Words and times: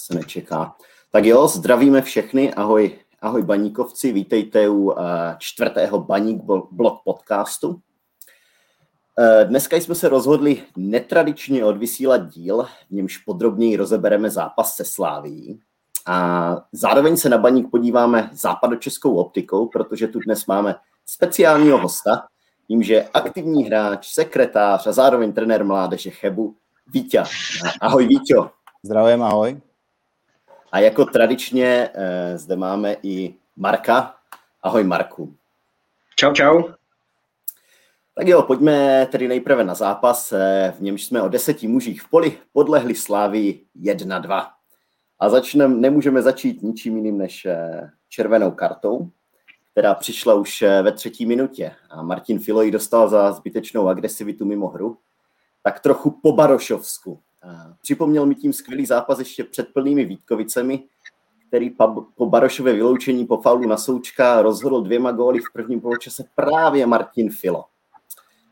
se 0.00 0.14
nečeká. 0.14 0.74
Tak 1.10 1.24
jo, 1.24 1.48
zdravíme 1.48 2.02
všechny, 2.02 2.54
ahoj, 2.54 2.98
ahoj 3.20 3.42
baníkovci, 3.42 4.12
vítejte 4.12 4.68
u 4.68 4.92
eh, 4.92 4.94
čtvrtého 5.38 6.00
Baník 6.00 6.42
blog 6.70 7.00
podcastu. 7.04 7.80
Eh, 9.18 9.44
dneska 9.44 9.76
jsme 9.76 9.94
se 9.94 10.08
rozhodli 10.08 10.62
netradičně 10.76 11.64
odvysílat 11.64 12.28
díl, 12.28 12.66
v 12.88 12.90
němž 12.90 13.16
podrobněji 13.18 13.76
rozebereme 13.76 14.30
zápas 14.30 14.74
se 14.74 14.84
Sláví. 14.84 15.60
A 16.06 16.56
zároveň 16.72 17.16
se 17.16 17.28
na 17.28 17.38
Baník 17.38 17.70
podíváme 17.70 18.30
západočeskou 18.32 19.14
optikou, 19.14 19.66
protože 19.66 20.08
tu 20.08 20.20
dnes 20.20 20.46
máme 20.46 20.74
speciálního 21.06 21.78
hosta, 21.78 22.26
tím, 22.68 22.82
že 22.82 23.08
aktivní 23.14 23.64
hráč, 23.64 24.12
sekretář 24.12 24.86
a 24.86 24.92
zároveň 24.92 25.32
trenér 25.32 25.64
mládeže 25.64 26.10
Chebu, 26.10 26.56
Vítě. 26.86 27.22
Ahoj 27.80 28.06
Vítě. 28.06 28.34
Zdravím, 28.84 29.22
ahoj. 29.22 29.60
A 30.72 30.78
jako 30.78 31.04
tradičně 31.04 31.90
eh, 31.94 32.38
zde 32.38 32.56
máme 32.56 32.96
i 33.02 33.34
Marka. 33.56 34.14
Ahoj 34.62 34.84
Marku. 34.84 35.34
Čau, 36.16 36.32
čau. 36.32 36.62
Tak 38.14 38.28
jo, 38.28 38.42
pojďme 38.42 39.06
tedy 39.06 39.28
nejprve 39.28 39.64
na 39.64 39.74
zápas, 39.74 40.32
eh, 40.32 40.74
v 40.78 40.82
němž 40.82 41.04
jsme 41.04 41.22
o 41.22 41.28
deseti 41.28 41.68
mužích 41.68 42.02
v 42.02 42.10
poli 42.10 42.38
podlehli 42.52 42.94
Slávii 42.94 43.64
1-2. 43.74 44.50
A 45.18 45.28
začneme, 45.28 45.74
nemůžeme 45.74 46.22
začít 46.22 46.62
ničím 46.62 46.96
jiným 46.96 47.18
než 47.18 47.44
eh, 47.44 47.90
červenou 48.08 48.50
kartou, 48.50 49.10
která 49.72 49.94
přišla 49.94 50.34
už 50.34 50.62
ve 50.62 50.92
třetí 50.92 51.26
minutě. 51.26 51.72
A 51.90 52.02
Martin 52.02 52.38
Filo 52.38 52.62
ji 52.62 52.70
dostal 52.70 53.08
za 53.08 53.32
zbytečnou 53.32 53.88
agresivitu 53.88 54.44
mimo 54.44 54.68
hru. 54.68 54.98
Tak 55.62 55.80
trochu 55.80 56.10
po 56.10 56.32
Barošovsku. 56.32 57.20
Připomněl 57.82 58.26
mi 58.26 58.34
tím 58.34 58.52
skvělý 58.52 58.86
zápas 58.86 59.18
ještě 59.18 59.44
před 59.44 59.68
plnými 59.72 60.04
Vítkovicemi, 60.04 60.84
který 61.48 61.70
po 62.14 62.26
Barošově 62.26 62.72
vyloučení 62.72 63.26
po 63.26 63.36
faulu 63.36 63.68
na 63.68 63.76
Součka 63.76 64.42
rozhodl 64.42 64.80
dvěma 64.80 65.12
góly 65.12 65.38
v 65.38 65.52
prvním 65.52 65.80
poločase 65.80 66.24
právě 66.34 66.86
Martin 66.86 67.30
Filo. 67.30 67.64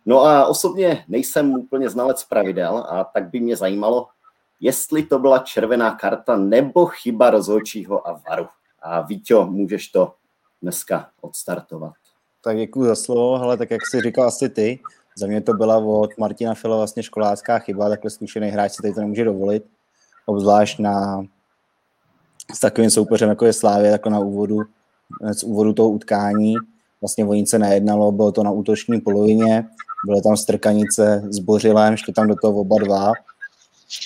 No 0.06 0.24
a 0.24 0.46
osobně 0.46 1.04
nejsem 1.08 1.54
úplně 1.54 1.90
znalec 1.90 2.24
pravidel 2.24 2.86
a 2.88 3.04
tak 3.04 3.30
by 3.30 3.40
mě 3.40 3.56
zajímalo, 3.56 4.08
jestli 4.60 5.02
to 5.02 5.18
byla 5.18 5.38
červená 5.38 5.90
karta 5.90 6.36
nebo 6.36 6.86
chyba 6.86 7.30
rozhodčího 7.30 8.08
a 8.08 8.20
varu. 8.28 8.46
A 8.82 9.00
Víťo, 9.00 9.46
můžeš 9.46 9.88
to 9.88 10.14
dneska 10.62 11.10
odstartovat. 11.20 11.94
Tak 12.44 12.56
děkuji 12.56 12.84
za 12.84 12.94
slovo, 12.94 13.42
ale 13.42 13.56
tak 13.56 13.70
jak 13.70 13.86
jsi 13.86 14.00
říkal 14.00 14.28
asi 14.28 14.48
ty, 14.48 14.80
za 15.18 15.26
mě 15.26 15.40
to 15.40 15.52
byla 15.52 15.76
od 15.76 16.10
Martina 16.18 16.54
Fila 16.54 16.76
vlastně 16.76 17.02
školácká 17.02 17.58
chyba, 17.58 17.88
takhle 17.88 18.10
zkušený 18.10 18.48
hráč 18.48 18.72
si 18.72 18.82
tady 18.82 18.94
to 18.94 19.00
nemůže 19.00 19.24
dovolit, 19.24 19.64
obzvlášť 20.26 20.78
na 20.78 21.24
s 22.54 22.60
takovým 22.60 22.90
soupeřem, 22.90 23.28
jako 23.28 23.46
je 23.46 23.52
Slávě, 23.52 23.90
jako 23.90 24.10
na 24.10 24.18
úvodu, 24.18 24.58
z 25.32 25.42
úvodu 25.42 25.72
toho 25.72 25.88
utkání. 25.88 26.54
Vlastně 27.00 27.24
o 27.24 27.34
nic 27.34 27.50
se 27.50 27.58
nejednalo, 27.58 28.12
bylo 28.12 28.32
to 28.32 28.42
na 28.42 28.50
útoční 28.50 29.00
polovině, 29.00 29.68
bylo 30.06 30.20
tam 30.20 30.36
strkanice 30.36 31.22
s 31.28 31.38
Bořilem, 31.38 31.96
šli 31.96 32.12
tam 32.12 32.28
do 32.28 32.34
toho 32.42 32.60
oba 32.60 32.76
dva. 32.84 33.12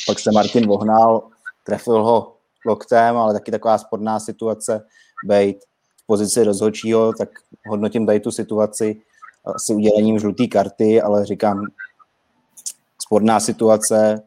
Pak 0.07 0.19
se 0.19 0.31
Martin 0.33 0.67
vohnal, 0.67 1.23
trefil 1.65 2.05
ho 2.05 2.35
loktem, 2.67 3.17
ale 3.17 3.33
taky 3.33 3.51
taková 3.51 3.79
spodná 3.79 4.21
situace, 4.21 4.85
bejt 5.27 5.65
v 6.03 6.07
pozici 6.07 6.45
rozhodčího, 6.45 7.13
tak 7.13 7.29
hodnotím 7.69 8.07
tady 8.07 8.21
tu 8.21 8.31
situaci 8.31 9.03
asi 9.45 9.75
udělením 9.75 10.19
žluté 10.19 10.47
karty, 10.47 11.03
ale 11.03 11.27
říkám, 11.27 11.67
spodná 12.99 13.41
situace, 13.41 14.23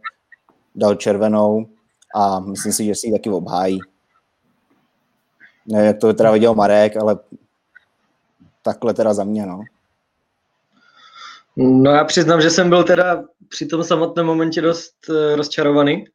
dal 0.75 0.95
červenou 0.95 1.67
a 2.15 2.39
myslím 2.39 2.73
si, 2.73 2.85
že 2.85 2.95
si 2.95 3.07
ji 3.07 3.13
taky 3.13 3.29
obhájí. 3.29 3.79
Nevím, 5.65 5.87
jak 5.87 5.97
to 5.97 6.13
teda 6.13 6.31
viděl 6.31 6.55
Marek, 6.55 6.97
ale 6.97 7.19
takhle 8.61 8.93
teda 8.93 9.13
za 9.13 9.23
mě, 9.23 9.45
no. 9.45 9.63
No 11.57 11.91
já 11.91 12.03
přiznám, 12.03 12.41
že 12.41 12.49
jsem 12.49 12.69
byl 12.69 12.83
teda 12.83 13.23
při 13.49 13.65
tom 13.65 13.83
samotném 13.83 14.25
momentě 14.25 14.61
dost 14.61 14.93
uh, 15.09 15.35
rozčarovaný 15.35 16.05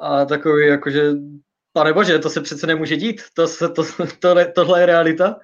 a 0.00 0.24
takový 0.24 0.66
jakože, 0.66 1.12
pane 1.72 1.92
bože, 1.92 2.18
to 2.18 2.30
se 2.30 2.40
přece 2.40 2.66
nemůže 2.66 2.96
dít, 2.96 3.22
to, 3.34 3.48
se, 3.48 3.68
to, 3.68 3.84
to, 4.18 4.34
tohle 4.54 4.80
je 4.80 4.86
realita, 4.86 5.36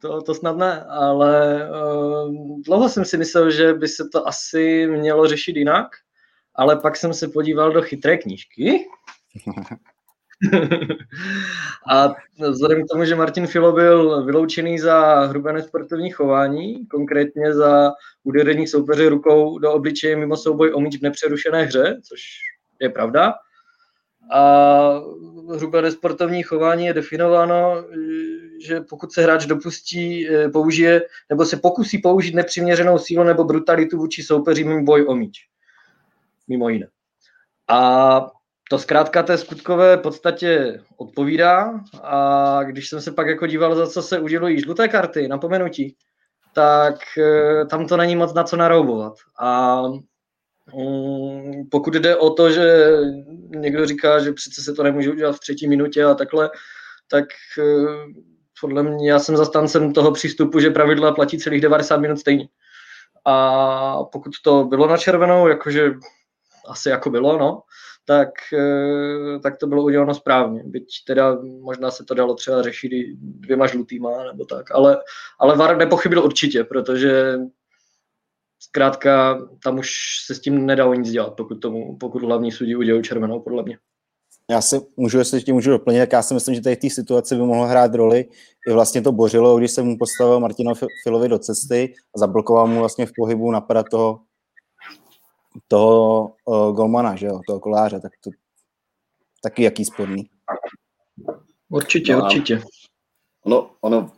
to, 0.00 0.22
to 0.22 0.34
snad 0.34 0.56
ne, 0.56 0.84
ale 0.84 1.68
uh, 1.70 2.60
dlouho 2.64 2.88
jsem 2.88 3.04
si 3.04 3.16
myslel, 3.18 3.50
že 3.50 3.74
by 3.74 3.88
se 3.88 4.08
to 4.12 4.28
asi 4.28 4.86
mělo 4.86 5.28
řešit 5.28 5.56
jinak, 5.56 5.86
ale 6.54 6.76
pak 6.76 6.96
jsem 6.96 7.14
se 7.14 7.28
podíval 7.28 7.72
do 7.72 7.82
chytré 7.82 8.18
knížky. 8.18 8.86
A 11.90 12.14
vzhledem 12.50 12.84
k 12.84 12.88
tomu, 12.90 13.04
že 13.04 13.14
Martin 13.16 13.46
Filo 13.46 13.72
byl 13.72 14.24
vyloučený 14.24 14.78
za 14.78 15.26
hrubé 15.26 15.52
nesportovní 15.52 16.10
chování, 16.10 16.86
konkrétně 16.86 17.54
za 17.54 17.92
udeření 18.24 18.66
soupeře 18.66 19.08
rukou 19.08 19.58
do 19.58 19.72
obličeje 19.72 20.16
mimo 20.16 20.36
souboj 20.36 20.72
o 20.74 20.80
míč 20.80 20.98
v 20.98 21.02
nepřerušené 21.02 21.62
hře, 21.62 22.00
což 22.08 22.20
je 22.80 22.88
pravda, 22.88 23.34
a 24.32 25.00
hrubé 25.56 25.82
nesportovní 25.82 26.42
chování 26.42 26.86
je 26.86 26.94
definováno, 26.94 27.84
že 28.66 28.80
pokud 28.80 29.12
se 29.12 29.22
hráč 29.22 29.46
dopustí, 29.46 30.28
použije 30.52 31.02
nebo 31.30 31.44
se 31.44 31.56
pokusí 31.56 31.98
použít 31.98 32.34
nepřiměřenou 32.34 32.98
sílu 32.98 33.24
nebo 33.24 33.44
brutalitu 33.44 33.96
vůči 33.96 34.22
soupeři 34.22 34.64
mimo 34.64 34.82
boj 34.82 35.06
o 35.08 35.14
míč. 35.14 35.38
Mimo 36.48 36.68
jiné. 36.68 36.86
A 37.68 38.30
to 38.70 38.78
zkrátka 38.78 39.22
té 39.22 39.38
skutkové 39.38 39.96
podstatě 39.96 40.80
odpovídá 40.96 41.80
a 42.02 42.62
když 42.62 42.88
jsem 42.88 43.00
se 43.00 43.12
pak 43.12 43.26
jako 43.26 43.46
díval, 43.46 43.74
za 43.74 43.86
co 43.86 44.02
se 44.02 44.18
udělují 44.18 44.60
žluté 44.60 44.88
karty, 44.88 45.28
napomenutí, 45.28 45.96
tak 46.54 46.94
e, 47.18 47.64
tam 47.66 47.86
to 47.86 47.96
není 47.96 48.16
moc 48.16 48.34
na 48.34 48.44
co 48.44 48.56
naroubovat. 48.56 49.12
A 49.40 49.82
pokud 51.70 51.94
jde 51.94 52.16
o 52.16 52.30
to, 52.30 52.50
že 52.50 52.90
někdo 53.48 53.86
říká, 53.86 54.18
že 54.18 54.32
přece 54.32 54.62
se 54.62 54.72
to 54.72 54.82
nemůže 54.82 55.10
udělat 55.10 55.36
v 55.36 55.40
třetí 55.40 55.68
minutě 55.68 56.04
a 56.04 56.14
takhle, 56.14 56.50
tak 57.10 57.24
uh, 57.58 58.12
podle 58.60 58.82
mě 58.82 59.10
já 59.10 59.18
jsem 59.18 59.36
zastancem 59.36 59.92
toho 59.92 60.12
přístupu, 60.12 60.60
že 60.60 60.70
pravidla 60.70 61.12
platí 61.12 61.38
celých 61.38 61.60
90 61.60 61.96
minut 61.96 62.18
stejně. 62.18 62.48
A 63.24 64.04
pokud 64.04 64.32
to 64.44 64.64
bylo 64.64 64.86
na 64.86 64.96
červenou, 64.96 65.48
jakože 65.48 65.92
asi 66.68 66.88
jako 66.88 67.10
bylo, 67.10 67.38
no, 67.38 67.62
tak, 68.04 68.28
eh, 68.52 69.38
tak 69.38 69.56
to 69.56 69.66
bylo 69.66 69.82
uděláno 69.82 70.14
správně. 70.14 70.62
Byť 70.66 71.04
teda 71.06 71.36
možná 71.60 71.90
se 71.90 72.04
to 72.04 72.14
dalo 72.14 72.34
třeba 72.34 72.62
řešit 72.62 72.92
dvěma 73.20 73.66
žlutýma 73.66 74.24
nebo 74.24 74.44
tak, 74.44 74.70
ale, 74.70 74.98
ale 75.38 75.56
VAR 75.56 75.76
nepochybil 75.76 76.24
určitě, 76.24 76.64
protože 76.64 77.38
zkrátka 78.60 79.38
tam 79.64 79.78
už 79.78 79.90
se 80.26 80.34
s 80.34 80.40
tím 80.40 80.66
nedalo 80.66 80.94
nic 80.94 81.10
dělat, 81.10 81.34
pokud, 81.36 81.54
tomu, 81.54 81.96
pokud 81.96 82.22
hlavní 82.22 82.52
sudí 82.52 82.76
udělal 82.76 83.02
červenou, 83.02 83.40
podle 83.40 83.62
mě. 83.62 83.78
Já 84.50 84.60
si 84.60 84.80
můžu, 84.96 85.18
jestli 85.18 85.42
tím 85.42 85.54
můžu 85.54 85.70
doplnit, 85.70 85.98
tak 85.98 86.12
já 86.12 86.22
si 86.22 86.34
myslím, 86.34 86.54
že 86.54 86.60
tady 86.60 86.76
v 86.76 86.78
té 86.78 86.90
situaci 86.90 87.34
by 87.34 87.40
mohlo 87.40 87.66
hrát 87.66 87.94
roli 87.94 88.28
i 88.68 88.72
vlastně 88.72 89.02
to 89.02 89.12
bořilo, 89.12 89.58
když 89.58 89.70
se 89.70 89.82
mu 89.82 89.98
postavil 89.98 90.40
Martino 90.40 90.72
Filovi 91.04 91.28
do 91.28 91.38
cesty 91.38 91.94
a 92.16 92.18
zablokoval 92.18 92.66
mu 92.66 92.78
vlastně 92.78 93.06
v 93.06 93.12
pohybu 93.16 93.50
napadat 93.50 93.86
toho 93.90 94.20
toho 95.68 96.34
uh, 96.44 96.72
golmana, 96.72 97.16
že 97.16 97.26
jo, 97.26 97.40
toho 97.46 97.60
koláře, 97.60 98.00
tak 98.00 98.12
to 98.24 98.30
taky 99.42 99.62
jaký 99.62 99.84
spodný. 99.84 100.30
Určitě, 101.68 102.16
no 102.16 102.24
určitě. 102.24 102.62
Ono, 103.44 103.70
ono, 103.80 104.12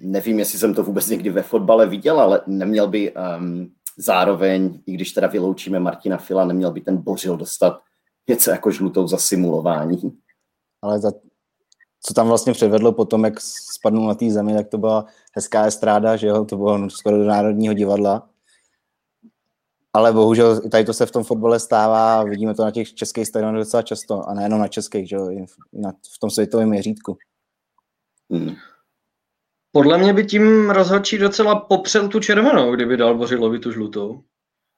nevím, 0.00 0.38
jestli 0.38 0.58
jsem 0.58 0.74
to 0.74 0.82
vůbec 0.82 1.08
někdy 1.08 1.30
ve 1.30 1.42
fotbale 1.42 1.86
viděl, 1.86 2.20
ale 2.20 2.40
neměl 2.46 2.88
by 2.88 3.14
um, 3.14 3.70
zároveň, 3.96 4.80
i 4.86 4.92
když 4.92 5.12
teda 5.12 5.26
vyloučíme 5.26 5.80
Martina 5.80 6.16
Fila, 6.16 6.44
neměl 6.44 6.70
by 6.70 6.80
ten 6.80 6.96
Bořil 6.96 7.36
dostat 7.36 7.80
něco 8.28 8.50
jako 8.50 8.70
žlutou 8.70 9.08
za 9.08 9.18
simulování. 9.18 10.18
Ale 10.82 10.98
za, 10.98 11.12
co 12.02 12.14
tam 12.14 12.28
vlastně 12.28 12.52
předvedlo 12.52 12.92
potom, 12.92 13.24
jak 13.24 13.40
spadnul 13.74 14.08
na 14.08 14.14
té 14.14 14.30
zemi, 14.30 14.54
tak 14.54 14.68
to 14.68 14.78
byla 14.78 15.06
hezká 15.32 15.66
estráda, 15.66 16.16
že 16.16 16.26
jo, 16.26 16.44
to 16.44 16.56
bylo 16.56 16.90
skoro 16.90 17.18
do 17.18 17.24
Národního 17.24 17.74
divadla 17.74 18.28
ale 19.96 20.12
bohužel 20.12 20.60
tady 20.68 20.84
to 20.84 20.92
se 20.92 21.06
v 21.06 21.10
tom 21.10 21.24
fotbale 21.24 21.60
stává, 21.60 22.24
vidíme 22.24 22.54
to 22.54 22.64
na 22.64 22.70
těch 22.70 22.94
českých 22.94 23.26
stadionech 23.26 23.58
docela 23.58 23.82
často 23.82 24.28
a 24.28 24.34
nejenom 24.34 24.60
na 24.60 24.68
českých, 24.68 25.08
že 25.08 25.16
i 25.16 25.44
na, 25.72 25.92
v 25.92 26.18
tom 26.18 26.30
světovém 26.30 26.68
měřítku. 26.68 27.16
Hmm. 28.30 28.54
Podle 29.76 29.98
mě 29.98 30.12
by 30.12 30.24
tím 30.24 30.70
rozhodčí 30.70 31.18
docela 31.18 31.60
popřel 31.60 32.08
tu 32.08 32.20
červenou, 32.20 32.74
kdyby 32.74 32.96
dal 32.96 33.14
Bořilovi 33.14 33.58
tu 33.58 33.72
žlutou. 33.72 34.22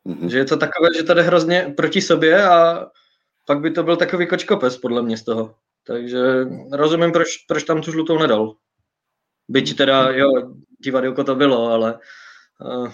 Hmm. 0.07 0.31
Že 0.31 0.39
je 0.39 0.45
to 0.45 0.57
takové, 0.57 0.89
že 0.97 1.03
tady 1.03 1.23
hrozně 1.23 1.75
proti 1.77 2.01
sobě 2.01 2.45
a 2.45 2.87
pak 3.47 3.61
by 3.61 3.71
to 3.71 3.83
byl 3.83 3.97
takový 3.97 4.27
kočkopes 4.27 4.79
podle 4.79 5.03
mě 5.03 5.17
z 5.17 5.25
toho. 5.25 5.55
Takže 5.87 6.19
rozumím, 6.73 7.13
proč, 7.13 7.29
proč 7.49 7.65
tam 7.65 7.83
tu 7.83 7.93
žlutou 7.93 8.19
nedal. 8.19 8.55
Byť 9.49 9.77
teda, 9.77 10.11
jo, 10.11 10.31
divadilko 10.85 11.25
to 11.25 11.35
bylo, 11.35 11.67
ale 11.67 11.99
uh, 12.65 12.93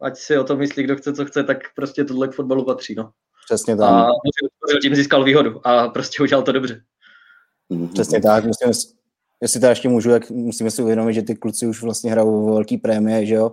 ať 0.00 0.16
si 0.16 0.38
o 0.38 0.44
to 0.44 0.56
myslí, 0.56 0.82
kdo 0.82 0.96
chce, 0.96 1.12
co 1.12 1.24
chce, 1.24 1.44
tak 1.44 1.58
prostě 1.74 2.04
tohle 2.04 2.28
k 2.28 2.32
fotbalu 2.32 2.64
patří, 2.64 2.94
no. 2.94 3.10
Přesně 3.44 3.76
tak. 3.76 3.90
A 3.90 4.08
tím 4.82 4.94
získal 4.94 5.24
výhodu 5.24 5.66
a 5.66 5.88
prostě 5.88 6.22
udělal 6.22 6.42
to 6.42 6.52
dobře. 6.52 6.82
Mm-hmm. 7.70 7.92
Přesně 7.92 8.20
tak. 8.20 8.44
Musíme, 8.44 8.72
jestli 9.42 9.60
to 9.60 9.66
ještě 9.66 9.88
můžu, 9.88 10.10
jak 10.10 10.30
musíme 10.30 10.70
si 10.70 10.82
uvědomit, 10.82 11.14
že 11.14 11.22
ty 11.22 11.34
kluci 11.34 11.66
už 11.66 11.82
vlastně 11.82 12.10
hrajou 12.10 12.54
velký 12.54 12.78
prémie, 12.78 13.26
že 13.26 13.34
jo? 13.34 13.52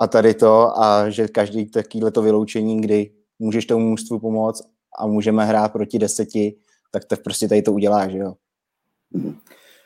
A 0.00 0.06
tady 0.06 0.34
to, 0.34 0.80
a 0.82 1.10
že 1.10 1.28
každý 1.28 1.66
takovýhle 1.66 2.10
to 2.10 2.22
vyloučení, 2.22 2.80
kdy 2.80 3.10
můžeš 3.38 3.66
tomu 3.66 3.88
mužstvu 3.88 4.18
pomoct 4.18 4.62
a 4.98 5.06
můžeme 5.06 5.44
hrát 5.44 5.72
proti 5.72 5.98
deseti, 5.98 6.56
tak 6.90 7.04
tak 7.04 7.22
prostě 7.22 7.48
tady 7.48 7.62
to 7.62 7.72
uděláš, 7.72 8.12
že 8.12 8.18
jo? 8.18 8.34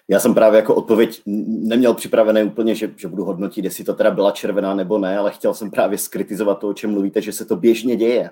Já 0.08 0.20
jsem 0.20 0.34
právě 0.34 0.56
jako 0.56 0.74
odpověď 0.74 1.22
neměl 1.46 1.94
připravené 1.94 2.44
úplně, 2.44 2.74
že, 2.74 2.94
že 2.96 3.08
budu 3.08 3.24
hodnotit, 3.24 3.64
jestli 3.64 3.84
to 3.84 3.94
teda 3.94 4.10
byla 4.10 4.30
červená 4.30 4.74
nebo 4.74 4.98
ne, 4.98 5.18
ale 5.18 5.30
chtěl 5.30 5.54
jsem 5.54 5.70
právě 5.70 5.98
skritizovat 5.98 6.58
to, 6.58 6.68
o 6.68 6.74
čem 6.74 6.90
mluvíte, 6.90 7.22
že 7.22 7.32
se 7.32 7.44
to 7.44 7.56
běžně 7.56 7.96
děje. 7.96 8.30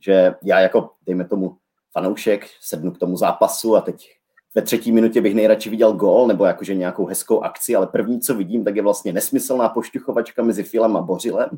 Že 0.00 0.34
já 0.42 0.60
jako, 0.60 0.90
dejme 1.06 1.24
tomu, 1.24 1.56
fanoušek, 1.92 2.46
sednu 2.60 2.90
k 2.90 2.98
tomu 2.98 3.16
zápasu 3.16 3.76
a 3.76 3.80
teď 3.80 4.17
ve 4.54 4.62
třetí 4.62 4.92
minutě 4.92 5.20
bych 5.20 5.34
nejradši 5.34 5.70
viděl 5.70 5.92
gól 5.92 6.26
nebo 6.26 6.44
jakože 6.44 6.74
nějakou 6.74 7.06
hezkou 7.06 7.40
akci, 7.40 7.76
ale 7.76 7.86
první, 7.86 8.20
co 8.20 8.34
vidím, 8.34 8.64
tak 8.64 8.76
je 8.76 8.82
vlastně 8.82 9.12
nesmyslná 9.12 9.68
pošťuchovačka 9.68 10.42
mezi 10.42 10.62
Filem 10.62 10.96
a 10.96 11.02
Bořilem. 11.02 11.50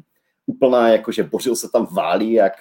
Úplná, 0.46 0.88
jakože 0.88 1.24
Bořil 1.24 1.56
se 1.56 1.70
tam 1.70 1.86
válí 1.92 2.32
jak 2.32 2.52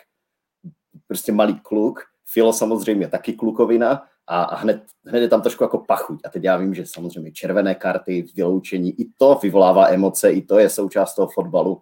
prostě 1.07 1.31
malý 1.31 1.59
kluk. 1.59 1.99
Filo 2.25 2.53
samozřejmě 2.53 3.07
taky 3.07 3.33
klukovina 3.33 4.03
a 4.27 4.55
hned, 4.55 4.83
hned 5.05 5.19
je 5.19 5.27
tam 5.27 5.41
trošku 5.41 5.63
jako 5.63 5.77
pachuť. 5.77 6.19
A 6.25 6.29
teď 6.29 6.43
já 6.43 6.57
vím, 6.57 6.73
že 6.73 6.85
samozřejmě 6.85 7.31
červené 7.31 7.75
karty, 7.75 8.25
vyloučení, 8.35 9.01
i 9.01 9.09
to 9.17 9.39
vyvolává 9.43 9.89
emoce, 9.89 10.31
i 10.31 10.41
to 10.41 10.59
je 10.59 10.69
součást 10.69 11.15
toho 11.15 11.27
fotbalu. 11.27 11.81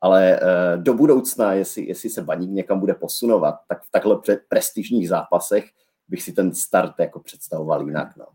Ale 0.00 0.40
uh, 0.40 0.82
do 0.82 0.94
budoucna, 0.94 1.52
jestli, 1.52 1.88
jestli 1.88 2.10
se 2.10 2.22
baník 2.22 2.50
někam 2.50 2.80
bude 2.80 2.94
posunovat, 2.94 3.54
tak 3.68 3.82
v 3.82 3.90
takhle 3.90 4.16
pre- 4.16 4.40
prestižních 4.48 5.08
zápasech 5.08 5.70
bych 6.08 6.22
si 6.22 6.32
ten 6.32 6.54
start 6.54 6.94
jako 6.98 7.20
představoval 7.20 7.86
jinak. 7.86 8.16
No. 8.16 8.26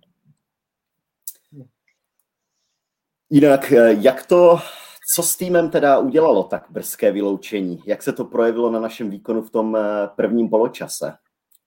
Jinak, 3.30 3.72
eh, 3.72 3.94
jak 3.94 4.26
to, 4.26 4.60
co 5.16 5.24
s 5.24 5.36
týmem 5.36 5.70
teda 5.70 5.98
udělalo 5.98 6.44
tak 6.44 6.66
brzké 6.70 7.12
vyloučení? 7.12 7.84
Jak 7.86 8.04
se 8.04 8.14
to 8.14 8.26
projevilo 8.26 8.72
na 8.72 8.80
našem 8.80 9.10
výkonu 9.10 9.42
v 9.42 9.50
tom 9.50 9.76
eh, 9.76 10.08
prvním 10.16 10.50
poločase? 10.50 11.14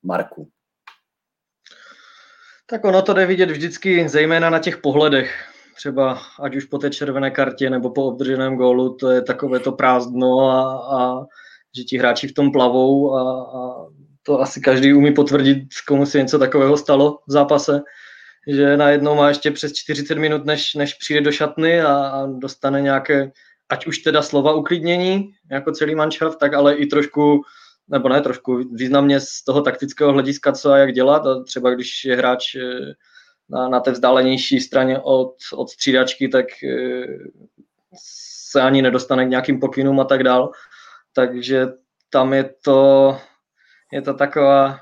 Marku. 0.02 0.48
Tak 2.66 2.84
ono 2.84 3.02
to 3.02 3.14
jde 3.14 3.26
vidět 3.26 3.50
vždycky 3.50 4.08
zejména 4.08 4.50
na 4.50 4.58
těch 4.58 4.78
pohledech. 4.78 5.52
Třeba 5.76 6.18
ať 6.40 6.56
už 6.56 6.64
po 6.64 6.78
té 6.78 6.90
červené 6.90 7.30
kartě 7.30 7.70
nebo 7.70 7.90
po 7.90 8.06
obdrženém 8.06 8.56
gólu, 8.56 8.94
to 8.94 9.10
je 9.10 9.22
takové 9.22 9.60
to 9.60 9.72
prázdno 9.72 10.40
a, 10.40 10.62
a 10.98 11.26
že 11.76 11.84
ti 11.84 11.98
hráči 11.98 12.28
v 12.28 12.34
tom 12.34 12.52
plavou 12.52 13.14
a, 13.14 13.22
a 13.42 13.86
to 14.26 14.40
asi 14.40 14.60
každý 14.60 14.94
umí 14.94 15.14
potvrdit, 15.14 15.58
komu 15.88 16.06
se 16.06 16.18
něco 16.18 16.38
takového 16.38 16.76
stalo 16.76 17.18
v 17.28 17.32
zápase, 17.32 17.82
že 18.48 18.76
najednou 18.76 19.14
má 19.14 19.28
ještě 19.28 19.50
přes 19.50 19.72
40 19.72 20.18
minut, 20.18 20.44
než, 20.44 20.74
než 20.74 20.94
přijde 20.94 21.20
do 21.20 21.32
šatny 21.32 21.80
a, 21.80 21.94
a 21.94 22.26
dostane 22.26 22.82
nějaké, 22.82 23.32
ať 23.68 23.86
už 23.86 23.98
teda 23.98 24.22
slova 24.22 24.54
uklidnění, 24.54 25.30
jako 25.50 25.72
celý 25.72 25.94
manšaft, 25.94 26.38
tak 26.38 26.54
ale 26.54 26.74
i 26.74 26.86
trošku 26.86 27.42
nebo 27.88 28.08
ne 28.08 28.20
trošku, 28.20 28.56
významně 28.72 29.20
z 29.20 29.44
toho 29.44 29.62
taktického 29.62 30.12
hlediska, 30.12 30.52
co 30.52 30.70
a 30.70 30.78
jak 30.78 30.92
dělat. 30.92 31.26
A 31.26 31.42
třeba 31.42 31.70
když 31.70 32.04
je 32.04 32.16
hráč 32.16 32.54
eh, 32.54 32.92
na, 33.48 33.68
na 33.68 33.80
té 33.80 33.90
vzdálenější 33.90 34.60
straně 34.60 34.98
od, 34.98 35.34
od 35.54 35.70
střídačky, 35.70 36.28
tak 36.28 36.46
eh, 36.64 37.06
se 38.50 38.62
ani 38.62 38.82
nedostane 38.82 39.26
k 39.26 39.30
nějakým 39.30 39.60
pokynům 39.60 40.00
a 40.00 40.04
tak 40.04 40.22
dál. 40.22 40.50
Takže 41.12 41.66
tam 42.10 42.32
je 42.32 42.50
to, 42.64 43.16
je 43.92 44.02
to 44.02 44.14
taková 44.14 44.80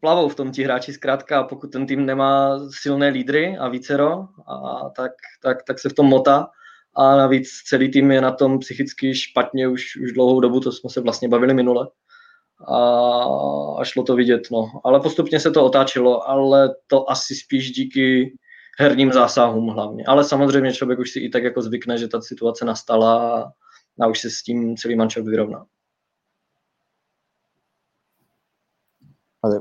plavou 0.00 0.28
v 0.28 0.34
tom 0.34 0.52
ti 0.52 0.64
hráči 0.64 0.92
zkrátka 0.92 1.40
a 1.40 1.44
pokud 1.44 1.72
ten 1.72 1.86
tým 1.86 2.06
nemá 2.06 2.60
silné 2.70 3.08
lídry 3.08 3.58
a 3.58 3.68
vícero, 3.68 4.28
a 4.46 4.90
tak, 4.96 5.12
tak, 5.42 5.62
tak 5.62 5.78
se 5.78 5.88
v 5.88 5.92
tom 5.92 6.06
motá 6.06 6.50
a 6.96 7.16
navíc 7.16 7.48
celý 7.66 7.90
tým 7.90 8.10
je 8.10 8.20
na 8.20 8.32
tom 8.32 8.58
psychicky 8.58 9.14
špatně 9.14 9.68
už, 9.68 9.96
už 10.02 10.12
dlouhou 10.12 10.40
dobu, 10.40 10.60
to 10.60 10.72
jsme 10.72 10.90
se 10.90 11.00
vlastně 11.00 11.28
bavili 11.28 11.54
minule 11.54 11.88
a, 12.66 12.78
a 13.80 13.84
šlo 13.84 14.02
to 14.02 14.16
vidět, 14.16 14.42
no. 14.52 14.80
Ale 14.84 15.00
postupně 15.00 15.40
se 15.40 15.50
to 15.50 15.64
otáčelo, 15.64 16.28
ale 16.28 16.74
to 16.86 17.10
asi 17.10 17.34
spíš 17.34 17.70
díky 17.70 18.36
herním 18.78 19.12
zásahům 19.12 19.68
hlavně. 19.68 20.04
Ale 20.06 20.24
samozřejmě 20.24 20.72
člověk 20.72 20.98
už 20.98 21.10
si 21.10 21.20
i 21.20 21.28
tak 21.28 21.44
jako 21.44 21.62
zvykne, 21.62 21.98
že 21.98 22.08
ta 22.08 22.20
situace 22.20 22.64
nastala 22.64 23.42
a, 24.00 24.06
už 24.06 24.20
se 24.20 24.30
s 24.30 24.42
tím 24.42 24.76
celý 24.76 24.96
mančov 24.96 25.24
vyrovná. 25.24 25.66
Ale 29.42 29.60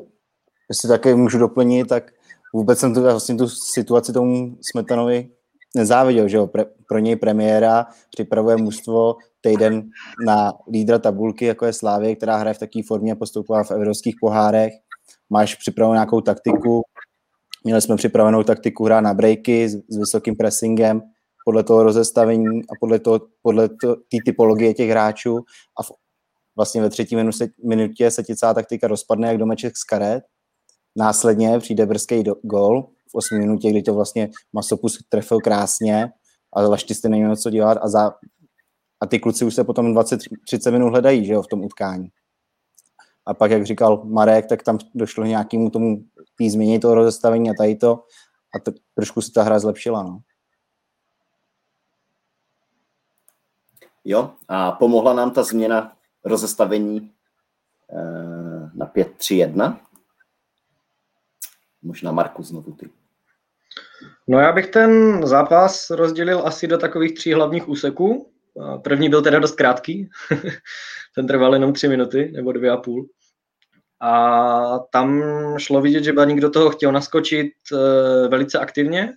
jestli 0.70 0.90
také 0.90 1.16
můžu 1.16 1.38
doplnit, 1.38 1.88
tak 1.88 2.12
vůbec 2.54 2.80
jsem 2.80 2.94
tu, 2.94 3.02
vlastně 3.02 3.36
tu 3.36 3.50
situaci 3.50 4.14
tomu 4.14 4.58
Smetanovi 4.62 5.30
nezáviděl, 5.76 6.28
že 6.28 6.38
jo, 6.38 6.48
Pre, 6.48 6.66
pro 6.88 7.00
něj 7.00 7.16
premiéra 7.16 7.86
připravuje 8.10 8.58
mužstvo 8.58 9.16
týden 9.42 9.90
na 10.26 10.54
lídra 10.72 11.00
tabulky, 11.00 11.46
jako 11.46 11.66
je 11.66 11.74
Slávě, 11.74 12.16
která 12.16 12.38
hraje 12.38 12.54
v 12.54 12.60
takové 12.60 12.84
formě, 12.88 13.16
postoupila 13.16 13.64
v 13.64 13.72
evropských 13.72 14.16
pohárech, 14.22 14.74
máš 15.30 15.56
připravenou 15.56 15.94
nějakou 15.94 16.22
taktiku, 16.22 16.82
měli 17.64 17.82
jsme 17.82 17.96
připravenou 17.96 18.44
taktiku 18.44 18.86
hra 18.86 19.02
na 19.02 19.14
breaky 19.14 19.70
s, 19.70 19.76
s 19.90 19.98
vysokým 19.98 20.36
pressingem, 20.36 21.02
podle 21.46 21.64
toho 21.64 21.84
rozestavení 21.84 22.62
a 22.64 22.74
podle, 22.80 23.00
toho, 23.00 23.22
podle 23.42 23.70
té 23.70 24.18
typologie 24.26 24.74
těch 24.74 24.90
hráčů. 24.90 25.38
A 25.80 25.84
v, 25.84 25.92
vlastně 26.56 26.82
ve 26.82 26.90
třetí 26.90 27.16
minutě, 27.16 27.48
minutě 27.66 28.12
se 28.12 28.24
ti 28.24 28.36
celá 28.36 28.54
taktika 28.54 28.88
rozpadne 28.88 29.28
jak 29.28 29.38
domeček 29.38 29.78
z 29.78 29.84
karet. 29.84 30.24
Následně 30.98 31.60
přijde 31.60 31.86
brzký 31.86 32.24
gol, 32.44 32.88
v 33.12 33.16
8 33.16 33.40
minutě, 33.40 33.70
kdy 33.70 33.82
to 33.82 33.94
vlastně 33.94 34.30
Masopus 34.54 35.00
trefil 35.10 35.40
krásně, 35.40 36.10
ale 36.54 36.68
Lašty 36.68 36.96
jste 36.96 37.10
neměl 37.10 37.36
co 37.36 37.50
dělat 37.50 37.78
a, 37.82 37.88
za, 37.88 38.12
a 39.02 39.06
ty 39.06 39.20
kluci 39.20 39.46
už 39.46 39.56
se 39.56 39.64
potom 39.64 39.94
20-30 39.94 40.72
minut 40.72 40.90
hledají, 40.90 41.26
že 41.26 41.34
jo, 41.34 41.42
v 41.42 41.48
tom 41.48 41.64
utkání. 41.64 42.10
A 43.26 43.34
pak, 43.34 43.52
jak 43.52 43.66
říkal 43.66 44.04
Marek, 44.06 44.46
tak 44.46 44.64
tam 44.64 44.78
došlo 44.96 45.26
nějakému 45.26 45.70
tomu 45.70 46.04
tý 46.38 46.50
změně 46.50 46.80
toho 46.80 46.96
rozestavení 46.96 47.50
a 47.50 47.54
tady 47.58 47.76
to 47.76 48.04
a 48.56 48.60
to, 48.60 48.72
trošku 48.96 49.22
se 49.22 49.32
ta 49.32 49.44
hra 49.44 49.60
zlepšila, 49.60 50.04
no. 50.04 50.20
Jo, 54.06 54.32
a 54.48 54.72
pomohla 54.72 55.14
nám 55.14 55.32
ta 55.32 55.44
změna 55.44 55.98
rozestavení 56.26 57.12
eh, 57.90 58.70
na 58.74 58.92
5-3-1? 58.96 59.80
Možná 61.82 62.12
Marku 62.12 62.44
znovu 62.44 62.72
ty. 62.72 62.90
No 64.28 64.40
já 64.40 64.52
bych 64.52 64.68
ten 64.68 65.22
zápas 65.28 65.90
rozdělil 65.90 66.42
asi 66.46 66.68
do 66.68 66.78
takových 66.78 67.14
tří 67.14 67.34
hlavních 67.34 67.70
úseků. 67.70 68.32
První 68.84 69.10
byl 69.10 69.22
teda 69.22 69.40
dost 69.40 69.56
krátký, 69.56 70.10
ten 71.16 71.28
trval 71.28 71.54
jenom 71.54 71.74
tři 71.74 71.88
minuty 71.88 72.32
nebo 72.36 72.52
dvě 72.52 72.72
a 72.72 72.78
půl. 72.78 73.08
A 74.02 74.80
tam 74.92 75.24
šlo 75.58 75.82
vidět, 75.82 76.04
že 76.04 76.14
Baník 76.14 76.40
do 76.40 76.50
toho 76.50 76.70
chtěl 76.70 76.92
naskočit 76.92 77.48
e, 77.74 78.28
velice 78.28 78.60
aktivně. 78.60 79.02
E, 79.02 79.14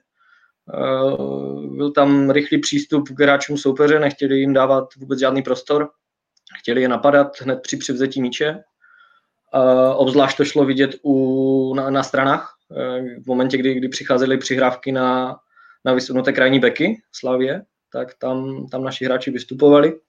byl 1.76 1.90
tam 1.90 2.30
rychlý 2.30 2.58
přístup 2.58 3.08
k 3.08 3.20
hráčům 3.20 3.58
soupeře, 3.58 4.00
nechtěli 4.00 4.38
jim 4.38 4.52
dávat 4.52 4.94
vůbec 4.96 5.18
žádný 5.18 5.42
prostor. 5.42 5.90
Chtěli 6.58 6.82
je 6.82 6.88
napadat 6.88 7.40
hned 7.40 7.61
při 7.62 7.76
přivzetí 7.76 8.23
míče. 8.23 8.62
Uh, 9.54 9.92
obzvlášť 9.96 10.37
to 10.37 10.44
šlo 10.44 10.64
vidět 10.64 10.90
u, 11.02 11.75
na, 11.75 11.90
na 11.90 12.02
stranách, 12.02 12.56
v 13.22 13.26
momentě, 13.26 13.56
kdy, 13.56 13.74
kdy 13.74 13.88
přicházely 13.88 14.38
přihrávky 14.38 14.92
na, 14.92 15.36
na 15.84 15.94
vysunuté 15.94 16.32
krajní 16.32 16.60
beky 16.60 17.02
Slavě, 17.12 17.62
tak 17.92 18.14
tam, 18.14 18.66
tam 18.70 18.84
naši 18.84 19.04
hráči 19.04 19.30
vystupovali. 19.30 20.00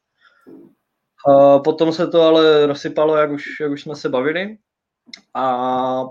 Uh, 1.27 1.63
potom 1.63 1.93
se 1.93 2.07
to 2.07 2.21
ale 2.21 2.65
rozsypalo, 2.65 3.15
jak 3.15 3.31
už, 3.31 3.43
jak 3.61 3.71
už 3.71 3.81
jsme 3.81 3.95
se 3.95 4.09
bavili. 4.09 4.57
A 5.33 6.03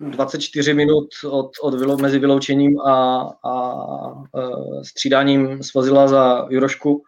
24 0.00 0.74
minut 0.74 1.08
od, 1.30 1.50
od 1.62 1.74
vylo, 1.74 1.96
mezi 1.96 2.18
vyloučením 2.18 2.80
a, 2.80 3.22
a 3.44 3.52
uh, 4.12 4.82
střídáním 4.82 5.62
svozila 5.62 6.08
za 6.08 6.46
Jurošku 6.50 6.92
uh, 6.92 7.02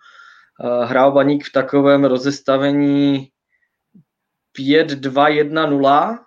hrál 0.84 1.12
Baník 1.12 1.44
v 1.44 1.52
takovém 1.52 2.04
rozestavení 2.04 3.28
5-2-1-0 4.58 6.18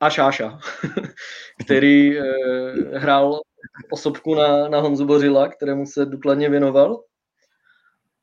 a 0.00 0.10
Šáša, 0.10 0.58
který 1.64 2.18
e, 2.18 2.22
hrál 2.98 3.40
osobku 3.90 4.34
na, 4.34 4.68
na 4.68 4.80
Honzu 4.80 5.04
Bořila, 5.04 5.48
kterému 5.48 5.86
se 5.86 6.06
důkladně 6.06 6.50
věnoval. 6.50 7.02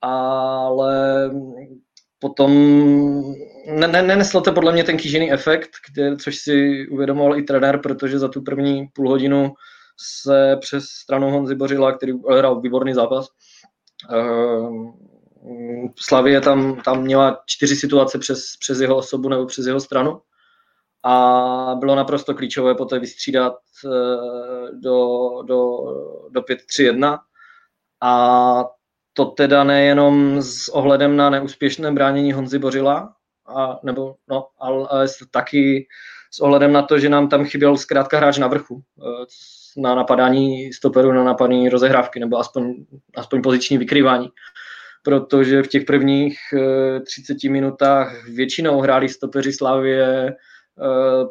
Ale 0.01 1.31
potom 2.19 2.51
ne, 3.67 3.87
ne, 3.87 4.01
neneslo 4.01 4.41
to 4.41 4.51
podle 4.51 4.71
mě 4.71 4.83
ten 4.83 4.97
kýžený 4.97 5.31
efekt, 5.31 5.69
který, 5.91 6.17
což 6.17 6.35
si 6.35 6.87
uvědomoval 6.91 7.37
i 7.37 7.43
trenér, 7.43 7.79
protože 7.79 8.19
za 8.19 8.27
tu 8.27 8.41
první 8.41 8.87
půl 8.93 9.09
hodinu 9.09 9.53
se 10.23 10.57
přes 10.61 10.85
stranu 10.85 11.31
Honzy 11.31 11.55
Bořila, 11.55 11.97
který 11.97 12.13
hrál 12.37 12.61
výborný 12.61 12.93
zápas, 12.93 13.27
e, 14.11 14.21
mm, 15.43 15.89
Slavie 15.99 16.41
tam, 16.41 16.81
tam 16.81 17.01
měla 17.01 17.41
čtyři 17.45 17.75
situace 17.75 18.19
přes, 18.19 18.43
přes 18.59 18.79
jeho 18.79 18.95
osobu 18.95 19.29
nebo 19.29 19.45
přes 19.45 19.65
jeho 19.65 19.79
stranu 19.79 20.21
a 21.07 21.75
bylo 21.79 21.95
naprosto 21.95 22.33
klíčové 22.33 22.75
poté 22.75 22.99
vystřídat 22.99 23.53
eh, 23.85 23.89
do, 24.73 25.29
do, 25.47 25.77
do 26.29 26.41
5-3-1 26.41 27.19
a 28.01 28.65
to 29.13 29.25
teda 29.25 29.63
nejenom 29.63 30.41
s 30.41 30.69
ohledem 30.69 31.17
na 31.17 31.29
neúspěšné 31.29 31.91
bránění 31.91 32.33
Honzy 32.33 32.59
Bořila, 32.59 33.13
a, 33.47 33.79
nebo, 33.83 34.15
no, 34.29 34.47
ale, 34.59 35.07
taky 35.31 35.87
s 36.31 36.39
ohledem 36.39 36.73
na 36.73 36.81
to, 36.81 36.99
že 36.99 37.09
nám 37.09 37.29
tam 37.29 37.45
chyběl 37.45 37.77
zkrátka 37.77 38.17
hráč 38.17 38.37
na 38.37 38.47
vrchu 38.47 38.83
eh, 39.01 39.25
na 39.77 39.95
napadání 39.95 40.73
stoperu, 40.73 41.11
na 41.11 41.23
napadání 41.23 41.69
rozehrávky, 41.69 42.19
nebo 42.19 42.37
aspoň, 42.37 42.75
aspoň 43.15 43.41
poziční 43.41 43.77
vykrývání. 43.77 44.29
Protože 45.03 45.63
v 45.63 45.67
těch 45.67 45.85
prvních 45.85 46.37
30 47.05 47.37
eh, 47.45 47.49
minutách 47.49 48.27
většinou 48.27 48.81
hráli 48.81 49.09
stopeři 49.09 49.53
Slavie 49.53 50.35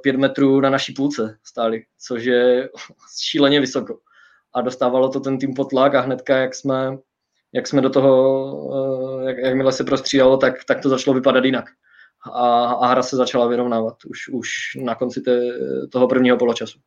5 0.03 0.17
metrů 0.17 0.61
na 0.61 0.71
naší 0.71 0.93
půlce 0.93 1.39
stáli, 1.43 1.85
což 2.07 2.25
je 2.25 2.69
šíleně 3.23 3.61
vysoko. 3.61 3.99
A 4.55 4.61
dostávalo 4.61 5.09
to 5.09 5.21
ten 5.21 5.39
tým 5.39 5.55
pod 5.55 5.71
tlak 5.71 5.95
a 5.95 6.01
hnedka, 6.01 6.37
jak 6.37 6.55
jsme, 6.55 6.99
jak 7.53 7.67
jsme 7.67 7.81
do 7.81 7.91
toho, 7.91 9.23
eh, 9.23 9.29
jak, 9.29 9.39
jakmile 9.39 9.73
se 9.73 9.85
prostřídalo, 9.85 10.37
tak, 10.37 10.65
tak 10.65 10.81
to 10.81 10.89
začalo 10.89 11.15
vypadat 11.15 11.45
jinak. 11.45 11.65
A, 12.33 12.65
a 12.65 12.87
hra 12.87 13.03
se 13.03 13.17
začala 13.17 13.47
vyrovnávat 13.47 14.05
už, 14.05 14.29
už 14.29 14.49
na 14.85 14.95
konci 14.95 15.21
te, 15.21 15.41
toho 15.93 16.09
prvního 16.09 16.37
poločasu. 16.37 16.79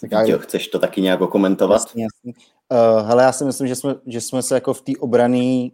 Tak 0.00 0.10
já... 0.10 0.22
Jo, 0.22 0.38
chceš 0.38 0.68
to 0.68 0.78
taky 0.78 1.00
nějak 1.00 1.20
komentovat? 1.20 1.74
Jasně, 1.74 2.04
jasně. 2.04 2.32
Uh, 2.72 3.06
hele, 3.08 3.22
já 3.22 3.32
si 3.32 3.44
myslím, 3.44 3.68
že 3.68 3.76
jsme, 3.76 3.94
že 4.06 4.20
jsme 4.20 4.42
se 4.42 4.54
jako 4.54 4.74
v 4.74 4.82
té 4.82 4.92
obrané 4.98 5.68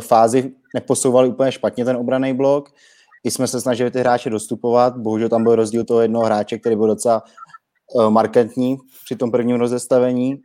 fázi 0.00 0.52
neposouvali 0.74 1.28
úplně 1.28 1.52
špatně 1.52 1.84
ten 1.84 1.96
obraný 1.96 2.34
blok. 2.34 2.74
I 3.24 3.30
jsme 3.30 3.46
se 3.46 3.60
snažili 3.60 3.90
ty 3.90 3.98
hráče 3.98 4.30
dostupovat. 4.30 4.96
Bohužel 4.96 5.28
tam 5.28 5.44
byl 5.44 5.56
rozdíl 5.56 5.84
toho 5.84 6.00
jednoho 6.00 6.24
hráče, 6.24 6.58
který 6.58 6.76
byl 6.76 6.86
docela 6.86 7.22
uh, 7.94 8.10
markantní 8.10 8.76
při 9.04 9.16
tom 9.16 9.30
prvním 9.30 9.56
rozestavení. 9.56 10.42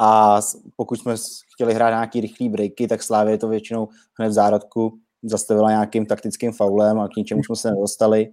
A 0.00 0.40
pokud 0.76 0.96
jsme 0.96 1.14
chtěli 1.54 1.74
hrát 1.74 1.90
nějaký 1.90 2.20
rychlý 2.20 2.48
breaky, 2.48 2.88
tak 2.88 3.02
Slávě 3.02 3.38
to 3.38 3.48
většinou 3.48 3.88
hned 4.18 4.28
v 4.28 4.32
zárodku 4.32 4.98
zastavila 5.22 5.70
nějakým 5.70 6.06
taktickým 6.06 6.52
faulem 6.52 7.00
a 7.00 7.08
k 7.08 7.16
ničemu 7.16 7.44
jsme 7.44 7.56
se 7.56 7.70
nedostali. 7.70 8.32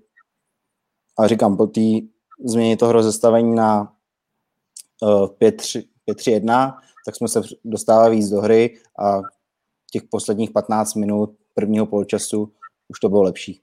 A 1.19 1.27
říkám, 1.27 1.57
po 1.57 1.67
té 1.67 1.81
změně 2.45 2.77
toho 2.77 2.91
rozestavení 2.91 3.55
na 3.55 3.93
uh, 5.01 5.25
5-3-1, 5.25 6.77
tak 7.05 7.15
jsme 7.15 7.27
se 7.27 7.41
dostávali 7.65 8.15
víc 8.15 8.29
do 8.29 8.41
hry 8.41 8.77
a 8.99 9.21
těch 9.89 10.03
posledních 10.03 10.51
15 10.51 10.95
minut 10.95 11.35
prvního 11.53 11.85
poločasu 11.85 12.53
už 12.87 12.99
to 12.99 13.09
bylo 13.09 13.21
lepší. 13.21 13.61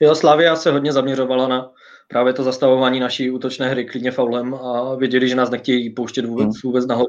Jo, 0.00 0.14
Slavia 0.14 0.56
se 0.56 0.70
hodně 0.70 0.92
zaměřovala 0.92 1.48
na 1.48 1.72
právě 2.08 2.32
to 2.32 2.42
zastavování 2.42 3.00
naší 3.00 3.30
útočné 3.30 3.68
hry 3.68 3.84
klidně 3.84 4.10
faulem 4.10 4.54
a 4.54 4.94
věděli, 4.94 5.28
že 5.28 5.34
nás 5.34 5.50
nechtějí 5.50 5.90
pouštět 5.90 6.24
vůbec, 6.24 6.44
hmm. 6.44 6.60
vůbec 6.64 6.86
nahoru. 6.86 7.08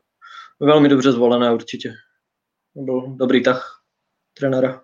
Velmi 0.59 0.89
dobře 0.89 1.11
zvolené 1.11 1.53
určitě. 1.53 1.93
Byl 2.75 3.01
dobrý 3.07 3.43
tah 3.43 3.81
trenéra. 4.33 4.81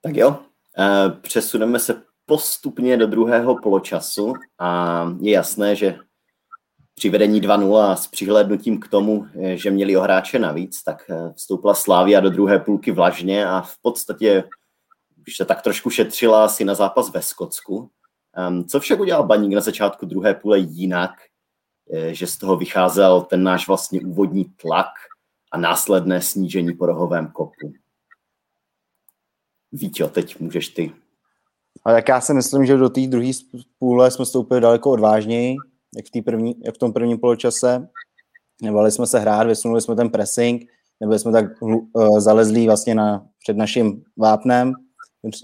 Tak 0.00 0.16
jo, 0.16 0.38
eh, 0.78 1.10
přesuneme 1.20 1.78
se 1.78 2.02
postupně 2.26 2.96
do 2.96 3.06
druhého 3.06 3.58
poločasu 3.62 4.34
a 4.58 5.02
je 5.20 5.32
jasné, 5.32 5.76
že 5.76 5.98
při 6.98 7.08
vedení 7.08 7.42
2-0 7.42 7.76
a 7.76 7.96
s 7.96 8.06
přihlédnutím 8.06 8.80
k 8.80 8.88
tomu, 8.88 9.26
eh, 9.42 9.56
že 9.56 9.70
měli 9.70 9.96
o 9.96 10.00
hráče 10.00 10.38
navíc, 10.38 10.82
tak 10.82 11.10
eh, 11.10 11.32
vstoupila 11.34 11.74
Slávia 11.74 12.20
do 12.20 12.30
druhé 12.30 12.58
půlky 12.58 12.92
vlažně 12.92 13.46
a 13.46 13.60
v 13.60 13.78
podstatě 13.82 14.44
už 15.28 15.36
se 15.36 15.44
tak 15.44 15.62
trošku 15.62 15.90
šetřila 15.90 16.44
asi 16.44 16.64
na 16.64 16.74
zápas 16.74 17.12
ve 17.12 17.22
Skotsku. 17.22 17.90
Ehm, 18.36 18.64
co 18.64 18.80
však 18.80 19.00
udělal 19.00 19.26
Baník 19.26 19.54
na 19.54 19.60
začátku 19.60 20.06
druhé 20.06 20.34
půle 20.34 20.58
jinak, 20.58 21.10
eh, 21.92 22.14
že 22.14 22.26
z 22.26 22.36
toho 22.36 22.56
vycházel 22.56 23.20
ten 23.20 23.42
náš 23.42 23.68
vlastně 23.68 24.00
úvodní 24.00 24.44
tlak 24.44 24.92
a 25.52 25.58
následné 25.58 26.22
snížení 26.22 26.72
po 26.72 26.86
rohovém 26.86 27.26
kopu? 27.26 27.72
Vítě, 29.72 30.04
teď 30.04 30.40
můžeš 30.40 30.68
ty. 30.68 30.92
A 31.84 31.92
tak 31.92 32.08
já 32.08 32.20
si 32.20 32.34
myslím, 32.34 32.66
že 32.66 32.76
do 32.76 32.88
té 32.88 33.00
druhé 33.06 33.30
půle 33.78 34.10
jsme 34.10 34.26
stoupili 34.26 34.60
daleko 34.60 34.90
odvážněji, 34.90 35.56
jak 35.96 36.06
v, 36.06 36.10
tý 36.10 36.22
první, 36.22 36.54
jak 36.64 36.74
v 36.74 36.78
tom 36.78 36.92
prvním 36.92 37.18
poločase. 37.18 37.88
Nebali 38.62 38.92
jsme 38.92 39.06
se 39.06 39.18
hrát, 39.18 39.46
vysunuli 39.46 39.80
jsme 39.80 39.96
ten 39.96 40.10
pressing, 40.10 40.62
nebyli 41.00 41.18
jsme 41.18 41.32
tak 41.32 41.44
uh, 41.60 42.20
zalezlí 42.20 42.66
vlastně 42.66 42.94
na, 42.94 43.26
před 43.42 43.56
naším 43.56 44.04
vápnem, 44.16 44.72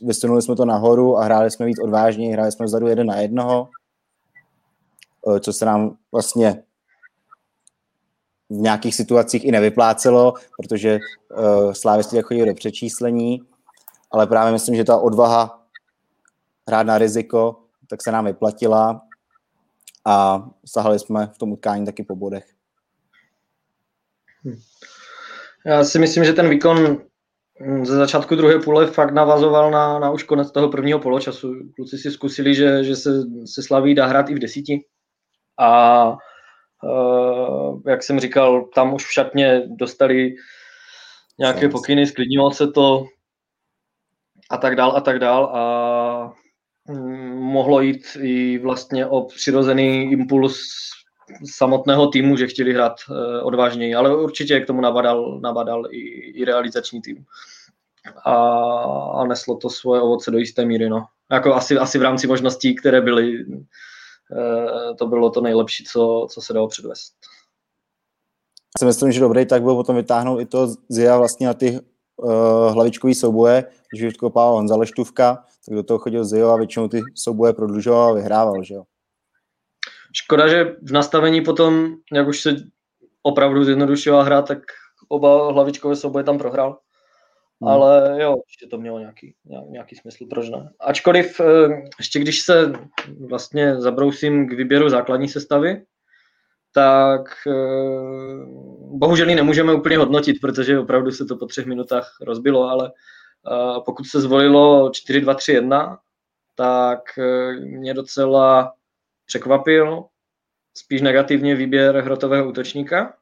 vysunuli 0.03 0.43
jsme 0.43 0.57
to 0.57 0.65
nahoru 0.65 1.19
a 1.19 1.25
hráli 1.25 1.51
jsme 1.51 1.67
víc 1.67 1.79
odvážně, 1.83 2.33
hráli 2.33 2.53
jsme 2.53 2.67
vzadu 2.67 2.87
jeden 2.87 3.07
na 3.07 3.17
jednoho, 3.17 3.69
uh, 5.27 5.39
co 5.39 5.53
se 5.53 5.65
nám 5.65 5.97
vlastně 6.13 6.63
v 8.51 8.55
nějakých 8.55 8.95
situacích 8.95 9.45
i 9.45 9.53
nevyplácelo, 9.53 10.35
protože 10.57 10.99
uh, 10.99 11.73
slávisti 11.73 12.23
chodili 12.23 12.49
do 12.49 12.55
přečíslení, 12.55 13.43
ale 14.11 14.27
právě 14.27 14.53
myslím, 14.53 14.77
že 14.77 14.85
ta 14.85 14.97
odvaha 14.97 15.63
hrát 16.69 16.83
na 16.83 16.99
riziko, 16.99 17.57
tak 17.89 18.03
se 18.03 18.13
nám 18.13 18.25
vyplatila 18.25 19.03
a 20.07 20.47
sahali 20.67 20.99
jsme 20.99 21.27
v 21.27 21.39
tom 21.39 21.53
utkání 21.53 21.87
taky 21.87 22.05
po 22.05 22.17
bodech. 22.17 22.45
Hm. 24.45 24.61
Já 25.67 25.85
si 25.85 25.99
myslím, 25.99 26.25
že 26.25 26.33
ten 26.33 26.49
výkon 26.49 27.03
ze 27.83 27.97
začátku 27.97 28.35
druhé 28.35 28.59
půle 28.59 28.87
fakt 28.87 29.15
navazoval 29.15 29.71
na, 29.71 29.99
na 29.99 30.11
už 30.11 30.23
konec 30.23 30.51
toho 30.51 30.69
prvního 30.69 30.99
poločasu. 30.99 31.55
Kluci 31.77 31.99
si 31.99 32.11
zkusili, 32.11 32.55
že, 32.55 32.85
že 32.85 32.97
se, 32.97 33.11
se 33.47 33.63
slaví 33.63 33.95
dá 33.95 34.07
hrát 34.07 34.31
i 34.31 34.35
v 34.35 34.39
desíti. 34.39 34.85
A 35.59 36.11
uh, 36.83 37.83
jak 37.87 38.03
jsem 38.03 38.21
říkal, 38.21 38.65
tam 38.75 38.95
už 38.95 39.07
v 39.07 39.13
šatně 39.13 39.63
dostali 39.67 40.35
nějaké 41.39 41.69
pokyny, 41.69 42.07
sklidnilo 42.07 42.51
se 42.51 42.67
to 42.67 43.05
a 44.51 44.57
tak 44.57 44.77
dál 44.77 44.97
a 44.97 45.01
tak 45.01 45.19
dál. 45.19 45.45
A 45.45 46.33
mohlo 47.35 47.81
jít 47.81 48.17
i 48.21 48.59
vlastně 48.59 49.07
o 49.07 49.23
přirozený 49.23 50.13
impuls 50.13 50.63
samotného 51.57 52.07
týmu, 52.07 52.37
že 52.37 52.47
chtěli 52.47 52.75
hrát 52.75 52.93
eh, 53.11 53.43
odvážněji, 53.43 53.95
ale 53.95 54.17
určitě 54.17 54.61
k 54.61 54.67
tomu 54.67 54.81
nabadal, 54.81 55.41
nabadal 55.41 55.87
i, 55.91 55.99
i 56.41 56.45
realizační 56.45 57.03
tým. 57.03 57.25
A, 58.25 58.35
a 59.21 59.25
neslo 59.25 59.57
to 59.57 59.71
svoje 59.71 60.01
ovoce 60.01 60.31
do 60.31 60.39
jisté 60.39 60.65
míry. 60.65 60.89
No. 60.89 61.05
Jako 61.33 61.55
asi, 61.55 61.79
asi 61.79 61.99
v 61.99 62.03
rámci 62.03 62.27
možností, 62.27 62.75
které 62.75 63.01
byly, 63.01 63.45
eh, 64.37 64.95
to 64.95 65.07
bylo 65.07 65.31
to 65.31 65.41
nejlepší, 65.41 65.85
co, 65.85 66.27
co 66.31 66.41
se 66.41 66.53
dalo 66.53 66.69
předvést. 66.69 67.13
Já 68.77 68.79
si 68.79 68.85
myslím, 68.85 69.13
že 69.13 69.21
dobrý 69.21 69.47
tak 69.47 69.63
byl 69.63 69.75
potom 69.75 69.97
vytáhnout 69.97 70.41
i 70.41 70.47
to 70.47 70.69
Zia 70.89 71.19
vlastně 71.19 71.47
na 71.47 71.55
ty 71.55 71.81
uh, 72.17 72.73
hlavičkový 72.73 73.15
souboje, 73.15 73.65
když 73.91 74.03
vyškopával 74.03 74.55
Honza 74.55 74.77
Leštůvka, 74.77 75.45
tak 75.67 75.75
do 75.75 75.83
toho 75.83 75.99
chodil 75.99 76.25
Zio 76.25 76.49
a 76.49 76.57
většinou 76.57 76.89
ty 76.89 77.01
souboje 77.15 77.53
prodlužoval 77.53 78.11
a 78.11 78.15
vyhrával, 78.15 78.63
že 78.63 78.75
jo. 78.75 78.83
Škoda, 80.13 80.49
že 80.49 80.77
v 80.83 80.93
nastavení 80.93 81.41
potom, 81.41 81.95
jak 82.13 82.29
už 82.29 82.41
se 82.41 82.57
opravdu 83.23 83.65
zjednodušila 83.65 84.23
hra, 84.23 84.43
tak 84.43 84.59
oba 85.09 85.53
hlavičkové 85.53 85.97
souboje 85.97 86.25
tam 86.25 86.39
prohrál. 86.39 86.79
Hmm. 87.63 87.69
Ale 87.69 88.17
jo, 88.23 88.37
určitě 88.37 88.67
to 88.67 88.79
mělo 88.79 88.99
nějaký, 88.99 89.35
nějaký 89.69 89.97
smysl, 89.97 90.25
proč 90.31 90.49
ne. 90.49 90.71
Ačkoliv 90.81 91.41
eh, 91.41 91.69
ještě 91.99 92.19
když 92.19 92.43
se 92.43 92.73
vlastně 93.29 93.81
zabrousím 93.81 94.49
k 94.49 94.53
výběru 94.53 94.89
základní 94.89 95.29
sestavy, 95.29 95.85
tak 96.75 97.21
eh, 97.47 98.45
bohužel 98.99 99.29
ji 99.29 99.35
nemůžeme 99.35 99.75
úplně 99.75 99.99
hodnotit, 99.99 100.37
protože 100.41 100.79
opravdu 100.79 101.11
se 101.11 101.25
to 101.25 101.37
po 101.37 101.47
třech 101.47 101.67
minutách 101.67 102.17
rozbilo, 102.21 102.69
ale 102.69 102.93
pokud 103.85 104.07
se 104.07 104.21
zvolilo 104.21 104.89
4-2-3-1, 104.89 105.99
tak 106.55 107.01
eh, 107.19 107.53
mě 107.53 107.95
docela 107.95 108.75
překvapil 109.27 110.05
spíš 110.77 111.01
negativně 111.01 111.55
výběr 111.55 111.97
hrotového 111.97 112.49
útočníka, 112.49 113.15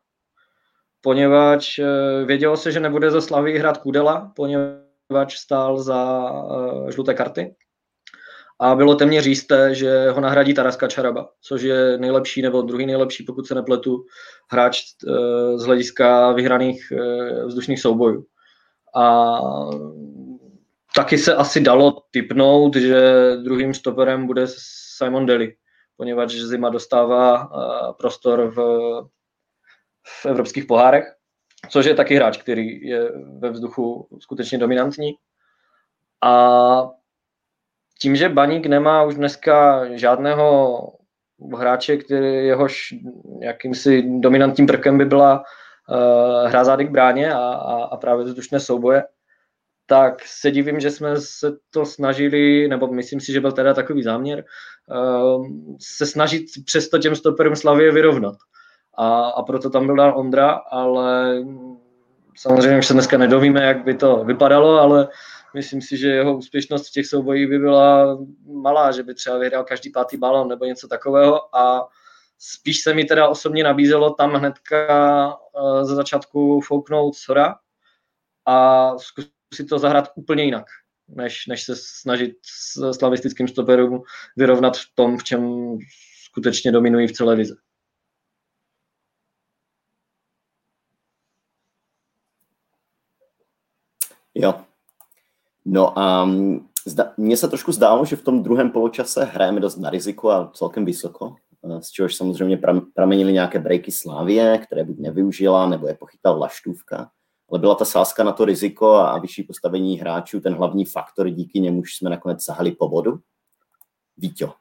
poněvadž 1.00 1.80
vědělo 2.24 2.56
se, 2.56 2.72
že 2.72 2.80
nebude 2.80 3.10
za 3.10 3.20
Slavy 3.20 3.58
hrát 3.58 3.78
Kudela, 3.78 4.32
poněvadž 4.36 5.36
stál 5.36 5.82
za 5.82 6.32
žluté 6.90 7.14
karty 7.14 7.54
a 8.60 8.74
bylo 8.74 8.94
téměř 8.94 9.26
jisté, 9.26 9.74
že 9.74 10.10
ho 10.10 10.20
nahradí 10.20 10.54
Taras 10.54 10.76
Kačaraba, 10.76 11.28
což 11.40 11.62
je 11.62 11.98
nejlepší 11.98 12.42
nebo 12.42 12.62
druhý 12.62 12.86
nejlepší, 12.86 13.24
pokud 13.24 13.46
se 13.46 13.54
nepletu, 13.54 14.04
hráč 14.50 14.80
eh, 14.82 15.58
z 15.58 15.64
hlediska 15.64 16.32
vyhraných 16.32 16.92
eh, 16.92 17.44
vzdušných 17.46 17.80
soubojů. 17.80 18.26
A 18.94 19.38
taky 20.94 21.18
se 21.18 21.34
asi 21.34 21.60
dalo 21.60 22.02
typnout, 22.10 22.76
že 22.76 23.00
druhým 23.44 23.74
stoperem 23.74 24.26
bude 24.26 24.46
Simon 24.96 25.26
Daly, 25.26 25.56
poněvadž 25.96 26.34
zima 26.34 26.68
dostává 26.68 27.50
prostor 27.98 28.52
v, 28.56 28.60
v 30.06 30.26
evropských 30.26 30.64
pohárech, 30.64 31.04
což 31.68 31.86
je 31.86 31.94
taky 31.94 32.14
hráč, 32.14 32.38
který 32.38 32.86
je 32.86 33.12
ve 33.38 33.50
vzduchu 33.50 34.08
skutečně 34.18 34.58
dominantní. 34.58 35.12
A 36.22 36.90
tím, 38.00 38.16
že 38.16 38.28
Baník 38.28 38.66
nemá 38.66 39.04
už 39.04 39.14
dneska 39.14 39.84
žádného 39.96 40.78
hráče, 41.56 41.96
který 41.96 42.46
jehož 42.46 42.94
jakýmsi 43.40 44.02
dominantním 44.20 44.66
prvkem 44.66 44.98
by 44.98 45.04
byla 45.04 45.42
hra 46.46 46.64
zády 46.64 46.84
k 46.84 46.90
bráně 46.90 47.32
a, 47.32 47.38
a, 47.38 47.84
a 47.84 47.96
právě 47.96 48.24
vzdušné 48.24 48.60
souboje, 48.60 49.04
tak 49.86 50.22
se 50.24 50.50
divím, 50.50 50.80
že 50.80 50.90
jsme 50.90 51.16
se 51.16 51.56
to 51.70 51.86
snažili, 51.86 52.68
nebo 52.68 52.86
myslím 52.86 53.20
si, 53.20 53.32
že 53.32 53.40
byl 53.40 53.52
teda 53.52 53.74
takový 53.74 54.02
záměr, 54.02 54.44
uh, 54.90 55.46
se 55.80 56.06
snažit 56.06 56.44
přesto 56.66 56.98
těm 56.98 57.16
stoperům 57.16 57.56
Slavě 57.56 57.92
vyrovnat. 57.92 58.34
A, 58.94 59.20
a 59.20 59.42
proto 59.42 59.70
tam 59.70 59.86
byl 59.86 59.96
dál 59.96 60.18
Ondra, 60.18 60.50
ale 60.50 61.36
samozřejmě 62.36 62.78
už 62.78 62.86
se 62.86 62.92
dneska 62.92 63.18
nedovíme, 63.18 63.64
jak 63.64 63.84
by 63.84 63.94
to 63.94 64.24
vypadalo, 64.24 64.80
ale 64.80 65.08
myslím 65.54 65.82
si, 65.82 65.96
že 65.96 66.08
jeho 66.08 66.36
úspěšnost 66.36 66.88
v 66.88 66.92
těch 66.92 67.06
soubojích 67.06 67.48
by 67.48 67.58
byla 67.58 68.18
malá, 68.46 68.92
že 68.92 69.02
by 69.02 69.14
třeba 69.14 69.38
vyhrál 69.38 69.64
každý 69.64 69.90
pátý 69.90 70.16
balon 70.16 70.48
nebo 70.48 70.64
něco 70.64 70.88
takového 70.88 71.56
a 71.56 71.88
spíš 72.42 72.82
se 72.82 72.94
mi 72.94 73.04
teda 73.04 73.28
osobně 73.28 73.64
nabízelo 73.64 74.14
tam 74.14 74.34
hnedka 74.34 75.36
uh, 75.36 75.84
za 75.84 75.94
začátku 75.94 76.60
fouknout 76.60 77.14
Sora 77.14 77.54
a 78.46 78.90
zkusit 78.98 79.68
to 79.68 79.78
zahrát 79.78 80.12
úplně 80.14 80.44
jinak, 80.44 80.66
než, 81.08 81.46
než 81.46 81.62
se 81.62 81.76
snažit 81.76 82.36
s 82.42 82.92
slavistickým 82.98 83.48
stoperům 83.48 84.02
vyrovnat 84.36 84.76
v 84.76 84.84
tom, 84.94 85.18
v 85.18 85.24
čem 85.24 85.74
skutečně 86.24 86.72
dominují 86.72 87.06
v 87.06 87.12
celé 87.12 87.36
vize. 87.36 87.54
Jo. 94.34 94.64
No 95.64 95.98
a 95.98 96.24
mm, 96.24 96.68
mně 97.16 97.36
se 97.36 97.48
trošku 97.48 97.72
zdálo, 97.72 98.04
že 98.04 98.16
v 98.16 98.22
tom 98.22 98.42
druhém 98.42 98.70
poločase 98.70 99.24
hrajeme 99.24 99.60
dost 99.60 99.76
na 99.76 99.90
riziko 99.90 100.30
a 100.30 100.50
celkem 100.54 100.84
vysoko, 100.84 101.36
eh, 101.36 101.49
z 101.80 101.90
čehož 101.90 102.16
samozřejmě 102.16 102.58
pramenily 102.94 103.32
nějaké 103.32 103.58
breaky 103.58 103.92
Slávie, 103.92 104.58
které 104.58 104.84
buď 104.84 104.98
nevyužila, 104.98 105.68
nebo 105.68 105.88
je 105.88 105.94
pochytal 105.94 106.38
Laštůvka. 106.38 107.10
Ale 107.50 107.58
byla 107.58 107.74
ta 107.74 107.84
sázka 107.84 108.24
na 108.24 108.32
to 108.32 108.44
riziko 108.44 108.92
a 108.92 109.18
vyšší 109.18 109.42
postavení 109.42 109.98
hráčů 109.98 110.40
ten 110.40 110.54
hlavní 110.54 110.84
faktor, 110.84 111.30
díky 111.30 111.60
němuž 111.60 111.96
jsme 111.96 112.10
nakonec 112.10 112.44
sahali 112.44 112.72
po 112.72 112.88
vodu. 112.88 113.18
Víťo. 114.16 114.52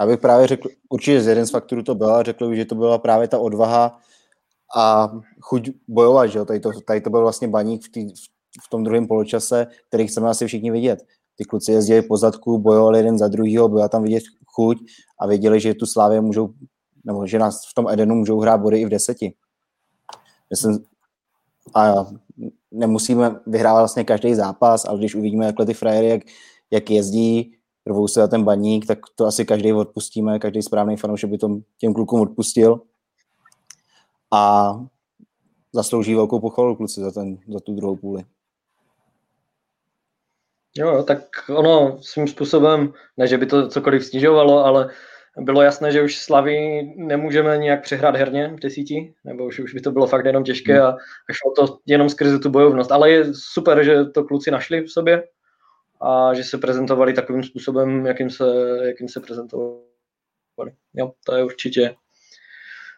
Abych 0.00 0.20
právě 0.20 0.46
řekl, 0.46 0.68
určitě 0.88 1.20
z 1.20 1.26
jeden 1.26 1.46
z 1.46 1.50
faktorů 1.50 1.82
to 1.82 1.94
byla, 1.94 2.22
řekl 2.22 2.48
bych, 2.48 2.56
že 2.56 2.64
to 2.64 2.74
byla 2.74 2.98
právě 2.98 3.28
ta 3.28 3.38
odvaha 3.38 3.98
a 4.76 5.12
chuť 5.40 5.70
bojovat, 5.88 6.26
že 6.26 6.38
jo? 6.38 6.44
Tady 6.44 6.60
to, 6.60 6.70
tady 6.86 7.00
to 7.00 7.10
byl 7.10 7.20
vlastně 7.20 7.48
baník 7.48 7.84
v, 7.84 7.88
tý, 7.88 8.08
v 8.64 8.68
tom 8.70 8.84
druhém 8.84 9.06
poločase, 9.06 9.66
který 9.88 10.06
chceme 10.06 10.28
asi 10.28 10.46
všichni 10.46 10.70
vidět. 10.70 11.06
Ty 11.36 11.44
kluci 11.44 11.72
jezdili 11.72 12.02
po 12.02 12.16
zadku, 12.16 12.58
bojovali 12.58 12.98
jeden 12.98 13.18
za 13.18 13.28
druhýho, 13.28 13.68
byla 13.68 13.88
tam 13.88 14.02
vidět 14.02 14.22
chuť 14.54 14.78
a 15.20 15.26
věděli, 15.26 15.60
že 15.60 15.74
tu 15.74 15.86
Slávě 15.86 16.20
můžou, 16.20 16.48
nebo 17.04 17.26
že 17.26 17.38
nás 17.38 17.60
v 17.70 17.74
tom 17.74 17.88
Edenu 17.88 18.14
můžou 18.14 18.40
hrát 18.40 18.60
body 18.60 18.80
i 18.80 18.86
v 18.86 18.88
deseti. 18.88 19.34
Myslím, 20.50 20.84
a 21.74 22.06
nemusíme 22.70 23.40
vyhrávat 23.46 23.80
vlastně 23.80 24.04
každý 24.04 24.34
zápas, 24.34 24.84
ale 24.84 24.98
když 24.98 25.14
uvidíme 25.14 25.46
takhle 25.46 25.66
ty 25.66 25.74
frajery, 25.74 26.08
jak, 26.08 26.22
jak 26.70 26.90
jezdí, 26.90 27.52
rvou 27.86 28.08
se 28.08 28.20
na 28.20 28.28
ten 28.28 28.44
baník, 28.44 28.86
tak 28.86 28.98
to 29.14 29.26
asi 29.26 29.44
každý 29.44 29.72
odpustíme, 29.72 30.38
každý 30.38 30.62
správný 30.62 30.96
fanoušek 30.96 31.30
by 31.30 31.38
tom, 31.38 31.60
těm 31.78 31.94
klukům 31.94 32.20
odpustil. 32.20 32.80
A 34.32 34.72
zaslouží 35.72 36.14
velkou 36.14 36.40
pochvalu 36.40 36.76
kluci 36.76 37.00
za, 37.00 37.10
ten, 37.10 37.38
za 37.48 37.60
tu 37.60 37.74
druhou 37.74 37.96
půli. 37.96 38.24
Jo, 40.78 41.02
tak 41.02 41.50
ono 41.50 41.98
svým 42.02 42.28
způsobem, 42.28 42.92
ne, 43.16 43.26
že 43.26 43.38
by 43.38 43.46
to 43.46 43.68
cokoliv 43.68 44.06
snižovalo, 44.06 44.64
ale 44.64 44.90
bylo 45.38 45.62
jasné, 45.62 45.92
že 45.92 46.02
už 46.02 46.18
Slavy 46.18 46.82
nemůžeme 46.96 47.58
nějak 47.58 47.82
přehrát 47.82 48.16
herně 48.16 48.48
v 48.56 48.60
desíti, 48.60 49.14
nebo 49.24 49.46
už, 49.46 49.58
už 49.58 49.74
by 49.74 49.80
to 49.80 49.90
bylo 49.90 50.06
fakt 50.06 50.24
jenom 50.24 50.44
těžké 50.44 50.74
hmm. 50.74 50.82
a, 50.82 50.88
a 51.30 51.32
šlo 51.32 51.52
to 51.56 51.78
jenom 51.86 52.08
skrze 52.08 52.38
tu 52.38 52.50
bojovnost. 52.50 52.92
Ale 52.92 53.10
je 53.10 53.34
super, 53.34 53.84
že 53.84 54.04
to 54.04 54.24
kluci 54.24 54.50
našli 54.50 54.80
v 54.80 54.90
sobě 54.90 55.24
a 56.00 56.34
že 56.34 56.44
se 56.44 56.58
prezentovali 56.58 57.12
takovým 57.12 57.42
způsobem, 57.42 58.06
jakým 58.06 58.30
se, 58.30 58.44
jakým 58.82 59.08
se 59.08 59.20
prezentovali. 59.20 59.80
Jo, 60.94 61.12
to 61.24 61.34
je 61.34 61.44
určitě, 61.44 61.94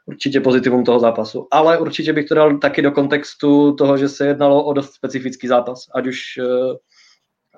určitě 0.06 0.40
pozitivum 0.40 0.84
toho 0.84 1.00
zápasu. 1.00 1.48
Ale 1.50 1.78
určitě 1.78 2.12
bych 2.12 2.28
to 2.28 2.34
dal 2.34 2.58
taky 2.58 2.82
do 2.82 2.92
kontextu 2.92 3.74
toho, 3.74 3.96
že 3.96 4.08
se 4.08 4.26
jednalo 4.26 4.64
o 4.64 4.72
dost 4.72 4.92
specifický 4.92 5.48
zápas, 5.48 5.86
ať 5.94 6.06
už 6.06 6.18
eh, 6.38 6.76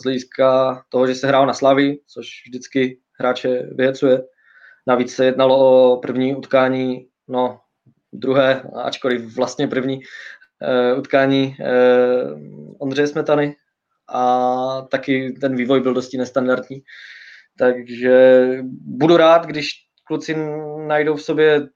z 0.01 0.05
hlediska 0.05 0.83
toho, 0.89 1.07
že 1.07 1.15
se 1.15 1.27
hrál 1.27 1.47
na 1.47 1.53
Slavy, 1.53 1.99
což 2.07 2.27
vždycky 2.47 2.99
hráče 3.19 3.69
vyhecuje. 3.75 4.23
Navíc 4.87 5.15
se 5.15 5.25
jednalo 5.25 5.59
o 5.59 5.97
první 5.97 6.37
utkání, 6.37 7.07
no 7.29 7.61
druhé, 8.13 8.63
ačkoliv 8.75 9.37
vlastně 9.37 9.69
první 9.69 9.97
uh, 9.97 10.99
utkání 10.99 11.57
uh, 11.61 12.41
Ondřeje 12.79 13.07
Smetany 13.07 13.57
a 14.09 14.83
taky 14.91 15.33
ten 15.41 15.57
vývoj 15.57 15.81
byl 15.81 15.95
dosti 15.95 16.19
nestandardní. 16.19 16.83
Takže 17.59 18.47
budu 18.71 19.17
rád, 19.17 19.47
když 19.47 19.71
kluci 20.05 20.37
najdou 20.87 21.17
v 21.17 21.23
sobě 21.23 21.69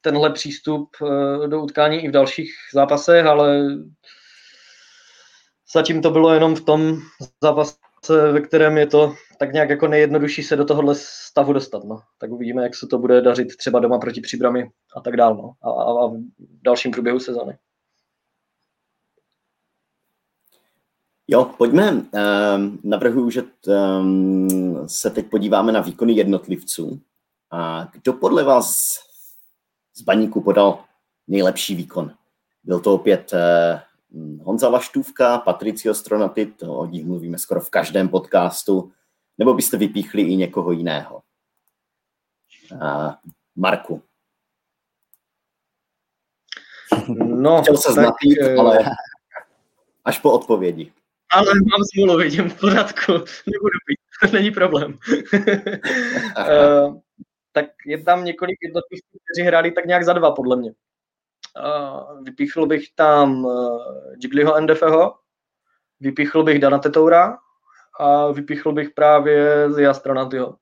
tenhle 0.00 0.30
přístup 0.30 0.88
uh, 1.00 1.48
do 1.48 1.62
utkání 1.62 2.04
i 2.04 2.08
v 2.08 2.12
dalších 2.12 2.52
zápasech, 2.74 3.26
ale 3.26 3.62
Zatím 5.74 6.02
to 6.02 6.10
bylo 6.10 6.34
jenom 6.34 6.54
v 6.54 6.60
tom 6.60 6.98
zápase, 7.42 7.76
ve 8.32 8.40
kterém 8.40 8.78
je 8.78 8.86
to 8.86 9.14
tak 9.38 9.52
nějak 9.52 9.70
jako 9.70 9.88
nejjednodušší 9.88 10.42
se 10.42 10.56
do 10.56 10.64
tohohle 10.64 10.94
stavu 10.94 11.52
dostat. 11.52 11.84
No. 11.84 12.00
Tak 12.18 12.30
uvidíme, 12.30 12.62
jak 12.62 12.74
se 12.74 12.86
to 12.86 12.98
bude 12.98 13.20
dařit 13.20 13.56
třeba 13.56 13.80
doma 13.80 13.98
proti 13.98 14.20
příbrami 14.20 14.70
a 14.96 15.00
tak 15.00 15.16
dál. 15.16 15.34
No. 15.34 15.52
A, 15.62 15.70
a, 15.70 16.04
a 16.04 16.06
v 16.06 16.16
dalším 16.62 16.90
průběhu 16.90 17.20
sezony. 17.20 17.58
Jo, 21.28 21.44
pojďme. 21.44 21.92
Um, 21.92 22.78
navrhuji, 22.84 23.30
že 23.30 23.42
um, 23.42 24.88
se 24.88 25.10
teď 25.10 25.30
podíváme 25.30 25.72
na 25.72 25.80
výkony 25.80 26.12
jednotlivců. 26.12 27.00
A 27.50 27.88
kdo 27.92 28.12
podle 28.12 28.44
vás 28.44 28.74
z 29.94 30.02
baníku 30.02 30.40
podal 30.40 30.84
nejlepší 31.28 31.74
výkon? 31.74 32.12
Byl 32.64 32.80
to 32.80 32.94
opět 32.94 33.32
uh, 33.32 33.80
Honza 34.42 34.68
Laštůvka, 34.68 35.38
Patricio 35.38 35.94
Stronaty, 35.94 36.46
to 36.46 36.74
o 36.74 36.86
nich 36.86 37.04
mluvíme 37.04 37.38
skoro 37.38 37.60
v 37.60 37.70
každém 37.70 38.08
podcastu, 38.08 38.92
nebo 39.38 39.54
byste 39.54 39.76
vypíchli 39.76 40.22
i 40.22 40.36
někoho 40.36 40.72
jiného? 40.72 41.22
A 42.80 43.18
Marku. 43.56 44.02
No, 47.18 47.62
Chtěl 47.62 47.76
se 47.76 47.88
tak, 47.88 47.94
znapít, 47.94 48.38
eh, 48.40 48.56
ale 48.56 48.78
až 50.04 50.18
po 50.18 50.32
odpovědi. 50.32 50.92
Ale 51.32 51.46
mám 51.54 51.80
smůlu, 51.94 52.16
vidím, 52.18 52.50
v 52.50 52.60
pořádku, 52.60 53.12
nebudu 53.46 53.78
pít, 53.86 54.32
není 54.32 54.50
problém. 54.50 54.98
uh, 56.38 57.00
tak 57.52 57.66
je 57.86 58.02
tam 58.02 58.24
několik 58.24 58.58
jednotlivců, 58.62 59.18
kteří 59.24 59.46
hráli 59.46 59.72
tak 59.72 59.86
nějak 59.86 60.04
za 60.04 60.12
dva, 60.12 60.30
podle 60.30 60.56
mě. 60.56 60.72
Vypíchl 62.22 62.66
bych 62.66 62.84
tam 62.94 63.44
uh, 63.44 63.80
Jigliho 64.22 64.60
NDFho, 64.60 65.14
vypíchl 66.00 66.42
bych 66.42 66.58
Dana 66.58 66.78
Tetoura 66.78 67.38
a 68.00 68.32
vypíchl 68.32 68.72
bych 68.72 68.90
právě 68.90 69.70
Zia 69.72 69.94
Stranatyho. 69.94 70.56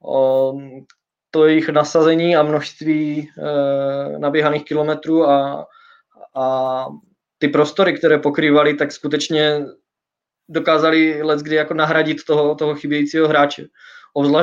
Um, 0.00 0.86
to 1.30 1.46
jejich 1.46 1.68
nasazení 1.68 2.36
a 2.36 2.42
množství 2.42 3.30
uh, 3.38 4.18
naběhaných 4.18 4.64
kilometrů 4.64 5.28
a, 5.28 5.66
a 6.34 6.86
ty 7.38 7.48
prostory, 7.48 7.92
které 7.92 8.18
pokrývali, 8.18 8.74
tak 8.74 8.92
skutečně 8.92 9.66
dokázali 10.48 11.22
let 11.22 11.40
kdy 11.40 11.56
jako 11.56 11.74
nahradit 11.74 12.24
toho, 12.24 12.54
toho 12.54 12.74
chybějícího 12.74 13.28
hráče. 13.28 13.66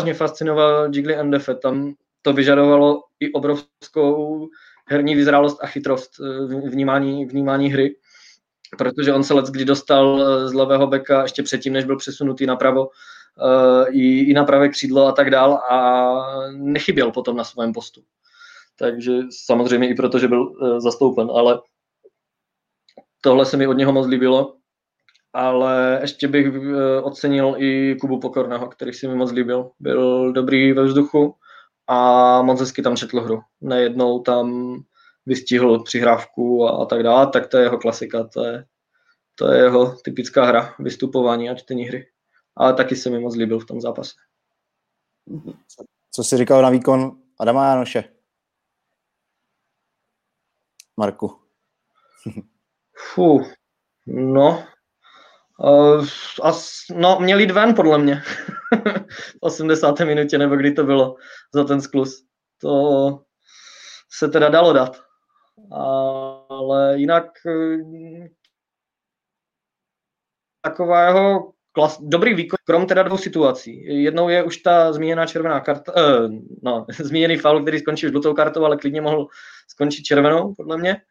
Mě 0.04 0.14
fascinoval 0.14 0.90
Jiggly 0.94 1.24
NDF, 1.24 1.50
tam 1.62 1.94
to 2.22 2.34
vyžadovalo 2.34 3.04
i 3.20 3.32
obrovskou 3.32 4.48
herní 4.90 5.16
vyzrálost 5.16 5.64
a 5.64 5.68
chytrost 5.68 6.12
eh, 6.20 6.70
vnímání, 6.70 7.26
vnímání 7.26 7.72
hry, 7.72 7.96
protože 8.78 9.14
on 9.14 9.24
se 9.24 9.34
let 9.34 9.46
kdy 9.46 9.66
dostal 9.66 10.22
eh, 10.22 10.48
z 10.48 10.54
levého 10.54 10.88
beka 10.88 11.22
ještě 11.22 11.44
předtím, 11.44 11.74
než 11.74 11.86
byl 11.86 11.98
přesunutý 11.98 12.46
napravo, 12.46 12.90
eh, 12.90 13.90
i, 13.92 14.20
i 14.20 14.34
na 14.34 14.44
pravé 14.44 14.70
křídlo 14.70 15.08
a 15.08 15.12
tak 15.12 15.30
dál 15.30 15.54
a 15.54 16.12
nechyběl 16.52 17.12
potom 17.12 17.38
na 17.38 17.44
svém 17.44 17.74
postu. 17.74 18.02
Takže 18.80 19.12
samozřejmě 19.46 19.90
i 19.90 19.96
proto, 19.96 20.20
že 20.20 20.28
byl 20.28 20.54
zastoupen, 20.80 21.30
ale 21.34 21.60
tohle 23.22 23.46
se 23.46 23.58
mi 23.58 23.68
od 23.68 23.74
něho 23.74 23.92
moc 23.92 24.08
líbilo. 24.08 24.56
Ale 25.34 26.00
ještě 26.02 26.28
bych 26.28 26.48
ocenil 27.04 27.56
i 27.58 27.98
Kubu 28.02 28.20
Pokorného, 28.20 28.68
který 28.68 28.94
si 28.94 29.08
mi 29.08 29.16
moc 29.16 29.32
líbil. 29.32 29.72
Byl 29.80 30.32
dobrý 30.32 30.74
ve 30.74 30.84
vzduchu, 30.84 31.36
a 31.90 32.42
moc 32.42 32.60
hezky 32.60 32.82
tam 32.82 32.96
četl 32.96 33.22
hru. 33.22 33.42
Nejednou 33.62 34.20
tam 34.20 34.76
vystihl 35.26 35.84
přihrávku 35.84 36.66
a, 36.66 36.84
a 36.84 36.86
tak 36.86 37.04
dále, 37.04 37.28
tak 37.28 37.48
to 37.48 37.58
je 37.58 37.64
jeho 37.64 37.78
klasika, 37.78 38.24
to 38.24 38.44
je, 38.44 38.66
to 39.36 39.52
je 39.52 39.64
jeho 39.64 39.96
typická 39.96 40.46
hra, 40.46 40.76
vystupování 40.80 41.50
a 41.50 41.56
čtení 41.56 41.84
hry. 41.84 42.08
Ale 42.56 42.74
taky 42.74 42.96
se 42.96 43.10
mi 43.10 43.20
moc 43.20 43.36
líbil 43.36 43.60
v 43.60 43.66
tom 43.66 43.82
zápase. 43.82 44.12
Co 46.12 46.24
jsi 46.24 46.38
říkal 46.38 46.62
na 46.62 46.70
výkon 46.70 47.22
Adama 47.40 47.70
Janoše? 47.70 48.04
Marku. 50.98 51.40
Fú, 53.14 53.42
no, 54.08 54.64
uh, 55.60 56.06
as, 56.42 56.72
no, 56.96 57.18
měli 57.20 57.46
ven 57.46 57.76
podle 57.76 57.98
mě. 57.98 58.22
v 59.10 59.38
80. 59.40 60.00
minutě, 60.00 60.38
nebo 60.38 60.56
kdy 60.56 60.72
to 60.72 60.84
bylo 60.84 61.16
za 61.54 61.64
ten 61.64 61.82
sklus. 61.82 62.26
To 62.62 63.20
se 64.12 64.28
teda 64.28 64.50
dalo 64.50 64.74
dát. 64.74 65.02
Ale 66.50 66.98
jinak 66.98 67.26
eh, 67.48 68.30
takového 70.62 71.52
klas, 71.72 72.02
dobrý 72.02 72.34
výkon, 72.34 72.58
krom 72.66 72.88
teda 72.88 73.04
dvou 73.04 73.18
situací. 73.18 74.04
Jednou 74.04 74.30
je 74.30 74.44
už 74.44 74.58
ta 74.58 74.94
zmíněná 74.94 75.26
červená 75.26 75.60
karta, 75.60 75.94
uh, 75.96 76.32
no, 76.64 76.86
zmíněný 77.00 77.38
faul, 77.38 77.62
který 77.62 77.80
skončil 77.80 78.10
žlutou 78.10 78.34
kartou, 78.34 78.66
ale 78.66 78.78
klidně 78.78 79.02
mohl 79.02 79.28
skončit 79.68 80.04
červenou, 80.04 80.54
podle 80.54 80.78
mě. 80.78 81.02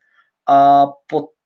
A 0.49 0.87
potom 1.07 1.38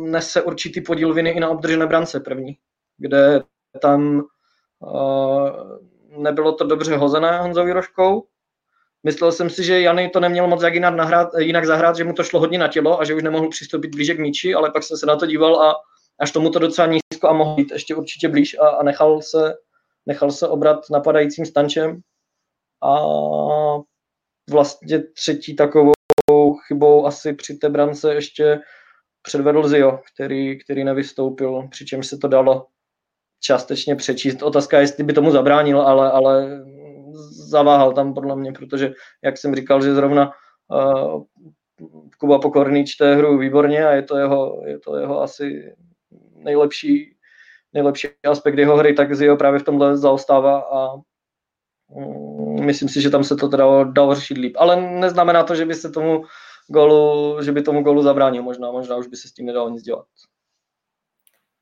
nese 0.00 0.42
určitý 0.42 0.80
podíl 0.80 1.14
viny 1.14 1.30
i 1.30 1.40
na 1.40 1.48
obdržené 1.48 1.86
brance 1.86 2.20
první, 2.20 2.56
kde 2.98 3.42
tam 3.82 4.22
uh, 4.80 5.50
nebylo 6.22 6.52
to 6.52 6.64
dobře 6.64 6.96
hozené 6.96 7.38
Honzou 7.38 7.72
Rožkou. 7.72 8.26
Myslel 9.02 9.32
jsem 9.32 9.50
si, 9.50 9.64
že 9.64 9.80
Jany 9.80 10.08
to 10.08 10.20
neměl 10.20 10.46
moc 10.46 10.62
jak 10.62 10.74
jinak, 10.74 10.94
nahrát, 10.94 11.28
jinak 11.38 11.66
zahrát, 11.66 11.96
že 11.96 12.04
mu 12.04 12.12
to 12.12 12.24
šlo 12.24 12.40
hodně 12.40 12.58
na 12.58 12.68
tělo 12.68 13.00
a 13.00 13.04
že 13.04 13.14
už 13.14 13.22
nemohl 13.22 13.48
přistoupit 13.48 13.94
blíže 13.94 14.14
k 14.14 14.18
míči, 14.18 14.54
ale 14.54 14.70
pak 14.70 14.82
jsem 14.82 14.96
se 14.96 15.06
na 15.06 15.16
to 15.16 15.26
díval 15.26 15.62
a 15.62 15.74
až 16.20 16.32
tomu 16.32 16.50
to 16.50 16.58
docela 16.58 16.86
nízko 16.86 17.28
a 17.28 17.32
mohl 17.32 17.54
být 17.54 17.70
ještě 17.72 17.94
určitě 17.94 18.28
blíž 18.28 18.56
a, 18.58 18.68
a 18.68 18.82
nechal, 18.82 19.22
se, 19.22 19.54
nechal 20.06 20.30
se 20.30 20.48
obrat 20.48 20.80
napadajícím 20.90 21.46
stančem 21.46 22.00
a 22.82 22.98
vlastně 24.50 25.02
třetí 25.02 25.56
takovou 25.56 25.92
chybou 26.66 27.06
asi 27.06 27.32
při 27.32 27.54
té 27.54 27.68
brance 27.68 28.14
ještě 28.14 28.60
předvedl 29.22 29.68
Zio, 29.68 29.98
který, 30.14 30.58
který 30.58 30.84
nevystoupil, 30.84 31.68
přičemž 31.70 32.06
se 32.06 32.18
to 32.18 32.28
dalo 32.28 32.66
částečně 33.40 33.96
přečíst. 33.96 34.42
Otázka 34.42 34.76
je, 34.76 34.82
jestli 34.82 35.04
by 35.04 35.12
tomu 35.12 35.30
zabránil, 35.30 35.80
ale, 35.80 36.10
ale 36.10 36.64
zaváhal 37.48 37.92
tam 37.92 38.14
podle 38.14 38.36
mě, 38.36 38.52
protože, 38.52 38.92
jak 39.24 39.38
jsem 39.38 39.54
říkal, 39.54 39.82
že 39.82 39.94
zrovna 39.94 40.32
uh, 40.68 41.22
Kuba 42.18 42.38
Pokorný 42.38 42.86
čte 42.86 43.14
hru 43.14 43.38
výborně 43.38 43.86
a 43.86 43.92
je 43.92 44.02
to 44.02 44.16
jeho, 44.16 44.62
je 44.66 44.78
to 44.78 44.96
jeho 44.96 45.22
asi 45.22 45.74
nejlepší, 46.34 47.16
nejlepší 47.72 48.08
aspekt 48.28 48.58
jeho 48.58 48.76
hry, 48.76 48.94
tak 48.94 49.14
Zio 49.14 49.36
právě 49.36 49.60
v 49.60 49.64
tomhle 49.64 49.96
zaostává 49.96 50.58
a 50.60 50.94
um, 51.88 52.64
myslím 52.66 52.88
si, 52.88 53.00
že 53.00 53.10
tam 53.10 53.24
se 53.24 53.36
to 53.36 53.48
teda 53.48 53.84
dalo 53.84 54.14
řešit 54.14 54.38
líp. 54.38 54.56
Ale 54.58 54.80
neznamená 54.80 55.42
to, 55.42 55.54
že 55.54 55.66
by 55.66 55.74
se 55.74 55.90
tomu 55.90 56.24
golu, 56.70 57.36
že 57.42 57.52
by 57.52 57.62
tomu 57.62 57.82
golu 57.82 58.02
zabránil 58.02 58.42
možná, 58.42 58.70
možná 58.70 58.96
už 58.96 59.06
by 59.06 59.16
se 59.16 59.28
s 59.28 59.32
tím 59.32 59.46
nedalo 59.46 59.68
nic 59.68 59.82
dělat. 59.82 60.06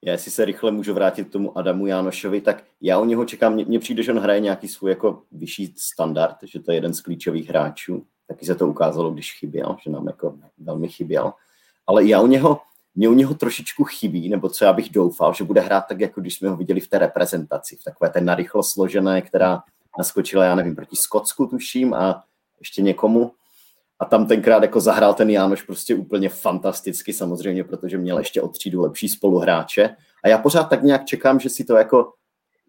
Já 0.05 0.13
jestli 0.13 0.31
se 0.31 0.45
rychle 0.45 0.71
můžu 0.71 0.95
vrátit 0.95 1.29
k 1.29 1.33
tomu 1.33 1.59
Adamu 1.59 1.87
Jánošovi, 1.87 2.41
tak 2.41 2.65
já 2.81 2.99
u 2.99 3.05
něho 3.05 3.25
čekám, 3.25 3.55
mně 3.55 3.79
přijde, 3.79 4.03
že 4.03 4.13
on 4.13 4.19
hraje 4.19 4.41
nějaký 4.41 4.69
svůj 4.69 4.91
jako 4.91 5.23
vyšší 5.33 5.75
standard, 5.77 6.37
že 6.43 6.61
to 6.61 6.71
je 6.71 6.77
jeden 6.77 6.95
z 6.95 7.01
klíčových 7.01 7.49
hráčů. 7.49 8.07
Taky 8.27 8.47
se 8.47 8.55
to 8.55 8.69
ukázalo, 8.69 9.11
když 9.11 9.39
chyběl, 9.39 9.77
že 9.85 9.91
nám 9.91 10.07
jako 10.07 10.39
velmi 10.59 10.89
chyběl. 10.89 11.33
Ale 11.87 12.05
já 12.05 12.21
u 12.21 12.27
něho, 12.27 12.61
mě 12.95 13.09
u 13.09 13.15
něho 13.15 13.35
trošičku 13.35 13.85
chybí, 13.85 14.29
nebo 14.29 14.49
co 14.49 14.65
já 14.65 14.73
bych 14.73 14.91
doufal, 14.91 15.35
že 15.35 15.45
bude 15.45 15.61
hrát 15.61 15.81
tak, 15.89 16.01
jako 16.01 16.21
když 16.21 16.35
jsme 16.35 16.49
ho 16.49 16.57
viděli 16.57 16.81
v 16.81 16.89
té 16.89 16.99
reprezentaci, 16.99 17.77
v 17.77 17.85
takové 17.85 18.11
té 18.11 18.21
narychlo 18.21 18.63
složené, 18.63 19.23
která 19.23 19.63
naskočila, 19.99 20.45
já 20.45 20.55
nevím, 20.55 20.77
proti 20.77 20.97
Skotsku 20.97 21.47
tuším 21.47 21.95
a 21.95 22.25
ještě 22.61 22.83
někomu 22.83 23.33
a 23.99 24.05
tam 24.05 24.27
tenkrát 24.27 24.63
jako 24.63 24.81
zahrál 24.81 25.15
ten 25.15 25.31
Jánoš 25.31 25.63
prostě 25.63 25.95
úplně 25.95 26.29
fantasticky 26.29 27.13
samozřejmě, 27.13 27.65
protože 27.65 27.99
měl 27.99 28.19
ještě 28.19 28.43
od 28.43 28.49
třídu 28.49 28.83
lepší 28.83 29.09
spoluhráče. 29.09 29.97
A 30.25 30.29
já 30.29 30.39
pořád 30.39 30.65
tak 30.65 30.83
nějak 30.83 31.05
čekám, 31.05 31.41
že 31.41 31.49
si 31.49 31.65
to 31.65 31.77
jako 31.77 32.13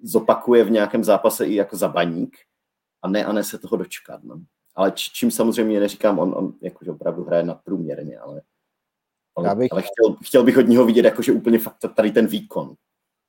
zopakuje 0.03 0.63
v 0.63 0.71
nějakém 0.71 1.03
zápase 1.03 1.45
i 1.45 1.55
jako 1.55 1.77
za 1.77 1.87
baník 1.87 2.37
a 3.01 3.07
ne 3.07 3.25
a 3.25 3.33
ne 3.33 3.43
se 3.43 3.57
toho 3.57 3.77
dočkat. 3.77 4.23
No. 4.23 4.41
Ale 4.75 4.91
čím 4.95 5.31
samozřejmě 5.31 5.79
neříkám, 5.79 6.19
on, 6.19 6.33
on 6.37 6.53
jakože 6.61 6.91
opravdu 6.91 7.23
hraje 7.23 7.43
nadprůměrně, 7.43 8.19
ale, 8.19 8.41
ale, 9.35 9.55
bych, 9.55 9.71
ale 9.71 9.81
chtěl, 9.81 10.15
chtěl, 10.23 10.43
bych 10.43 10.57
od 10.57 10.67
něho 10.67 10.85
vidět 10.85 11.05
jakože 11.05 11.31
úplně 11.31 11.59
fakt 11.59 11.77
tady 11.95 12.11
ten 12.11 12.27
výkon. 12.27 12.75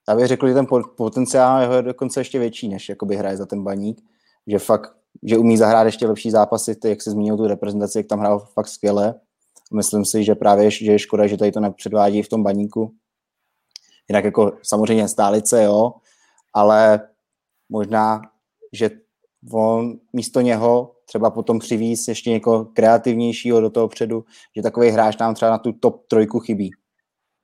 Já 0.09 0.17
bych 0.17 0.27
řekl, 0.27 0.49
že 0.49 0.55
ten 0.55 0.67
potenciál 0.97 1.73
je 1.73 1.83
dokonce 1.83 2.21
ještě 2.21 2.39
větší, 2.39 2.69
než 2.69 2.89
jakoby 2.89 3.17
hraje 3.17 3.37
za 3.37 3.47
ten 3.47 3.65
baník, 3.65 4.01
že 4.47 4.59
fakt 4.59 5.00
že 5.23 5.39
umí 5.39 5.57
zahrát 5.57 5.87
ještě 5.87 6.07
lepší 6.07 6.31
zápasy, 6.31 6.75
ty, 6.75 6.89
jak 6.89 7.03
se 7.03 7.11
zmínil 7.11 7.37
tu 7.37 7.47
reprezentaci, 7.47 7.99
jak 7.99 8.07
tam 8.07 8.19
hrál 8.19 8.39
fakt 8.39 8.69
skvěle. 8.69 9.15
Myslím 9.75 10.05
si, 10.05 10.25
že 10.25 10.35
právě 10.35 10.71
že 10.71 10.93
je 10.93 10.99
škoda, 10.99 11.27
že 11.27 11.37
tady 11.37 11.53
to 11.53 11.61
nepředvádí 11.61 12.23
v 12.23 12.29
tom 12.29 12.43
baníku. 12.43 12.95
Jinak 14.09 14.25
jako 14.25 14.53
samozřejmě 14.63 15.09
stálice, 15.09 15.63
jo, 15.63 15.93
ale 16.53 17.09
možná, 17.69 18.21
že 18.73 18.91
on 19.53 19.99
místo 20.13 20.41
něho 20.41 20.93
třeba 21.05 21.31
potom 21.31 21.59
přivíz 21.59 22.09
ještě 22.09 22.31
někoho 22.31 22.65
kreativnějšího 22.65 23.61
do 23.61 23.71
toho 23.71 23.89
předu, 23.89 24.25
že 24.57 24.63
takový 24.63 24.91
hráč 24.91 25.19
nám 25.19 25.35
třeba 25.35 25.51
na 25.51 25.59
tu 25.59 25.73
top 25.73 26.07
trojku 26.09 26.39
chybí. 26.39 26.71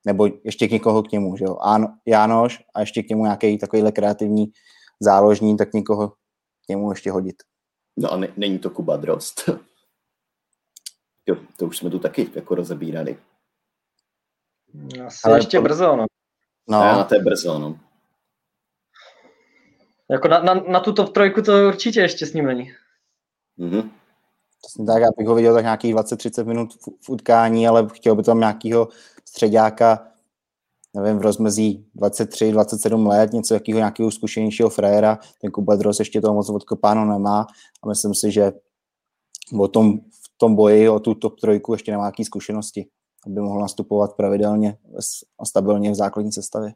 Nebo 0.07 0.29
ještě 0.45 0.69
k 0.69 0.71
někoho 0.71 1.03
k 1.03 1.13
němu, 1.13 1.37
že 1.37 1.45
jo. 1.45 1.57
Jánoš 2.07 2.63
a 2.75 2.81
ještě 2.81 3.03
k 3.03 3.09
němu 3.09 3.23
nějaký 3.23 3.59
takovýhle 3.59 3.93
kreativní 3.93 4.47
záložní, 5.01 5.57
tak 5.57 5.73
někoho 5.75 6.09
k 6.09 6.69
němu 6.69 6.91
ještě 6.91 7.11
hodit. 7.11 7.37
No 7.97 8.13
a 8.13 8.17
ne, 8.17 8.29
není 8.37 8.59
to 8.59 8.71
Kuba 8.71 8.97
Drost. 8.97 9.49
jo, 11.27 11.37
to 11.57 11.67
už 11.67 11.79
jsme 11.79 11.91
tu 11.91 11.99
taky 11.99 12.31
jako 12.35 12.55
rozebírali. 12.55 13.19
Asi 15.07 15.19
Ale 15.25 15.39
ještě 15.39 15.59
po... 15.59 15.65
brzo, 15.65 15.97
no. 15.97 16.07
No, 16.69 16.79
a 16.79 16.97
na 16.97 17.05
té 17.05 17.19
brzo, 17.19 17.59
no. 17.59 17.79
Jako 20.11 20.29
na, 20.29 20.43
na, 20.43 20.55
na 20.55 20.81
tu 20.81 20.93
top 20.93 21.15
trojku 21.15 21.43
to 21.43 21.69
určitě 21.69 22.01
ještě 22.01 22.27
s 22.27 22.33
ním 22.33 22.47
není. 22.47 22.73
Mm-hmm. 23.59 23.91
Tak 24.87 25.03
já 25.03 25.09
bych 25.19 25.27
ho 25.27 25.35
viděl 25.35 25.55
tak 25.55 25.65
nějakých 25.65 25.95
20-30 25.95 26.45
minut 26.45 26.75
v, 26.75 26.89
v 27.07 27.11
utkání, 27.11 27.69
ale 27.69 27.89
chtěl 27.93 28.15
by 28.15 28.23
tam 28.23 28.39
nějakého 28.39 28.89
středáka, 29.25 30.09
nevím, 31.03 31.19
v 31.19 31.23
rozmezí 31.23 31.87
23, 31.95 32.53
27 32.53 33.07
let, 33.07 33.33
něco 33.33 33.55
jakého 33.55 33.79
nějakého 33.79 34.11
zkušenějšího 34.11 34.71
frajera. 34.71 35.19
Ten 35.41 35.51
Kuba 35.51 35.77
Dros 35.77 35.99
ještě 35.99 36.21
toho 36.21 36.35
moc 36.35 36.51
odkopáno 36.51 37.05
nemá 37.05 37.47
a 37.83 37.89
myslím 37.89 38.15
si, 38.15 38.31
že 38.31 38.53
o 39.59 39.69
tom, 39.69 39.99
v 39.99 40.39
tom 40.39 40.55
boji 40.55 40.89
o 40.89 41.01
tu 41.01 41.15
top 41.15 41.41
trojku 41.41 41.73
ještě 41.73 41.91
nemá 41.91 42.05
nějaké 42.05 42.25
zkušenosti, 42.25 42.87
aby 43.27 43.41
mohl 43.41 43.61
nastupovat 43.61 44.17
pravidelně 44.17 44.79
a 45.39 45.45
stabilně 45.45 45.91
v 45.91 45.95
základní 45.95 46.33
sestavě. 46.33 46.73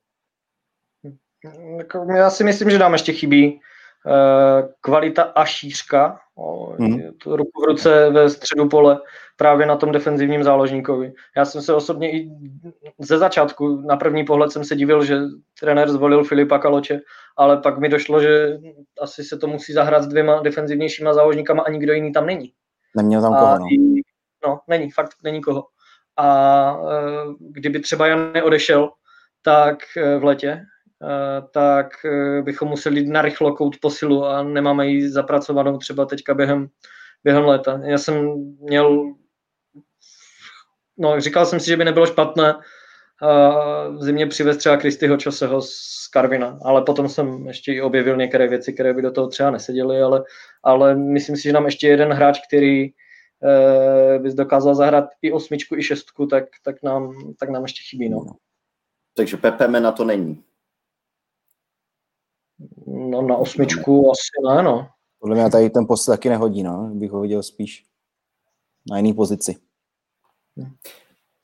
Jako, 1.78 2.06
já 2.16 2.30
si 2.30 2.44
myslím, 2.44 2.70
že 2.70 2.78
nám 2.78 2.92
ještě 2.92 3.12
chybí 3.12 3.60
kvalita 4.80 5.22
a 5.22 5.44
šířka, 5.44 6.20
hmm. 6.78 7.00
to 7.22 7.36
ruku 7.36 7.62
v 7.62 7.68
ruce 7.68 8.10
ve 8.10 8.30
středu 8.30 8.68
pole 8.68 9.00
právě 9.36 9.66
na 9.66 9.76
tom 9.76 9.92
defenzivním 9.92 10.44
záložníkovi. 10.44 11.12
Já 11.36 11.44
jsem 11.44 11.62
se 11.62 11.74
osobně 11.74 12.12
i 12.12 12.30
ze 12.98 13.18
začátku, 13.18 13.80
na 13.80 13.96
první 13.96 14.24
pohled 14.24 14.52
jsem 14.52 14.64
se 14.64 14.76
divil, 14.76 15.04
že 15.04 15.18
trenér 15.60 15.88
zvolil 15.88 16.24
Filipa 16.24 16.58
Kaloče, 16.58 17.00
ale 17.36 17.56
pak 17.56 17.78
mi 17.78 17.88
došlo, 17.88 18.20
že 18.20 18.58
asi 19.00 19.24
se 19.24 19.38
to 19.38 19.46
musí 19.46 19.72
zahrát 19.72 20.02
s 20.02 20.06
dvěma 20.06 20.40
defenzivnějšíma 20.40 21.14
záložníkama 21.14 21.62
a 21.62 21.70
nikdo 21.70 21.92
jiný 21.92 22.12
tam 22.12 22.26
není. 22.26 22.52
Neměl 22.96 23.22
tam 23.22 23.34
koho, 23.34 23.58
no. 23.58 23.66
I, 23.72 24.02
no, 24.46 24.60
není, 24.68 24.90
fakt 24.90 25.10
není 25.24 25.40
koho. 25.40 25.64
A 26.16 26.76
eh, 26.92 27.24
kdyby 27.40 27.80
třeba 27.80 28.06
Jan 28.06 28.32
neodešel, 28.32 28.90
tak 29.42 29.78
eh, 29.96 30.18
v 30.18 30.24
letě, 30.24 30.66
Eh, 30.79 30.79
tak 31.50 32.04
eh, 32.04 32.42
bychom 32.42 32.68
museli 32.68 33.06
narychlo 33.06 33.54
kout 33.54 33.76
posilu 33.80 34.26
a 34.26 34.42
nemáme 34.42 34.86
ji 34.86 35.10
zapracovanou 35.10 35.78
třeba 35.78 36.04
teďka 36.04 36.34
během, 36.34 36.68
během 37.24 37.44
léta. 37.44 37.80
Já 37.84 37.98
jsem 37.98 38.14
měl, 38.60 39.14
no 40.98 41.20
říkal 41.20 41.46
jsem 41.46 41.60
si, 41.60 41.66
že 41.66 41.76
by 41.76 41.84
nebylo 41.84 42.06
špatné 42.06 42.54
uh, 42.54 43.96
v 43.96 44.02
zimě 44.02 44.26
přivez 44.26 44.56
třeba 44.56 44.76
Kristyho 44.76 45.16
Čoseho 45.16 45.62
z 45.62 46.08
Karvina, 46.12 46.58
ale 46.62 46.82
potom 46.82 47.08
jsem 47.08 47.46
ještě 47.46 47.82
objevil 47.82 48.16
některé 48.16 48.48
věci, 48.48 48.72
které 48.72 48.94
by 48.94 49.02
do 49.02 49.10
toho 49.10 49.28
třeba 49.28 49.50
neseděly, 49.50 50.02
ale, 50.02 50.24
ale 50.62 50.94
myslím 50.94 51.36
si, 51.36 51.42
že 51.42 51.52
nám 51.52 51.64
ještě 51.64 51.88
jeden 51.88 52.12
hráč, 52.12 52.38
který 52.48 52.90
uh, 52.90 54.22
by 54.22 54.34
dokázal 54.34 54.74
zahrát 54.74 55.04
i 55.22 55.32
osmičku, 55.32 55.76
i 55.76 55.82
šestku, 55.82 56.26
tak, 56.26 56.44
tak, 56.64 56.82
nám, 56.82 57.34
tak 57.38 57.48
nám 57.48 57.62
ještě 57.62 57.82
chybí. 57.90 58.08
No. 58.08 58.20
Takže 59.16 59.36
Pepe 59.36 59.68
na 59.68 59.92
to 59.92 60.04
není. 60.04 60.44
No 62.92 63.22
na 63.22 63.36
osmičku 63.36 64.10
asi 64.10 64.56
ne, 64.56 64.62
no. 64.62 64.88
Podle 65.18 65.36
mě 65.36 65.50
tady 65.50 65.70
ten 65.70 65.86
post 65.86 66.06
taky 66.06 66.28
nehodí, 66.28 66.62
no. 66.62 66.90
Bych 66.94 67.10
ho 67.10 67.20
viděl 67.20 67.42
spíš 67.42 67.84
na 68.90 68.96
jiný 68.96 69.14
pozici. 69.14 69.56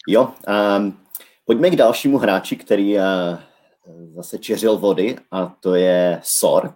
Jo, 0.08 0.32
um, 0.78 0.98
pojďme 1.44 1.70
k 1.70 1.76
dalšímu 1.76 2.18
hráči, 2.18 2.56
který 2.56 2.98
uh, 2.98 3.02
zase 4.14 4.38
čeřil 4.38 4.78
vody 4.78 5.16
a 5.30 5.56
to 5.60 5.74
je 5.74 6.20
Sor. 6.24 6.74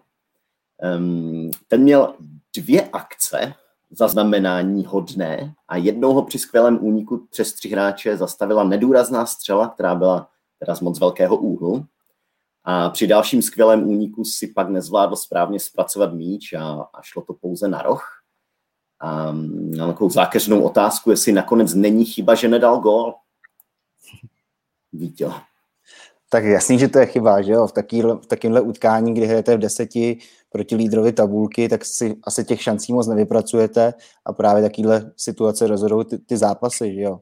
Um, 0.96 1.50
ten 1.68 1.82
měl 1.82 2.14
dvě 2.56 2.88
akce 2.92 3.54
zaznamenání 3.90 4.84
hodné 4.86 5.54
a 5.68 5.76
jednoho 5.76 6.22
při 6.22 6.38
skvělém 6.38 6.78
úniku 6.84 7.26
přes 7.30 7.52
tři 7.52 7.68
hráče 7.68 8.16
zastavila 8.16 8.64
nedůrazná 8.64 9.26
střela, 9.26 9.68
která 9.68 9.94
byla 9.94 10.28
teda 10.58 10.74
z 10.74 10.80
moc 10.80 11.00
velkého 11.00 11.36
úhlu. 11.36 11.84
A 12.64 12.90
při 12.90 13.06
dalším 13.06 13.42
skvělém 13.42 13.88
úniku 13.88 14.24
si 14.24 14.46
pak 14.46 14.68
nezvládl 14.68 15.16
správně 15.16 15.60
zpracovat 15.60 16.12
míč 16.12 16.52
a, 16.52 16.88
a 16.94 17.02
šlo 17.02 17.22
to 17.22 17.34
pouze 17.34 17.68
na 17.68 17.82
roh. 17.82 18.04
A 19.00 19.32
mám 19.32 19.90
takovou 19.90 20.10
zákeřnou 20.10 20.62
otázku, 20.62 21.10
jestli 21.10 21.32
nakonec 21.32 21.74
není 21.74 22.04
chyba, 22.04 22.34
že 22.34 22.48
nedal 22.48 22.80
gól. 22.80 23.14
Vítě. 24.92 25.30
Tak 26.32 26.44
jasný, 26.44 26.78
že 26.78 26.88
to 26.88 26.98
je 26.98 27.06
chyba, 27.06 27.42
že 27.42 27.52
jo? 27.52 27.66
V, 27.66 27.72
v 28.22 28.26
takýmhle 28.26 28.60
utkání, 28.60 29.14
kdy 29.14 29.26
hrajete 29.26 29.56
v 29.56 29.60
deseti 29.60 30.18
proti 30.50 30.76
lídrovi 30.76 31.12
tabulky, 31.12 31.68
tak 31.68 31.84
si 31.84 32.16
asi 32.24 32.44
těch 32.44 32.62
šancí 32.62 32.92
moc 32.92 33.06
nevypracujete 33.06 33.94
a 34.24 34.32
právě 34.32 34.62
takýhle 34.62 35.12
situace 35.16 35.66
rozhodou 35.66 36.04
ty, 36.04 36.18
ty 36.18 36.36
zápasy, 36.36 36.94
že 36.94 37.00
jo? 37.00 37.20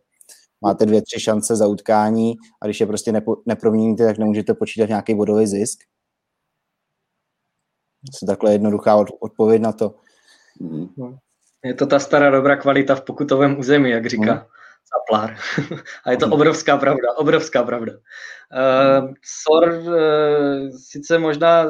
Máte 0.61 0.87
dvě, 0.87 1.03
tři 1.03 1.21
šance 1.21 1.57
za 1.57 1.67
utkání 1.67 2.35
a 2.63 2.67
když 2.67 2.81
je 2.81 2.87
prostě 2.87 3.13
nepo, 3.13 3.37
neproměníte, 3.47 4.07
tak 4.07 4.19
nemůžete 4.19 4.55
počítat 4.55 4.89
nějaký 4.89 5.15
bodový 5.15 5.47
zisk. 5.47 5.79
To 8.05 8.19
je 8.23 8.27
takhle 8.27 8.53
jednoduchá 8.53 8.97
odpověď 9.21 9.63
na 9.63 9.73
to. 9.73 9.95
Mm. 10.61 10.89
Je 11.65 11.75
to 11.75 11.87
ta 11.87 11.99
stará 11.99 12.31
dobrá 12.31 12.57
kvalita 12.57 12.95
v 12.95 13.03
pokutovém 13.05 13.59
území, 13.59 13.91
jak 13.91 14.07
říká 14.07 14.33
hmm. 14.33 14.43
Zaplár. 14.95 15.37
A 16.05 16.11
je 16.11 16.17
to 16.17 16.27
obrovská 16.27 16.77
pravda, 16.77 17.17
obrovská 17.17 17.63
pravda. 17.63 17.93
Uh, 17.93 19.13
Sor 19.25 19.69
uh, 19.69 19.97
sice 20.77 21.19
možná 21.19 21.67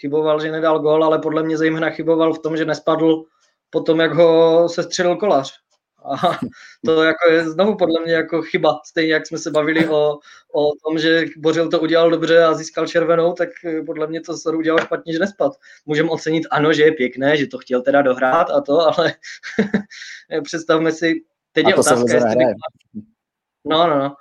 chyboval, 0.00 0.40
že 0.40 0.52
nedal 0.52 0.78
gol, 0.78 1.04
ale 1.04 1.18
podle 1.18 1.42
mě 1.42 1.58
zejména 1.58 1.90
chyboval 1.90 2.34
v 2.34 2.38
tom, 2.38 2.56
že 2.56 2.64
nespadl 2.64 3.24
po 3.70 3.80
tom, 3.80 4.00
jak 4.00 4.14
ho 4.14 4.68
se 4.68 4.82
střelil 4.82 5.16
kolář. 5.16 5.63
A 6.04 6.38
to 6.84 7.02
jako 7.02 7.30
je 7.30 7.50
znovu 7.50 7.76
podle 7.76 8.00
mě 8.00 8.12
jako 8.12 8.42
chyba. 8.42 8.80
Stejně 8.84 9.12
jak 9.12 9.26
jsme 9.26 9.38
se 9.38 9.50
bavili 9.50 9.88
o, 9.88 10.18
o 10.54 10.70
tom, 10.84 10.98
že 10.98 11.24
Bořil 11.36 11.70
to 11.70 11.80
udělal 11.80 12.10
dobře 12.10 12.44
a 12.44 12.54
získal 12.54 12.86
červenou, 12.86 13.32
tak 13.32 13.48
podle 13.86 14.06
mě 14.06 14.20
to 14.20 14.36
Sor 14.36 14.54
udělal 14.54 14.78
špatně, 14.78 15.12
že 15.12 15.18
nespad. 15.18 15.52
Můžeme 15.86 16.10
ocenit, 16.10 16.46
ano, 16.50 16.72
že 16.72 16.82
je 16.82 16.92
pěkné, 16.92 17.36
že 17.36 17.46
to 17.46 17.58
chtěl 17.58 17.82
teda 17.82 18.02
dohrát 18.02 18.50
a 18.50 18.60
to, 18.60 18.80
ale 18.80 19.14
představme 20.44 20.92
si, 20.92 21.14
teď 21.52 21.66
je 21.66 21.74
otázka, 21.74 22.14
jestli 22.14 22.36
by... 22.36 22.44
No, 23.64 23.86
no, 23.86 23.98
no. 23.98 24.16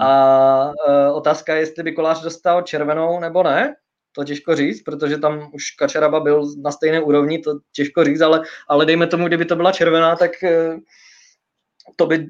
A 0.00 0.72
uh, 0.88 1.16
otázka 1.16 1.54
je, 1.54 1.60
jestli 1.60 1.82
by 1.82 1.92
Kolář 1.92 2.22
dostal 2.22 2.62
červenou 2.62 3.20
nebo 3.20 3.42
ne, 3.42 3.76
to 4.12 4.24
těžko 4.24 4.56
říct, 4.56 4.82
protože 4.82 5.18
tam 5.18 5.50
už 5.52 5.70
Kačaraba 5.70 6.20
byl 6.20 6.42
na 6.62 6.70
stejné 6.70 7.00
úrovni, 7.00 7.38
to 7.38 7.58
těžko 7.72 8.04
říct, 8.04 8.20
ale, 8.20 8.42
ale 8.68 8.86
dejme 8.86 9.06
tomu, 9.06 9.26
kdyby 9.26 9.44
to 9.44 9.56
byla 9.56 9.72
červená, 9.72 10.16
tak 10.16 10.30
uh, 10.42 10.80
to 11.96 12.06
by 12.06 12.28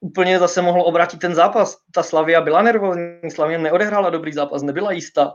úplně 0.00 0.38
zase 0.38 0.62
mohlo 0.62 0.84
obrátit 0.84 1.20
ten 1.20 1.34
zápas. 1.34 1.76
Ta 1.94 2.02
Slavia 2.02 2.40
byla 2.40 2.62
nervózní, 2.62 3.30
Slavia 3.30 3.58
neodehrála 3.58 4.10
dobrý 4.10 4.32
zápas, 4.32 4.62
nebyla 4.62 4.92
jistá 4.92 5.34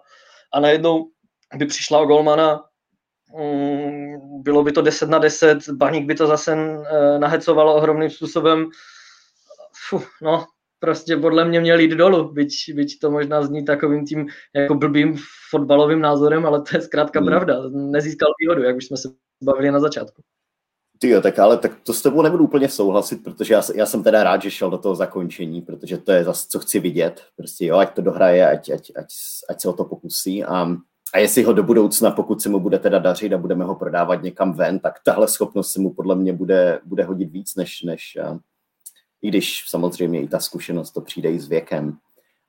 a 0.54 0.60
najednou 0.60 1.10
by 1.56 1.66
přišla 1.66 2.00
o 2.00 2.06
golmana, 2.06 2.64
mm, 3.40 4.44
bylo 4.44 4.64
by 4.64 4.72
to 4.72 4.82
10 4.82 5.10
na 5.10 5.20
10, 5.20 5.70
Baník 5.70 6.06
by 6.06 6.16
to 6.16 6.28
zase 6.28 6.54
eh, 6.54 7.20
nahecovalo 7.20 7.76
ohromným 7.76 8.10
způsobem. 8.10 8.70
Fuh, 9.90 10.10
no, 10.22 10.46
prostě 10.80 11.18
podle 11.18 11.46
mě 11.46 11.60
měl 11.60 11.80
jít 11.80 11.92
dolů, 11.92 12.34
byť, 12.34 12.54
byť 12.74 13.00
to 13.00 13.12
možná 13.12 13.44
zní 13.44 13.66
takovým 13.66 14.06
tím 14.06 14.28
jako 14.56 14.76
blbým 14.76 15.18
fotbalovým 15.50 16.02
názorem, 16.02 16.46
ale 16.46 16.62
to 16.62 16.78
je 16.78 16.82
zkrátka 16.82 17.20
hmm. 17.20 17.28
pravda. 17.28 17.62
Nezískal 17.70 18.30
výhodu, 18.40 18.64
jak 18.64 18.76
už 18.76 18.86
jsme 18.86 18.98
se 18.98 19.10
bavili 19.44 19.72
na 19.72 19.80
začátku. 19.80 20.22
Ty 21.00 21.10
jo, 21.10 21.22
tak 21.22 21.40
ale 21.40 21.58
tak 21.58 21.72
to 21.84 21.94
s 21.94 22.02
tebou 22.02 22.22
nebudu 22.22 22.44
úplně 22.44 22.70
souhlasit, 22.70 23.24
protože 23.24 23.54
já, 23.54 23.62
já 23.76 23.86
jsem 23.86 24.04
teda 24.04 24.24
rád, 24.24 24.42
že 24.42 24.52
šel 24.52 24.70
do 24.70 24.78
toho 24.78 24.96
zakončení, 24.96 25.62
protože 25.62 25.98
to 25.98 26.12
je 26.12 26.24
zase, 26.24 26.48
co 26.50 26.60
chci 26.60 26.80
vidět. 26.80 27.22
Prostě 27.38 27.66
jo, 27.66 27.78
ať 27.78 27.94
to 27.94 28.02
dohraje, 28.02 28.50
ať, 28.50 28.70
ať, 28.70 28.92
ať, 28.96 29.06
ať 29.50 29.62
se 29.62 29.70
o 29.70 29.74
to 29.74 29.84
pokusí. 29.84 30.44
A, 30.44 30.78
a 31.14 31.20
jestli 31.20 31.44
ho 31.44 31.54
do 31.54 31.64
budoucna, 31.64 32.12
pokud 32.12 32.42
se 32.42 32.50
mu 32.50 32.60
bude 32.60 32.80
teda 32.80 33.00
dařit 33.00 33.34
a 33.34 33.38
budeme 33.38 33.66
ho 33.66 33.76
prodávat 33.76 34.24
někam 34.24 34.54
ven, 34.54 34.80
tak 34.80 35.00
tahle 35.06 35.28
schopnost 35.28 35.72
se 35.72 35.82
mu 35.82 35.94
podle 35.94 36.16
mě 36.16 36.34
bude, 36.34 36.80
bude 36.86 37.04
hodit 37.04 37.32
víc, 37.32 37.56
než, 37.56 37.82
než 37.82 38.18
i 39.22 39.28
když 39.28 39.64
samozřejmě 39.68 40.22
i 40.22 40.28
ta 40.28 40.40
zkušenost 40.40 40.92
to 40.92 41.02
přijde 41.02 41.32
i 41.32 41.40
s 41.40 41.48
věkem. 41.48 41.98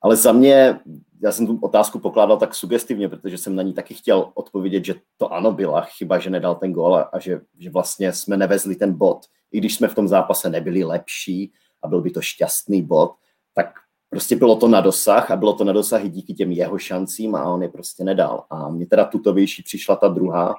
Ale 0.02 0.16
za 0.16 0.32
mě, 0.32 0.80
já 1.22 1.32
jsem 1.32 1.46
tu 1.46 1.58
otázku 1.62 1.98
pokládal 1.98 2.36
tak 2.36 2.54
sugestivně, 2.54 3.08
protože 3.08 3.38
jsem 3.38 3.56
na 3.56 3.62
ní 3.62 3.72
taky 3.72 3.94
chtěl 3.94 4.30
odpovědět, 4.34 4.84
že 4.84 4.94
to 5.16 5.32
ano 5.32 5.52
byla 5.52 5.80
chyba, 5.80 6.18
že 6.18 6.30
nedal 6.30 6.54
ten 6.54 6.72
gól 6.72 6.96
a, 6.96 7.02
a 7.02 7.18
že, 7.18 7.40
že 7.58 7.70
vlastně 7.70 8.12
jsme 8.12 8.36
nevezli 8.36 8.76
ten 8.76 8.92
bod. 8.92 9.20
I 9.52 9.58
když 9.58 9.74
jsme 9.74 9.88
v 9.88 9.94
tom 9.94 10.08
zápase 10.08 10.50
nebyli 10.50 10.84
lepší 10.84 11.52
a 11.82 11.88
byl 11.88 12.00
by 12.00 12.10
to 12.10 12.20
šťastný 12.20 12.82
bod, 12.82 13.14
tak 13.54 13.74
prostě 14.10 14.36
bylo 14.36 14.56
to 14.56 14.68
na 14.68 14.80
dosah 14.80 15.30
a 15.30 15.36
bylo 15.36 15.52
to 15.52 15.64
na 15.64 15.72
dosah 15.72 16.04
i 16.04 16.08
díky 16.08 16.34
těm 16.34 16.52
jeho 16.52 16.78
šancím 16.78 17.34
a 17.34 17.44
on 17.44 17.62
je 17.62 17.68
prostě 17.68 18.04
nedal. 18.04 18.44
A 18.50 18.68
mě 18.68 18.86
teda 18.86 19.04
tutovější 19.04 19.62
přišla 19.62 19.96
ta 19.96 20.08
druhá, 20.08 20.54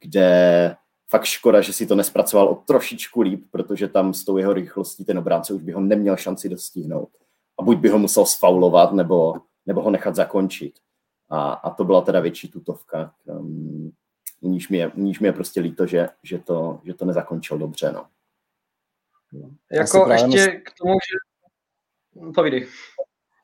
kde 0.00 0.76
fakt 1.08 1.24
škoda, 1.24 1.60
že 1.60 1.72
si 1.72 1.86
to 1.86 1.94
nespracoval 1.94 2.48
o 2.48 2.54
trošičku 2.54 3.20
líp, 3.20 3.44
protože 3.50 3.88
tam 3.88 4.14
s 4.14 4.24
tou 4.24 4.36
jeho 4.36 4.52
rychlostí 4.52 5.04
ten 5.04 5.18
obránce 5.18 5.54
už 5.54 5.62
by 5.62 5.72
ho 5.72 5.80
neměl 5.80 6.16
šanci 6.16 6.48
dostihnout 6.48 7.08
a 7.58 7.62
buď 7.62 7.78
by 7.78 7.88
ho 7.88 7.98
musel 7.98 8.26
sfaulovat, 8.26 8.92
nebo, 8.92 9.34
nebo 9.66 9.82
ho 9.82 9.90
nechat 9.90 10.14
zakončit. 10.14 10.74
A, 11.28 11.52
a 11.52 11.70
to 11.70 11.84
byla 11.84 12.00
teda 12.00 12.20
větší 12.20 12.50
tutovka. 12.50 13.14
Um, 13.24 13.92
u 14.40 14.48
níž 14.48 14.68
mi 14.68 14.78
je, 14.78 14.92
níž 14.94 15.20
mi 15.20 15.28
je 15.28 15.32
prostě 15.32 15.60
líto, 15.60 15.86
že, 15.86 16.08
že, 16.22 16.38
to, 16.38 16.80
že 16.84 16.94
to 16.94 17.04
nezakončil 17.04 17.58
dobře. 17.58 17.92
No. 17.92 18.06
Jako 19.72 20.12
ještě 20.12 20.26
mysl... 20.26 20.50
k 20.50 20.78
tomu, 20.78 20.92
že... 20.92 22.32
Povídej. 22.34 22.66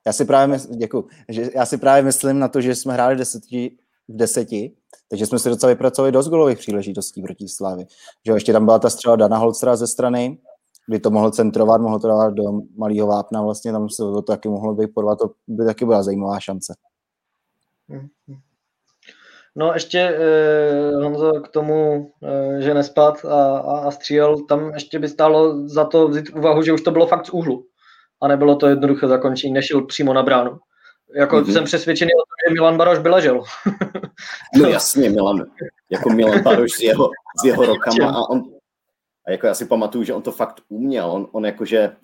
Já 0.07 0.12
si 0.12 0.25
právě 0.25 0.46
mysl... 0.46 0.75
Děkuji. 0.75 1.09
Že 1.29 1.51
já 1.55 1.66
si 1.66 1.79
právě 1.79 2.03
myslím 2.03 2.38
na 2.38 2.48
to, 2.48 2.61
že 2.61 2.75
jsme 2.75 2.92
hráli 2.92 3.16
deseti, 3.16 3.79
v 4.09 4.16
deseti, 4.16 4.77
takže 5.09 5.27
jsme 5.27 5.38
si 5.38 5.48
docela 5.48 5.72
vypracovali 5.72 6.12
dost 6.12 6.29
golových 6.29 6.59
příležitostí 6.59 7.22
proti 7.22 7.48
Slávy. 7.48 7.87
Že 8.27 8.33
ještě 8.33 8.53
tam 8.53 8.64
byla 8.64 8.79
ta 8.79 8.90
střela 8.90 9.16
Dana 9.16 9.37
Holcera 9.37 9.77
ze 9.77 9.87
strany, 9.87 10.38
kdy 10.88 11.00
to 11.00 11.10
mohl 11.10 11.30
centrovat, 11.30 11.80
mohl 11.80 12.00
to 12.00 12.08
dávat 12.08 12.34
do 12.34 12.42
malého 12.76 13.06
vápna, 13.06 13.42
vlastně 13.42 13.72
tam 13.72 13.88
se 13.88 14.02
to 14.02 14.22
taky 14.22 14.48
mohlo 14.48 14.74
být 14.74 14.90
porvat, 14.94 15.18
to 15.18 15.30
by 15.48 15.64
taky 15.64 15.84
byla 15.84 16.02
zajímavá 16.02 16.40
šance. 16.40 16.74
No 19.56 19.72
ještě 19.72 19.98
eh, 19.98 21.04
Honzo 21.04 21.32
k 21.40 21.48
tomu, 21.48 22.10
eh, 22.22 22.62
že 22.62 22.74
nespad 22.74 23.24
a, 23.24 23.58
a, 23.58 23.78
a 23.78 23.90
střílel, 23.90 24.44
tam 24.44 24.70
ještě 24.74 24.98
by 24.98 25.08
stálo 25.08 25.68
za 25.68 25.84
to 25.84 26.08
vzít 26.08 26.36
úvahu, 26.36 26.62
že 26.62 26.72
už 26.72 26.80
to 26.80 26.90
bylo 26.90 27.06
fakt 27.06 27.26
z 27.26 27.30
úhlu 27.30 27.66
a 28.22 28.28
nebylo 28.28 28.56
to 28.56 28.66
jednoduché 28.66 29.08
zakončení, 29.08 29.52
nešel 29.52 29.86
přímo 29.86 30.12
na 30.12 30.22
bránu. 30.22 30.58
Jako 31.14 31.36
mm-hmm. 31.36 31.52
jsem 31.52 31.64
přesvědčený 31.64 32.10
o 32.14 32.18
tom, 32.18 32.48
že 32.48 32.54
Milan 32.54 32.76
Baroš 32.76 32.98
by 32.98 33.08
ležel. 33.08 33.42
no 34.56 34.68
jasně, 34.68 35.10
Milan, 35.10 35.44
jako 35.90 36.10
Milan 36.10 36.42
Baroš 36.42 36.72
s 36.72 36.80
jeho, 36.80 37.10
s 37.42 37.44
jeho 37.44 37.66
rokama 37.66 38.10
a 38.10 38.28
on, 38.30 38.42
a 39.26 39.30
jako 39.30 39.46
já 39.46 39.54
si 39.54 39.66
pamatuju, 39.66 40.04
že 40.04 40.14
on 40.14 40.22
to 40.22 40.32
fakt 40.32 40.61
uměl. 40.68 41.11
On, 41.11 41.28
on 41.32 41.46
jakože, 41.46 41.96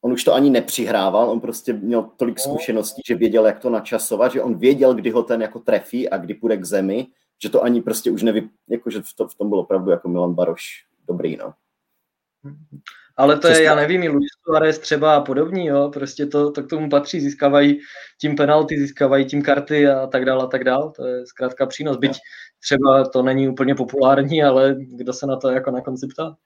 on 0.00 0.12
už 0.12 0.24
to 0.24 0.34
ani 0.34 0.50
nepřihrával, 0.50 1.30
on 1.30 1.40
prostě 1.40 1.72
měl 1.72 2.02
tolik 2.16 2.38
no. 2.38 2.42
zkušeností, 2.42 3.02
že 3.08 3.14
věděl, 3.14 3.46
jak 3.46 3.58
to 3.58 3.70
načasovat, 3.70 4.32
že 4.32 4.42
on 4.42 4.58
věděl, 4.58 4.94
kdy 4.94 5.10
ho 5.10 5.22
ten 5.22 5.42
jako 5.42 5.58
trefí 5.58 6.08
a 6.08 6.16
kdy 6.16 6.34
půjde 6.34 6.56
k 6.56 6.64
zemi, 6.64 7.06
že 7.42 7.48
to 7.48 7.62
ani 7.62 7.82
prostě 7.82 8.10
už 8.10 8.22
nevy, 8.22 8.48
jakože 8.68 9.02
v, 9.02 9.14
to, 9.16 9.28
v 9.28 9.34
tom 9.34 9.48
bylo 9.48 9.62
opravdu 9.62 9.90
jako 9.90 10.08
Milan 10.08 10.34
Baroš 10.34 10.86
dobrý, 11.08 11.36
no. 11.36 11.54
Ale 13.16 13.38
to 13.38 13.48
je, 13.48 13.62
já 13.62 13.74
nevím, 13.74 14.02
i 14.02 14.08
Luis 14.08 14.28
Suarez 14.44 14.78
třeba 14.78 15.16
a 15.16 15.20
podobní, 15.20 15.66
jo, 15.66 15.90
prostě 15.92 16.26
to, 16.26 16.52
to 16.52 16.62
k 16.62 16.68
tomu 16.68 16.90
patří, 16.90 17.20
získávají 17.20 17.80
tím 18.20 18.36
penalty, 18.36 18.80
získávají 18.80 19.24
tím 19.24 19.42
karty 19.42 19.88
a 19.88 20.06
tak 20.06 20.24
dále 20.24 20.44
a 20.44 20.46
tak 20.46 20.64
dále, 20.64 20.92
to 20.96 21.06
je 21.06 21.26
zkrátka 21.26 21.66
přínos, 21.66 21.96
byť 21.96 22.18
třeba 22.60 23.04
to 23.08 23.22
není 23.22 23.48
úplně 23.48 23.74
populární, 23.74 24.42
ale 24.42 24.76
kdo 24.78 25.12
se 25.12 25.26
na 25.26 25.36
to 25.36 25.50
jako 25.50 25.70
na 25.70 25.80
konci 25.80 26.06
ptá? 26.06 26.36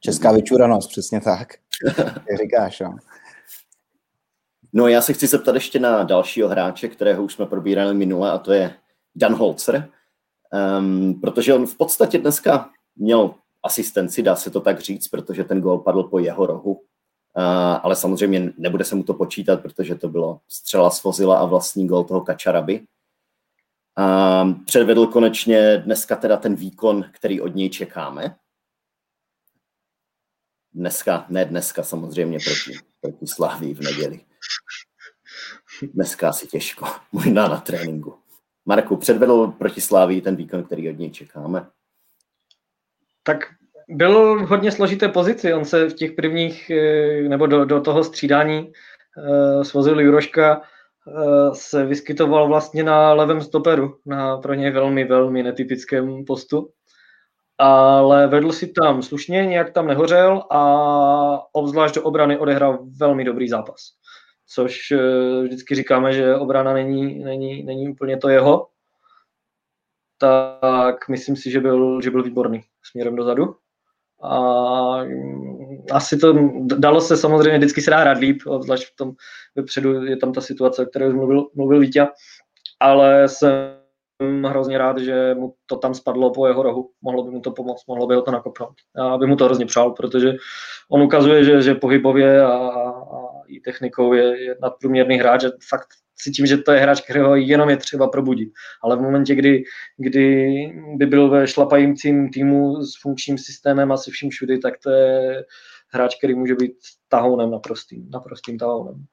Česká 0.00 0.32
vyčuranost, 0.32 0.90
přesně 0.90 1.20
tak. 1.20 1.54
Jak 2.30 2.38
říkáš, 2.42 2.80
jo. 2.80 2.90
No 4.72 4.88
já 4.88 5.00
se 5.00 5.12
chci 5.12 5.26
zeptat 5.26 5.54
ještě 5.54 5.80
na 5.80 6.02
dalšího 6.02 6.48
hráče, 6.48 6.88
kterého 6.88 7.24
už 7.24 7.34
jsme 7.34 7.46
probírali 7.46 7.94
minule, 7.94 8.30
a 8.30 8.38
to 8.38 8.52
je 8.52 8.74
Dan 9.14 9.34
Holzer, 9.34 9.88
um, 10.78 11.20
protože 11.20 11.54
on 11.54 11.66
v 11.66 11.76
podstatě 11.76 12.18
dneska 12.18 12.70
měl 12.96 13.34
asistenci, 13.62 14.22
dá 14.22 14.36
se 14.36 14.50
to 14.50 14.60
tak 14.60 14.80
říct, 14.80 15.08
protože 15.08 15.44
ten 15.44 15.60
gol 15.60 15.78
padl 15.78 16.02
po 16.02 16.18
jeho 16.18 16.46
rohu, 16.46 16.72
uh, 16.72 16.82
ale 17.82 17.96
samozřejmě 17.96 18.52
nebude 18.58 18.84
se 18.84 18.94
mu 18.94 19.02
to 19.02 19.14
počítat, 19.14 19.62
protože 19.62 19.94
to 19.94 20.08
bylo 20.08 20.40
střela 20.48 20.90
z 20.90 21.00
Fozila 21.00 21.38
a 21.38 21.44
vlastní 21.44 21.86
gol 21.86 22.04
toho 22.04 22.20
Kačaraby. 22.20 22.86
A 23.96 24.48
předvedl 24.66 25.06
konečně 25.06 25.78
dneska 25.78 26.16
teda 26.16 26.36
ten 26.36 26.54
výkon, 26.54 27.04
který 27.12 27.40
od 27.40 27.54
něj 27.54 27.70
čekáme. 27.70 28.36
Dneska, 30.76 31.26
ne 31.28 31.44
dneska 31.44 31.82
samozřejmě 31.82 32.38
proti, 32.44 32.78
proti 33.00 33.26
Slávii 33.26 33.74
v 33.74 33.80
neděli. 33.80 34.20
Dneska 35.94 36.28
asi 36.28 36.46
těžko, 36.46 36.86
možná 37.12 37.48
na 37.48 37.60
tréninku. 37.60 38.14
Marku, 38.66 38.96
předvedl 38.96 39.46
proti 39.46 39.80
Slávii 39.80 40.20
ten 40.20 40.36
výkon, 40.36 40.64
který 40.64 40.90
od 40.90 40.98
něj 40.98 41.10
čekáme? 41.10 41.66
Tak 43.22 43.38
byl 43.88 44.46
v 44.46 44.48
hodně 44.48 44.72
složité 44.72 45.08
pozici. 45.08 45.54
On 45.54 45.64
se 45.64 45.88
v 45.88 45.94
těch 45.94 46.12
prvních, 46.12 46.70
eh, 46.70 47.28
nebo 47.28 47.46
do, 47.46 47.64
do 47.64 47.80
toho 47.80 48.04
střídání 48.04 48.72
uh, 49.16 49.62
svozil 49.62 50.00
Juroška, 50.00 50.62
uh, 51.06 51.52
se 51.54 51.86
vyskytoval 51.86 52.48
vlastně 52.48 52.82
na 52.82 53.12
levém 53.12 53.40
stoperu, 53.40 53.98
na 54.06 54.36
pro 54.36 54.54
něj 54.54 54.70
velmi, 54.70 55.04
velmi 55.04 55.42
netypickém 55.42 56.24
postu. 56.24 56.70
Ale 57.58 58.26
vedl 58.26 58.52
si 58.52 58.66
tam 58.66 59.02
slušně, 59.02 59.46
nějak 59.46 59.72
tam 59.72 59.86
nehořel 59.86 60.42
a 60.50 60.62
obzvlášť 61.52 61.94
do 61.94 62.02
obrany 62.02 62.38
odehrál 62.38 62.78
velmi 63.00 63.24
dobrý 63.24 63.48
zápas. 63.48 63.80
Což 64.48 64.90
uh, 64.90 65.44
vždycky 65.44 65.74
říkáme, 65.74 66.12
že 66.12 66.36
obrana 66.36 66.72
není, 66.72 67.18
není, 67.18 67.62
není 67.62 67.88
úplně 67.88 68.16
to 68.16 68.28
jeho, 68.28 68.68
tak 70.18 71.08
myslím 71.08 71.36
si, 71.36 71.50
že 71.50 71.60
byl, 71.60 72.00
že 72.02 72.10
byl 72.10 72.22
výborný 72.22 72.64
směrem 72.82 73.16
dozadu. 73.16 73.56
A 74.22 75.04
mm, 75.04 75.84
asi 75.92 76.18
to 76.18 76.34
dalo 76.62 77.00
se 77.00 77.16
samozřejmě, 77.16 77.58
vždycky 77.58 77.82
se 77.82 77.90
dá 77.90 77.98
hrát 77.98 78.18
líp, 78.18 78.38
zvlášť 78.60 78.92
v 78.92 78.96
tom 78.96 79.12
vepředu 79.54 80.04
je 80.04 80.16
tam 80.16 80.32
ta 80.32 80.40
situace, 80.40 80.82
o 80.82 80.86
které 80.86 81.08
mluvil, 81.12 81.46
mluvil 81.54 81.80
Vítě, 81.80 82.06
ale 82.80 83.28
jsem 83.28 83.75
hrozně 84.22 84.78
rád, 84.78 84.98
že 84.98 85.34
mu 85.34 85.54
to 85.66 85.76
tam 85.76 85.94
spadlo 85.94 86.32
po 86.32 86.46
jeho 86.46 86.62
rohu. 86.62 86.90
Mohlo 87.02 87.22
by 87.22 87.30
mu 87.30 87.40
to 87.40 87.50
pomoct, 87.50 87.86
mohlo 87.88 88.06
by 88.06 88.14
ho 88.14 88.22
to 88.22 88.30
nakopnout. 88.30 88.74
Já 88.96 89.18
bych 89.18 89.28
mu 89.28 89.36
to 89.36 89.44
hrozně 89.44 89.66
přál, 89.66 89.90
protože 89.90 90.32
on 90.90 91.02
ukazuje, 91.02 91.44
že, 91.44 91.62
že 91.62 91.74
pohybově 91.74 92.42
a, 92.42 92.52
a 92.52 92.96
i 93.48 93.60
technikou 93.60 94.12
je, 94.12 94.42
je 94.44 94.56
nadprůměrný 94.62 95.16
hráč, 95.16 95.40
že 95.40 95.48
fakt 95.68 95.88
cítím, 96.14 96.46
že 96.46 96.58
to 96.58 96.72
je 96.72 96.80
hráč, 96.80 97.00
kterého 97.00 97.36
jenom 97.36 97.68
je 97.68 97.76
třeba 97.76 98.08
probudit. 98.08 98.48
Ale 98.82 98.96
v 98.96 99.00
momentě, 99.00 99.34
kdy, 99.34 99.62
kdy 99.96 100.46
by 100.96 101.06
byl 101.06 101.30
ve 101.30 101.48
šlapajícím 101.48 102.30
týmu 102.30 102.82
s 102.82 103.00
funkčním 103.00 103.38
systémem 103.38 103.92
a 103.92 103.96
se 103.96 104.10
vším 104.10 104.30
všudy, 104.30 104.58
tak 104.58 104.74
to 104.82 104.90
je 104.90 105.44
hráč, 105.92 106.18
který 106.18 106.34
může 106.34 106.54
být 106.54 106.76
tahounem 107.08 107.50
naprostým, 107.50 108.10
naprostým 108.10 108.58
tahounem. 108.58 109.04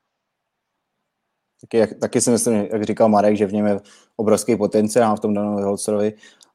Taky, 1.64 1.78
jak, 1.78 1.94
taky 1.94 2.22
si 2.22 2.32
myslím, 2.32 2.68
jak 2.72 2.84
říkal 2.84 3.10
Marek, 3.10 3.38
že 3.38 3.46
v 3.46 3.54
něm 3.54 3.66
je 3.66 3.80
obrovský 4.16 4.56
potenciál 4.56 5.16
v 5.16 5.20
tom 5.20 5.34
Danu 5.34 5.64
Holcerovi. 5.64 6.14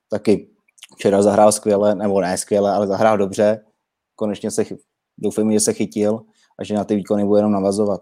Taky 0.09 0.49
včera 0.97 1.23
zahrál 1.23 1.53
skvěle, 1.53 1.95
nebo 1.95 2.21
ne 2.21 2.39
skvěle, 2.39 2.73
ale 2.73 2.87
zahrál 2.87 3.19
dobře. 3.19 3.65
Konečně 4.17 4.51
se, 4.51 4.65
doufám, 5.19 5.53
že 5.53 5.61
se 5.61 5.73
chytil 5.73 6.21
a 6.59 6.65
že 6.65 6.75
na 6.75 6.85
ty 6.85 6.97
výkony 6.97 7.25
bude 7.25 7.39
jenom 7.39 7.53
navazovat. 7.53 8.01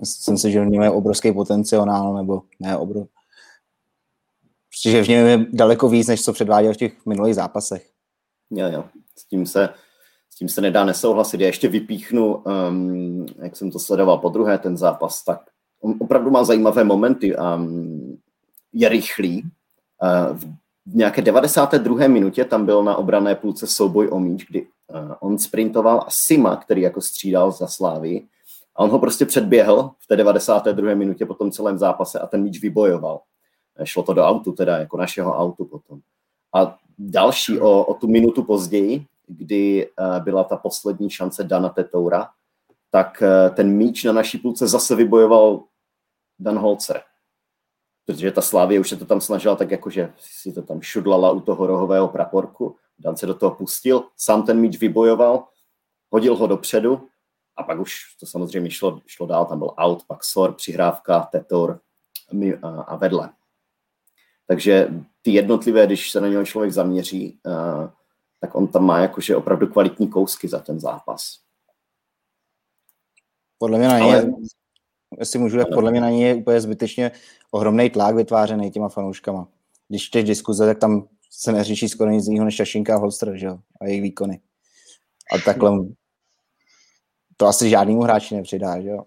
Myslím 0.00 0.38
si, 0.38 0.50
že 0.50 0.64
v 0.64 0.68
něm 0.68 0.82
je 0.82 0.90
obrovský 0.90 1.32
potenciál, 1.32 2.14
nebo 2.14 2.42
ne 2.60 2.76
obrov. 2.76 3.08
Prostě, 4.68 4.90
že 4.90 5.02
v 5.02 5.08
něm 5.08 5.26
je 5.26 5.46
daleko 5.52 5.88
víc, 5.88 6.08
než 6.08 6.24
co 6.24 6.32
předváděl 6.32 6.74
v 6.74 6.76
těch 6.76 7.06
minulých 7.06 7.34
zápasech. 7.34 7.90
Jo, 8.50 8.68
jo, 8.68 8.84
s 9.16 9.24
tím 9.24 9.46
se, 9.46 9.68
s 10.30 10.36
tím 10.36 10.48
se 10.48 10.60
nedá 10.60 10.84
nesouhlasit. 10.84 11.40
Já 11.40 11.46
ještě 11.46 11.68
vypíchnu, 11.68 12.36
um, 12.36 13.26
jak 13.42 13.56
jsem 13.56 13.70
to 13.70 13.78
sledoval 13.78 14.18
po 14.18 14.28
druhé, 14.28 14.58
ten 14.58 14.76
zápas, 14.76 15.24
tak 15.24 15.49
on 15.80 15.94
opravdu 15.98 16.30
má 16.30 16.44
zajímavé 16.44 16.84
momenty. 16.84 17.36
Um, 17.36 18.18
je 18.72 18.88
rychlý. 18.88 19.42
Uh, 20.02 20.38
v 20.86 20.94
nějaké 20.94 21.22
92. 21.22 22.08
minutě 22.08 22.44
tam 22.44 22.66
byl 22.66 22.84
na 22.84 22.96
obrané 22.96 23.34
půlce 23.34 23.66
souboj 23.66 24.08
o 24.12 24.20
míč, 24.20 24.46
kdy 24.48 24.62
uh, 24.62 25.12
on 25.20 25.38
sprintoval 25.38 25.98
a 25.98 26.06
Sima, 26.26 26.56
který 26.56 26.82
jako 26.82 27.00
střídal 27.00 27.52
za 27.52 27.66
Slávy, 27.66 28.22
a 28.76 28.82
on 28.82 28.90
ho 28.90 28.98
prostě 28.98 29.26
předběhl 29.26 29.90
v 29.98 30.06
té 30.06 30.16
92. 30.16 30.94
minutě 30.94 31.26
po 31.26 31.34
tom 31.34 31.50
celém 31.50 31.78
zápase 31.78 32.18
a 32.18 32.26
ten 32.26 32.42
míč 32.42 32.60
vybojoval. 32.60 33.20
Šlo 33.84 34.02
to 34.02 34.14
do 34.14 34.22
autu, 34.22 34.52
teda 34.52 34.78
jako 34.78 34.96
našeho 34.96 35.38
autu 35.38 35.64
potom. 35.64 36.00
A 36.54 36.76
další 36.98 37.60
o, 37.60 37.84
o 37.84 37.94
tu 37.94 38.08
minutu 38.08 38.42
později, 38.42 39.04
kdy 39.26 39.88
uh, 39.88 40.24
byla 40.24 40.44
ta 40.44 40.56
poslední 40.56 41.10
šance 41.10 41.44
Dana 41.44 41.68
Tetoura, 41.68 42.28
tak 42.90 43.22
uh, 43.22 43.54
ten 43.54 43.70
míč 43.70 44.04
na 44.04 44.12
naší 44.12 44.38
půlce 44.38 44.66
zase 44.68 44.94
vybojoval 44.96 45.62
Dan 46.40 46.58
Holzer. 46.58 47.02
Protože 48.06 48.32
ta 48.32 48.42
Slávě 48.42 48.80
už 48.80 48.88
se 48.88 48.96
to 48.96 49.04
tam 49.04 49.20
snažila 49.20 49.56
tak 49.56 49.70
jako, 49.70 49.90
že 49.90 50.12
si 50.18 50.52
to 50.52 50.62
tam 50.62 50.80
šudlala 50.80 51.30
u 51.30 51.40
toho 51.40 51.66
rohového 51.66 52.08
praporku. 52.08 52.76
Dan 52.98 53.16
se 53.16 53.26
do 53.26 53.34
toho 53.34 53.54
pustil, 53.54 54.04
sám 54.16 54.46
ten 54.46 54.60
míč 54.60 54.78
vybojoval, 54.78 55.48
hodil 56.10 56.36
ho 56.36 56.46
dopředu 56.46 57.08
a 57.56 57.62
pak 57.62 57.78
už 57.78 58.16
to 58.20 58.26
samozřejmě 58.26 58.70
šlo, 58.70 59.00
šlo 59.06 59.26
dál, 59.26 59.46
tam 59.46 59.58
byl 59.58 59.74
out, 59.78 60.04
pak 60.06 60.24
Sor, 60.24 60.54
přihrávka, 60.54 61.20
Tetor 61.20 61.80
a, 62.62 62.96
vedle. 62.96 63.32
Takže 64.46 64.88
ty 65.22 65.30
jednotlivé, 65.30 65.86
když 65.86 66.10
se 66.10 66.20
na 66.20 66.28
něho 66.28 66.44
člověk 66.44 66.72
zaměří, 66.72 67.40
tak 68.40 68.54
on 68.54 68.66
tam 68.66 68.84
má 68.84 68.98
jakože 68.98 69.36
opravdu 69.36 69.66
kvalitní 69.66 70.08
kousky 70.08 70.48
za 70.48 70.58
ten 70.58 70.80
zápas. 70.80 71.40
Podle 73.58 73.78
mě 73.78 73.88
na 73.88 73.94
Ale... 73.94 74.32
jestli 75.18 75.38
můžu, 75.38 75.58
tak 75.58 75.68
podle 75.74 75.90
mě 75.90 76.00
na 76.00 76.10
ně 76.10 76.28
je 76.28 76.34
úplně 76.34 76.60
zbytečně 76.60 77.10
ohromný 77.50 77.90
tlak 77.90 78.14
vytvářený 78.14 78.70
těma 78.70 78.88
fanouškama. 78.88 79.48
Když 79.88 80.02
čteš 80.02 80.24
diskuze, 80.24 80.66
tak 80.66 80.78
tam 80.78 81.08
se 81.30 81.52
neřeší 81.52 81.88
skoro 81.88 82.10
nic 82.10 82.26
jiného 82.26 82.44
než 82.44 82.54
Šašinka 82.54 82.94
a 82.94 82.98
Holster, 82.98 83.36
že 83.36 83.46
jo? 83.46 83.58
A 83.80 83.86
jejich 83.86 84.02
výkony. 84.02 84.40
A 85.32 85.38
takhle 85.38 85.78
to 87.36 87.46
asi 87.46 87.70
žádnému 87.70 88.02
hráči 88.02 88.34
nepřidá, 88.34 88.80
že 88.80 88.88
jo? 88.88 89.04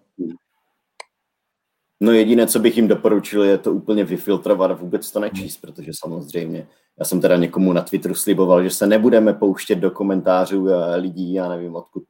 No 2.00 2.12
jediné, 2.12 2.48
co 2.48 2.60
bych 2.60 2.78
jim 2.78 2.88
doporučil, 2.88 3.44
je 3.44 3.58
to 3.58 3.74
úplně 3.74 4.04
vyfiltrovat 4.04 4.72
a 4.72 4.74
vůbec 4.74 5.12
to 5.12 5.20
nečíst, 5.20 5.58
protože 5.58 5.92
samozřejmě, 6.00 6.68
já 7.00 7.06
jsem 7.06 7.22
teda 7.22 7.38
někomu 7.38 7.74
na 7.74 7.82
Twitteru 7.82 8.16
sliboval, 8.16 8.64
že 8.64 8.70
se 8.70 8.88
nebudeme 8.88 9.34
pouštět 9.34 9.76
do 9.76 9.92
komentářů 9.92 10.68
eh, 10.68 10.96
lidí, 10.96 11.34
já 11.34 11.50
nevím 11.50 11.76
odkud, 11.76 12.04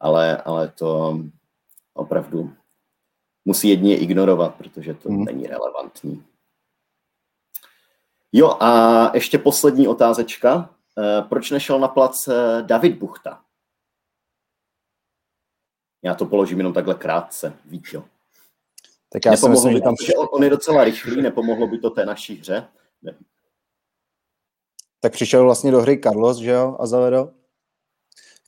ale, 0.00 0.36
ale 0.36 0.68
to 0.68 1.20
opravdu 1.94 2.50
musí 3.44 3.68
jedině 3.68 3.98
ignorovat, 3.98 4.54
protože 4.54 4.94
to 4.94 5.08
hmm. 5.08 5.24
není 5.24 5.46
relevantní. 5.46 6.24
Jo 8.32 8.56
a 8.60 9.10
ještě 9.14 9.38
poslední 9.38 9.88
otázečka. 9.88 10.74
Eh, 10.98 11.22
proč 11.22 11.50
nešel 11.50 11.80
na 11.80 11.88
plac 11.88 12.28
eh, 12.28 12.62
David 12.62 12.98
Buchta? 12.98 13.44
Já 16.02 16.14
to 16.14 16.26
položím 16.26 16.58
jenom 16.58 16.72
takhle 16.72 16.94
krátce, 16.94 17.56
víš 17.64 17.92
jo. 17.92 18.04
Tak 19.12 19.24
já 19.26 19.36
si 19.36 19.48
myslím, 19.48 19.72
že 19.72 19.80
tam... 19.80 19.94
Že 20.06 20.14
on, 20.14 20.44
je 20.44 20.50
docela 20.50 20.84
rychlý, 20.84 21.22
nepomohlo 21.22 21.66
by 21.66 21.78
to 21.78 21.90
té 21.90 22.06
naší 22.06 22.36
hře. 22.36 22.68
Ne. 23.02 23.14
Tak 25.00 25.12
přišel 25.12 25.44
vlastně 25.44 25.70
do 25.70 25.80
hry 25.80 26.00
Carlos, 26.00 26.38
že 26.38 26.50
jo, 26.50 26.76
Azavedo, 26.80 27.30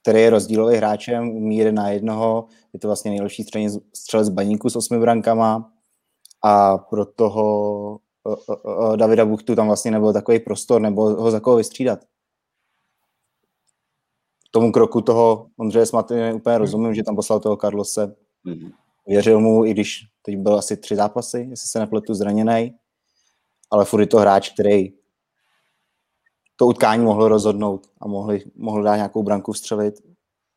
který 0.04 0.20
je 0.20 0.30
rozdílový 0.30 0.76
hráčem, 0.76 1.28
umí 1.28 1.56
jeden 1.56 1.74
na 1.74 1.90
jednoho, 1.90 2.46
je 2.72 2.80
to 2.80 2.88
vlastně 2.88 3.10
nejlepší 3.10 3.46
střelec 3.94 4.28
baníku 4.28 4.70
s 4.70 4.76
osmi 4.76 4.98
brankama 4.98 5.72
a 6.42 6.78
pro 6.78 7.06
toho 7.06 7.98
Davida 8.96 9.24
Buchtu 9.24 9.54
tam 9.54 9.66
vlastně 9.66 9.90
nebyl 9.90 10.12
takový 10.12 10.38
prostor, 10.38 10.80
nebo 10.80 11.02
ho 11.02 11.30
za 11.30 11.40
koho 11.40 11.56
vystřídat 11.56 12.00
tomu 14.54 14.72
kroku 14.72 15.00
toho 15.00 15.46
Ondřeje 15.56 15.86
Smatiny 15.86 16.34
úplně 16.34 16.58
rozumím, 16.58 16.94
že 16.94 17.02
tam 17.02 17.16
poslal 17.16 17.40
toho 17.40 17.56
Carlose. 17.56 18.06
Mm-hmm. 18.46 18.72
Věřil 19.06 19.40
mu, 19.40 19.64
i 19.64 19.70
když 19.70 20.00
teď 20.22 20.36
byl 20.36 20.58
asi 20.58 20.76
tři 20.76 20.96
zápasy, 20.96 21.46
jestli 21.50 21.68
se 21.68 21.78
nepletu, 21.78 22.14
zraněný, 22.14 22.74
ale 23.70 23.84
furt 23.84 24.00
je 24.00 24.06
to 24.06 24.18
hráč, 24.18 24.50
který 24.50 24.92
to 26.56 26.66
utkání 26.66 27.04
mohl 27.04 27.28
rozhodnout 27.28 27.86
a 28.00 28.08
mohli, 28.08 28.42
mohl 28.56 28.82
dát 28.82 28.96
nějakou 28.96 29.22
branku 29.22 29.52
vstřelit 29.52 29.94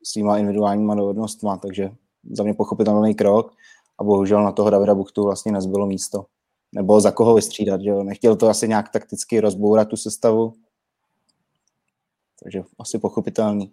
svýma 0.04 0.38
individuálníma 0.38 0.96
dovednostma, 0.96 1.58
takže 1.58 1.92
za 2.32 2.44
mě 2.44 2.54
pochopitelný 2.54 3.16
krok 3.16 3.54
a 4.00 4.04
bohužel 4.04 4.44
na 4.44 4.52
toho 4.52 4.70
Davida 4.70 4.96
Buchtu 4.96 5.24
vlastně 5.24 5.52
nezbylo 5.52 5.86
místo. 5.88 6.26
Nebo 6.72 7.02
za 7.02 7.12
koho 7.12 7.36
vystřídat, 7.36 7.82
že 7.82 7.90
jo? 7.90 8.04
Nechtěl 8.04 8.36
to 8.36 8.50
asi 8.50 8.68
nějak 8.68 8.90
takticky 8.90 9.40
rozbourat 9.40 9.88
tu 9.88 9.98
sestavu, 9.98 10.54
takže 12.44 12.64
asi 12.80 13.00
pochopitelný. 13.00 13.72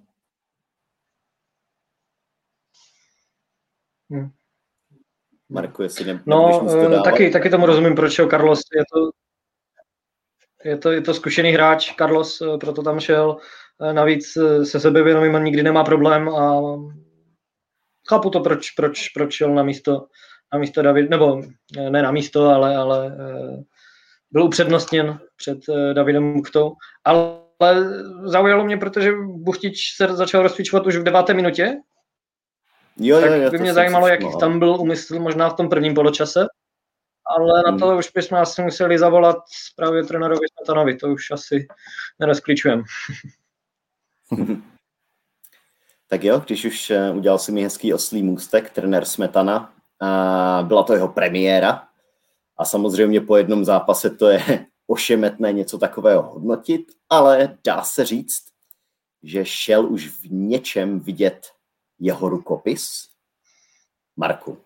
Hmm. 4.10 4.30
Marku, 5.48 5.82
jestli 5.82 6.04
ne, 6.04 6.22
No, 6.26 6.66
eh, 6.70 7.00
taky, 7.00 7.30
taky 7.30 7.50
tomu 7.50 7.66
rozumím, 7.66 7.94
proč 7.94 8.18
je 8.18 8.28
Carlos. 8.28 8.60
Je 8.76 8.82
to, 8.94 9.10
je 10.64 10.78
to, 10.78 10.92
je 10.92 11.00
to 11.00 11.14
zkušený 11.14 11.52
hráč, 11.52 11.94
Carlos 11.98 12.40
eh, 12.40 12.58
proto 12.58 12.82
tam 12.82 13.00
šel. 13.00 13.36
Eh, 13.82 13.92
navíc 13.92 14.38
se 14.62 14.80
sebevědomím 14.80 15.44
nikdy 15.44 15.62
nemá 15.62 15.84
problém 15.84 16.28
a 16.28 16.62
chápu 18.08 18.30
to, 18.30 18.40
proč, 18.40 18.70
proč, 18.70 19.08
proč 19.08 19.32
šel 19.32 19.54
na 19.54 19.62
místo, 19.62 20.06
na 20.52 20.58
místo 20.58 20.82
David, 20.82 21.10
nebo 21.10 21.42
ne 21.90 22.02
na 22.02 22.10
místo, 22.10 22.48
ale, 22.48 22.76
ale 22.76 23.16
byl 24.30 24.44
upřednostněn 24.44 25.18
před 25.36 25.58
Davidem 25.92 26.22
Muktou, 26.22 26.72
ale 27.04 27.38
zaujalo 28.24 28.64
mě, 28.64 28.76
protože 28.76 29.12
Buchtič 29.26 29.96
se 29.96 30.06
začal 30.06 30.42
rozcvičovat 30.42 30.86
už 30.86 30.96
v 30.96 31.02
deváté 31.02 31.34
minutě, 31.34 31.76
Jo, 32.96 33.20
tak 33.20 33.30
jo, 33.30 33.50
by 33.50 33.58
mě 33.58 33.74
zajímalo, 33.74 34.08
jaký 34.08 34.26
tam 34.40 34.58
byl 34.58 34.80
umysl 34.80 35.18
možná 35.18 35.48
v 35.48 35.54
tom 35.54 35.68
prvním 35.68 35.94
poločase, 35.94 36.46
ale 37.26 37.62
na 37.62 37.70
hmm. 37.70 37.78
to 37.78 37.96
už 37.96 38.10
bychom 38.10 38.38
asi 38.38 38.62
museli 38.62 38.98
zavolat 38.98 39.36
právě 39.76 40.04
trenérovi 40.04 40.46
Smetanovi, 40.56 40.96
to 40.96 41.08
už 41.08 41.30
asi 41.30 41.66
nerozklíčujeme. 42.20 42.82
tak 46.08 46.24
jo, 46.24 46.42
když 46.46 46.64
už 46.64 46.90
eh, 46.90 47.10
udělal 47.10 47.38
si 47.38 47.52
mi 47.52 47.62
hezký 47.62 47.94
oslý 47.94 48.22
můstek, 48.22 48.70
trenér 48.70 49.04
Smetana, 49.04 49.74
a 50.00 50.62
byla 50.62 50.82
to 50.82 50.92
jeho 50.94 51.08
premiéra 51.08 51.88
a 52.56 52.64
samozřejmě 52.64 53.20
po 53.20 53.36
jednom 53.36 53.64
zápase 53.64 54.10
to 54.10 54.28
je 54.28 54.66
ošemetné 54.86 55.52
něco 55.52 55.78
takového 55.78 56.22
hodnotit, 56.22 56.92
ale 57.10 57.58
dá 57.66 57.84
se 57.84 58.04
říct, 58.04 58.44
že 59.22 59.44
šel 59.44 59.86
už 59.86 60.08
v 60.08 60.24
něčem 60.30 61.00
vidět 61.00 61.46
jeho 61.98 62.28
rukopis? 62.28 63.08
Marku. 64.16 64.58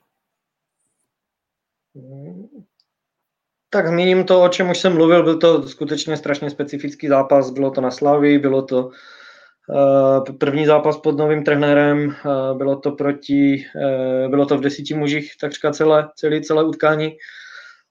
Tak 3.70 3.86
zmíním 3.86 4.24
to, 4.24 4.42
o 4.42 4.48
čem 4.48 4.70
už 4.70 4.78
jsem 4.78 4.94
mluvil, 4.94 5.22
byl 5.22 5.38
to 5.38 5.68
skutečně 5.68 6.16
strašně 6.16 6.50
specifický 6.50 7.08
zápas, 7.08 7.50
bylo 7.50 7.70
to 7.70 7.80
na 7.80 7.90
Slavii, 7.90 8.38
bylo 8.38 8.62
to 8.62 8.86
uh, 8.86 10.36
první 10.38 10.66
zápas 10.66 10.96
pod 10.96 11.16
novým 11.16 11.44
trenérem, 11.44 12.06
uh, 12.08 12.58
bylo 12.58 12.76
to 12.76 12.92
proti, 12.92 13.64
uh, 13.76 14.30
bylo 14.30 14.46
to 14.46 14.58
v 14.58 14.60
desíti 14.60 14.94
mužích 14.94 15.36
takřka 15.40 15.70
celé, 15.70 16.08
celé, 16.16 16.40
celé 16.40 16.64
utkání, 16.64 17.16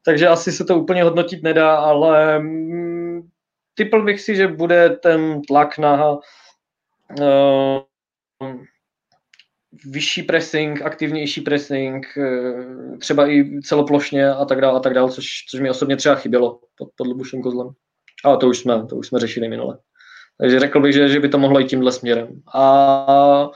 takže 0.06 0.28
asi 0.28 0.52
se 0.52 0.66
to 0.66 0.80
úplně 0.80 1.04
hodnotit 1.04 1.44
nedá, 1.44 1.76
ale 1.76 2.40
um, 2.40 3.30
typl 3.74 4.04
bych 4.04 4.22
si, 4.22 4.36
že 4.36 4.48
bude 4.48 4.90
ten 4.90 5.42
tlak 5.42 5.78
na 5.78 6.18
vyšší 9.86 10.24
pressing, 10.24 10.82
aktivnější 10.82 11.42
pressing, 11.42 12.06
eh, 12.18 12.98
třeba 12.98 13.30
i 13.30 13.62
celoplošně 13.62 14.30
a 14.30 14.46
tak 14.46 14.62
dále, 14.62 14.78
a 14.78 14.80
tak 14.80 14.94
dále, 14.94 15.12
což, 15.12 15.28
což 15.50 15.60
mi 15.60 15.70
osobně 15.70 15.96
třeba 15.96 16.16
chybělo 16.16 16.60
pod, 16.78 16.90
pod 16.96 17.08
Lubušem 17.08 17.42
Kozlem. 17.42 17.70
Ale 18.24 18.38
to 18.38 18.48
už 18.48 18.60
jsme, 18.60 18.86
to 18.86 18.96
už 18.96 19.08
jsme 19.08 19.20
řešili 19.20 19.50
minule. 19.50 19.80
Takže 20.40 20.60
řekl 20.60 20.80
bych, 20.80 20.94
že, 20.94 21.10
že 21.10 21.20
by 21.20 21.30
to 21.30 21.38
mohlo 21.38 21.60
jít 21.60 21.68
tímhle 21.68 21.92
směrem. 21.92 22.42
A 22.54 23.50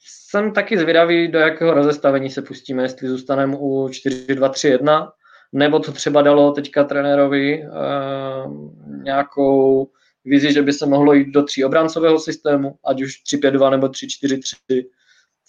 jsem 0.00 0.52
taky 0.52 0.78
zvědavý, 0.78 1.28
do 1.28 1.38
jakého 1.38 1.74
rozestavení 1.74 2.30
se 2.30 2.42
pustíme, 2.42 2.82
jestli 2.82 3.08
zůstaneme 3.08 3.56
u 3.58 3.86
4-2-3-1, 3.86 5.10
nebo 5.52 5.78
to 5.78 5.92
třeba 5.92 6.22
dalo 6.22 6.52
teďka 6.52 6.84
trenérovi 6.84 7.62
uh, 7.62 8.72
nějakou 9.02 9.88
vizi, 10.24 10.52
že 10.52 10.62
by 10.62 10.72
se 10.72 10.86
mohlo 10.86 11.12
jít 11.12 11.32
do 11.32 11.42
tří 11.42 11.64
obráncového 11.64 12.18
systému, 12.18 12.74
ať 12.86 13.02
už 13.02 13.12
3-5-2 13.34 13.70
nebo 13.70 13.86
3-4-3 13.86 14.84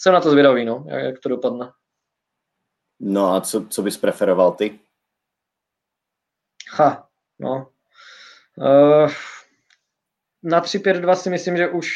jsem 0.01 0.13
na 0.13 0.21
to 0.21 0.31
zvědavý, 0.31 0.65
no, 0.65 0.85
jak, 0.87 1.03
jak 1.03 1.19
to 1.19 1.29
dopadne. 1.29 1.71
No 2.99 3.33
a 3.33 3.41
co, 3.41 3.65
co 3.69 3.81
bys 3.81 3.97
preferoval 3.97 4.51
ty? 4.51 4.79
Ha, 6.71 7.07
no. 7.39 7.71
Uh, 8.57 9.11
na 10.43 10.61
3-5-2 10.61 11.13
si 11.13 11.29
myslím, 11.29 11.57
že 11.57 11.69
už, 11.69 11.89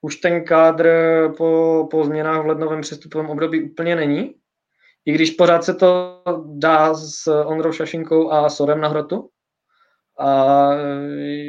už 0.00 0.16
ten 0.16 0.44
kádr 0.44 0.88
po, 1.36 1.88
po 1.90 2.04
změnách 2.04 2.42
v 2.42 2.46
lednovém 2.46 2.80
přestupovém 2.80 3.30
období 3.30 3.70
úplně 3.70 3.96
není. 3.96 4.34
I 5.06 5.12
když 5.12 5.30
pořád 5.30 5.64
se 5.64 5.74
to 5.74 6.22
dá 6.44 6.94
s 6.94 7.26
Ondrou 7.26 7.72
Šašinkou 7.72 8.30
a 8.30 8.50
Sorem 8.50 8.80
na 8.80 8.88
hrotu. 8.88 9.28
A 10.18 10.68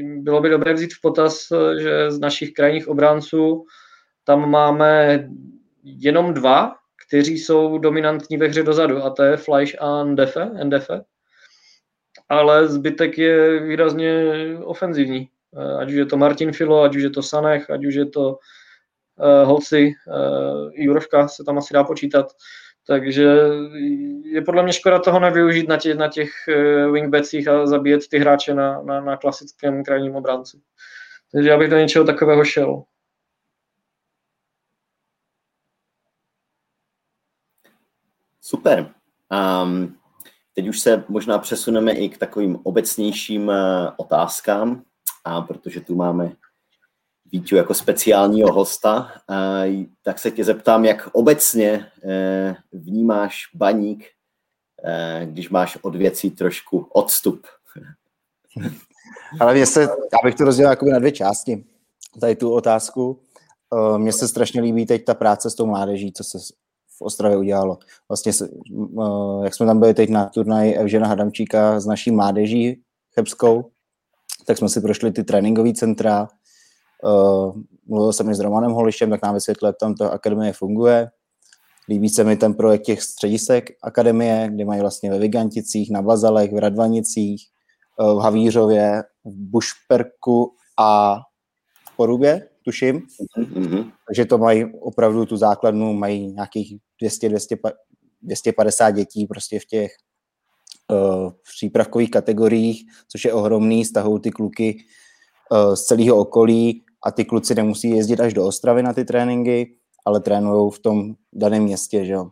bylo 0.03 0.41
by 0.41 0.49
dobré 0.49 0.73
vzít 0.73 0.93
v 0.93 1.01
potaz, 1.01 1.47
že 1.79 2.11
z 2.11 2.19
našich 2.19 2.53
krajních 2.53 2.87
obránců 2.87 3.65
tam 4.29 4.49
máme 4.49 5.23
jenom 5.83 6.33
dva, 6.33 6.75
kteří 7.07 7.37
jsou 7.37 7.77
dominantní 7.77 8.37
ve 8.37 8.47
hře 8.47 8.63
dozadu, 8.63 9.03
a 9.03 9.09
to 9.09 9.23
je 9.23 9.37
Fleisch 9.37 9.81
a 9.81 10.03
Ndefe, 10.03 10.51
Ndefe. 10.63 11.01
Ale 12.29 12.67
zbytek 12.67 13.17
je 13.17 13.59
výrazně 13.59 14.33
ofenzivní. 14.63 15.29
Eh, 15.57 15.81
ať 15.81 15.87
už 15.87 15.93
je 15.93 16.05
to 16.05 16.17
Martin 16.17 16.53
Filo, 16.53 16.81
ať 16.81 16.95
už 16.95 17.03
je 17.03 17.09
to 17.09 17.23
Sanech, 17.23 17.69
ať 17.69 17.85
už 17.85 17.95
je 17.95 18.05
to 18.05 18.37
uh, 19.17 19.47
Holci, 19.47 19.93
uh, 20.07 20.69
Jurovka 20.73 21.27
se 21.27 21.43
tam 21.43 21.57
asi 21.57 21.73
dá 21.73 21.83
počítat. 21.83 22.27
Takže 22.87 23.27
je 24.23 24.41
podle 24.41 24.63
mě 24.63 24.73
škoda 24.73 24.99
toho 24.99 25.19
nevyužít 25.19 25.67
na 25.67 25.77
těch, 25.77 25.97
na 25.97 26.07
těch 26.07 26.29
wingbacích 26.91 27.47
a 27.47 27.65
zabíjet 27.65 28.07
ty 28.09 28.19
hráče 28.19 28.53
na, 28.53 28.81
na, 28.81 29.01
na 29.01 29.17
klasickém 29.17 29.83
krajním 29.83 30.15
obránci. 30.15 30.57
Takže 31.31 31.49
já 31.49 31.57
bych 31.57 31.69
do 31.69 31.77
něčeho 31.77 32.05
takového 32.05 32.45
šel. 32.45 32.83
Super. 38.49 38.93
Um, 39.63 39.95
teď 40.55 40.67
už 40.67 40.79
se 40.79 41.03
možná 41.07 41.37
přesuneme 41.37 41.91
i 41.91 42.09
k 42.09 42.17
takovým 42.17 42.59
obecnějším 42.63 43.47
uh, 43.47 43.55
otázkám, 43.97 44.83
a 45.25 45.41
protože 45.41 45.81
tu 45.81 45.95
máme 45.95 46.31
Vítu 47.31 47.55
jako 47.55 47.73
speciálního 47.73 48.53
hosta, 48.53 49.11
uh, 49.29 49.83
tak 50.01 50.19
se 50.19 50.31
tě 50.31 50.43
zeptám, 50.43 50.85
jak 50.85 51.09
obecně 51.11 51.91
uh, 52.03 52.81
vnímáš 52.81 53.43
baník, 53.53 54.05
když 55.25 55.49
máš 55.49 55.77
od 55.81 55.95
věcí 55.95 56.31
trošku 56.31 56.87
odstup. 56.93 57.47
Ale 59.39 59.53
mě 59.53 59.65
se, 59.65 59.81
já 59.81 60.17
bych 60.23 60.35
to 60.35 60.43
rozdělil 60.43 60.69
jako 60.69 60.85
na 60.85 60.99
dvě 60.99 61.11
části, 61.11 61.65
tady 62.21 62.35
tu 62.35 62.53
otázku. 62.53 63.19
Mně 63.97 64.13
se 64.13 64.27
strašně 64.27 64.61
líbí 64.61 64.85
teď 64.85 65.05
ta 65.05 65.13
práce 65.13 65.49
s 65.49 65.55
tou 65.55 65.65
mládeží, 65.65 66.13
co 66.13 66.23
se 66.23 66.37
v 66.99 67.01
Ostravě 67.01 67.37
udělalo. 67.37 67.77
Vlastně, 68.09 68.31
jak 69.43 69.55
jsme 69.55 69.65
tam 69.65 69.79
byli 69.79 69.93
teď 69.93 70.09
na 70.09 70.25
turnaji 70.25 70.73
Evžena 70.73 71.07
Hadamčíka 71.07 71.79
s 71.79 71.85
naší 71.85 72.11
mládeží 72.11 72.81
chebskou, 73.15 73.71
tak 74.45 74.57
jsme 74.57 74.69
si 74.69 74.81
prošli 74.81 75.11
ty 75.11 75.23
tréninkové 75.23 75.73
centra, 75.73 76.27
mluvil 77.87 78.13
jsem 78.13 78.29
i 78.29 78.35
s 78.35 78.39
Romanem 78.39 78.71
Holišem, 78.71 79.09
tak 79.09 79.23
nám 79.23 79.33
vysvětlil, 79.33 79.69
jak 79.69 79.77
tam 79.79 79.95
to 79.95 80.11
akademie 80.11 80.53
funguje. 80.53 81.09
Líbí 81.89 82.09
se 82.09 82.23
mi 82.23 82.37
ten 82.37 82.53
projekt 82.53 82.81
těch 82.81 83.01
středisek 83.01 83.69
akademie, 83.83 84.49
kde 84.51 84.65
mají 84.65 84.81
vlastně 84.81 85.09
ve 85.09 85.19
Viganticích, 85.19 85.91
na 85.91 86.01
Bazalech, 86.01 86.53
v 86.53 86.57
Radvanicích, 86.57 87.47
v 87.99 88.17
Havířově, 88.17 89.03
v 89.25 89.35
Bušperku 89.35 90.53
a 90.79 91.15
v 91.89 91.95
Porubě, 91.97 92.48
tuším. 92.69 93.01
Mm-hmm. 93.37 93.91
Takže 94.07 94.25
to 94.25 94.37
mají 94.37 94.65
opravdu 94.81 95.25
tu 95.25 95.37
základnu, 95.37 95.93
mají 95.93 96.27
nějakých 96.27 96.77
200, 97.01 97.29
200 97.29 97.57
250 98.21 98.91
dětí 98.91 99.25
prostě 99.25 99.59
v 99.59 99.65
těch 99.65 99.91
uh, 100.91 101.31
přípravkových 101.55 102.11
kategoriích, 102.11 102.85
což 103.07 103.25
je 103.25 103.33
ohromný, 103.33 103.85
stahou 103.85 104.19
ty 104.19 104.31
kluky 104.31 104.77
uh, 105.51 105.73
z 105.73 105.83
celého 105.83 106.17
okolí 106.17 106.83
a 107.05 107.11
ty 107.11 107.25
kluci 107.25 107.55
nemusí 107.55 107.89
jezdit 107.89 108.19
až 108.19 108.33
do 108.33 108.45
Ostravy 108.45 108.83
na 108.83 108.93
ty 108.93 109.05
tréninky, 109.05 109.77
ale 110.05 110.19
trénují 110.19 110.71
v 110.71 110.79
tom 110.79 111.15
daném 111.33 111.63
městě, 111.63 112.05
že 112.05 112.13
jo. 112.13 112.29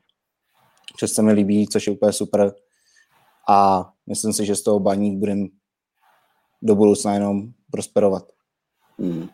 Což 1.00 1.12
se 1.12 1.22
mi 1.22 1.34
líbí, 1.34 1.68
což 1.68 1.88
je 1.88 1.94
úplně 1.94 2.14
super. 2.14 2.54
A 3.50 3.90
myslím 4.10 4.34
si, 4.34 4.46
že 4.46 4.56
z 4.56 4.62
toho 4.62 4.80
baník 4.80 5.20
budeme 5.20 5.48
do 6.62 6.76
budoucna 6.76 7.14
jenom 7.14 7.48
prosperovat. 7.72 8.32
Mm. 8.98 9.28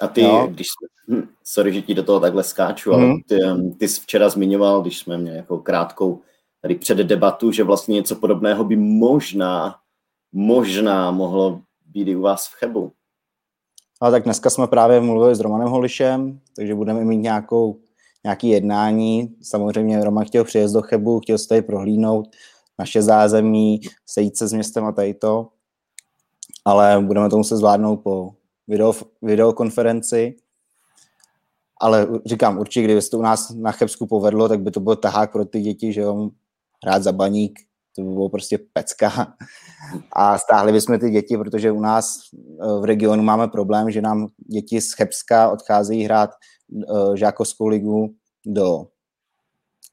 A 0.00 0.08
ty, 0.08 0.22
no. 0.22 0.46
když 0.46 0.66
hm, 1.08 1.28
sorry, 1.44 1.72
že 1.72 1.82
ti 1.82 1.94
do 1.94 2.02
toho 2.02 2.20
takhle 2.20 2.44
skáču, 2.44 2.90
mm. 2.90 2.96
ale 2.96 3.06
mhm. 3.06 3.22
ty, 3.28 3.38
ty 3.78 3.88
jsi 3.88 4.00
včera 4.00 4.28
zmiňoval, 4.28 4.82
když 4.82 4.98
jsme 4.98 5.18
měli 5.18 5.36
jako 5.36 5.58
krátkou 5.58 6.20
tady 6.64 6.74
před 6.74 6.98
debatu, 6.98 7.52
že 7.52 7.64
vlastně 7.64 7.94
něco 7.94 8.16
podobného 8.16 8.64
by 8.64 8.76
možná, 8.76 9.76
možná 10.32 11.10
mohlo 11.10 11.60
být 11.86 12.08
i 12.08 12.16
u 12.16 12.20
vás 12.20 12.46
v 12.46 12.54
Chebu. 12.54 12.92
Ale 14.00 14.10
tak 14.10 14.24
dneska 14.24 14.50
jsme 14.50 14.66
právě 14.66 15.00
mluvili 15.00 15.34
s 15.34 15.40
Romanem 15.40 15.68
Holišem, 15.68 16.40
takže 16.56 16.74
budeme 16.74 17.04
mít 17.04 17.16
nějakou, 17.16 17.80
nějaký 18.24 18.48
jednání. 18.48 19.36
Samozřejmě 19.42 20.04
Roman 20.04 20.24
chtěl 20.24 20.44
přijet 20.44 20.72
do 20.72 20.82
Chebu, 20.82 21.20
chtěl 21.20 21.38
se 21.38 21.48
tady 21.48 21.62
prohlídnout 21.62 22.28
naše 22.78 23.02
zázemí, 23.02 23.80
sejít 24.06 24.36
se 24.36 24.48
s 24.48 24.52
městem 24.52 24.84
a 24.84 24.92
tady 24.92 25.14
to. 25.14 25.48
Ale 26.64 27.00
budeme 27.00 27.30
to 27.30 27.36
muset 27.36 27.56
zvládnout 27.56 27.96
po 27.96 28.30
video, 28.68 28.94
videokonferenci, 29.22 30.36
ale 31.80 32.08
říkám, 32.26 32.58
určitě, 32.58 32.84
kdyby 32.84 33.02
se 33.02 33.10
to 33.10 33.18
u 33.18 33.22
nás 33.22 33.50
na 33.50 33.72
Chebsku 33.72 34.06
povedlo, 34.06 34.48
tak 34.48 34.60
by 34.60 34.70
to 34.70 34.80
byl 34.80 34.96
tahák 34.96 35.32
pro 35.32 35.44
ty 35.44 35.60
děti, 35.60 35.92
že 35.92 36.00
jo, 36.00 36.30
hrát 36.84 37.02
za 37.02 37.12
baník, 37.12 37.58
to 37.96 38.02
by 38.02 38.08
bylo 38.08 38.28
prostě 38.28 38.58
pecka. 38.72 39.34
A 40.12 40.38
stáhli 40.38 40.72
bychom 40.72 40.98
ty 40.98 41.10
děti, 41.10 41.36
protože 41.36 41.70
u 41.70 41.80
nás 41.80 42.18
eh, 42.34 42.80
v 42.80 42.84
regionu 42.84 43.22
máme 43.22 43.48
problém, 43.48 43.90
že 43.90 44.00
nám 44.00 44.28
děti 44.38 44.80
z 44.80 44.92
Chebska 44.92 45.50
odcházejí 45.50 46.04
hrát 46.04 46.30
uh, 46.68 47.14
žákovskou 47.14 47.66
ligu 47.66 48.14
do 48.46 48.86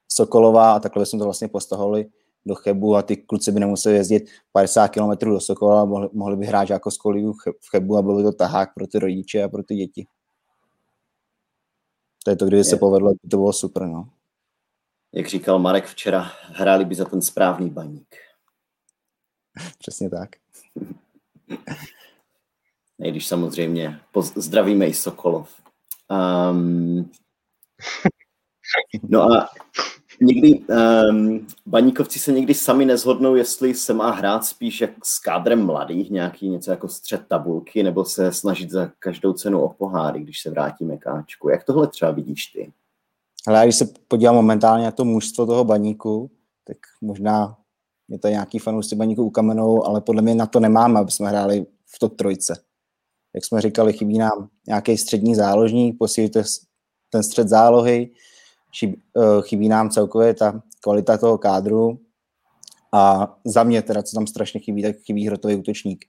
Sokolova 0.07 0.73
a 0.73 0.79
takhle 0.79 1.05
jsme 1.05 1.19
to 1.19 1.25
vlastně 1.25 1.47
postahli 1.47 2.05
do 2.45 2.55
Chebu 2.55 2.95
a 2.95 3.01
ty 3.01 3.17
kluci 3.17 3.51
by 3.51 3.59
nemuseli 3.59 3.95
jezdit 3.95 4.29
50 4.51 4.87
km 4.87 5.29
do 5.29 5.39
Sokola, 5.39 5.85
mohli, 5.85 6.09
mohli 6.13 6.37
by 6.37 6.45
hrát 6.45 6.69
jako 6.69 6.89
ligu 7.09 7.33
v 7.33 7.69
Chebu 7.71 7.97
a 7.97 8.01
byl 8.01 8.17
by 8.17 8.23
to 8.23 8.31
tahák 8.31 8.73
pro 8.73 8.87
ty 8.87 8.99
rodiče 8.99 9.43
a 9.43 9.49
pro 9.49 9.63
ty 9.63 9.75
děti. 9.75 10.07
To 12.23 12.29
je 12.29 12.35
to, 12.35 12.45
kdyby 12.45 12.63
se 12.63 12.77
povedlo, 12.77 13.13
to 13.31 13.37
bylo 13.37 13.53
super, 13.53 13.87
no. 13.87 14.09
Jak 15.13 15.27
říkal 15.27 15.59
Marek 15.59 15.85
včera, 15.85 16.31
hráli 16.41 16.85
by 16.85 16.95
za 16.95 17.05
ten 17.05 17.21
správný 17.21 17.69
baník. 17.69 18.15
Přesně 19.79 20.09
tak. 20.09 20.29
Nejdyž 22.99 23.27
samozřejmě 23.27 23.99
zdravíme 24.35 24.87
i 24.87 24.93
Sokolov. 24.93 25.61
Um, 26.51 27.11
no 29.09 29.21
a 29.21 29.49
někdy 30.21 30.59
um, 30.59 31.47
baníkovci 31.65 32.19
se 32.19 32.31
někdy 32.31 32.53
sami 32.53 32.85
nezhodnou, 32.85 33.35
jestli 33.35 33.73
se 33.73 33.93
má 33.93 34.11
hrát 34.11 34.45
spíš 34.45 34.81
jak 34.81 34.91
s 35.03 35.19
kádrem 35.19 35.65
mladých, 35.65 36.11
nějaký 36.11 36.49
něco 36.49 36.71
jako 36.71 36.87
střed 36.87 37.27
tabulky, 37.27 37.83
nebo 37.83 38.05
se 38.05 38.33
snažit 38.33 38.71
za 38.71 38.91
každou 38.99 39.33
cenu 39.33 39.61
o 39.61 39.69
poháry, 39.69 40.19
když 40.19 40.41
se 40.41 40.49
vrátíme 40.49 40.97
k 40.97 41.07
Ačku. 41.07 41.49
Jak 41.49 41.63
tohle 41.63 41.87
třeba 41.87 42.11
vidíš 42.11 42.45
ty? 42.45 42.71
Ale 43.47 43.65
když 43.65 43.75
se 43.75 43.89
podívám 44.07 44.35
momentálně 44.35 44.85
na 44.85 44.91
to 44.91 45.05
mužstvo 45.05 45.45
toho 45.45 45.63
baníku, 45.63 46.31
tak 46.63 46.77
možná 47.01 47.57
je 48.09 48.19
to 48.19 48.27
nějaký 48.27 48.59
fanoušci 48.59 48.95
baníku 48.95 49.23
ukamenou, 49.23 49.85
ale 49.85 50.01
podle 50.01 50.21
mě 50.21 50.35
na 50.35 50.45
to 50.45 50.59
nemáme, 50.59 50.99
aby 50.99 51.11
jsme 51.11 51.29
hráli 51.29 51.65
v 51.85 51.99
top 51.99 52.15
trojce. 52.15 52.63
Jak 53.35 53.45
jsme 53.45 53.61
říkali, 53.61 53.93
chybí 53.93 54.17
nám 54.17 54.49
nějaký 54.67 54.97
střední 54.97 55.35
záložník, 55.35 55.97
posílíte 55.97 56.43
ten 57.09 57.23
střed 57.23 57.47
zálohy, 57.47 58.09
chybí 59.41 59.69
nám 59.69 59.89
celkově 59.89 60.33
ta 60.33 60.61
kvalita 60.83 61.17
toho 61.17 61.37
kádru 61.37 61.99
a 62.93 63.35
za 63.45 63.63
mě 63.63 63.81
teda, 63.81 64.03
co 64.03 64.15
tam 64.15 64.27
strašně 64.27 64.59
chybí, 64.59 64.81
tak 64.83 64.95
chybí 64.95 65.27
hrotový 65.27 65.55
útočník. 65.55 66.05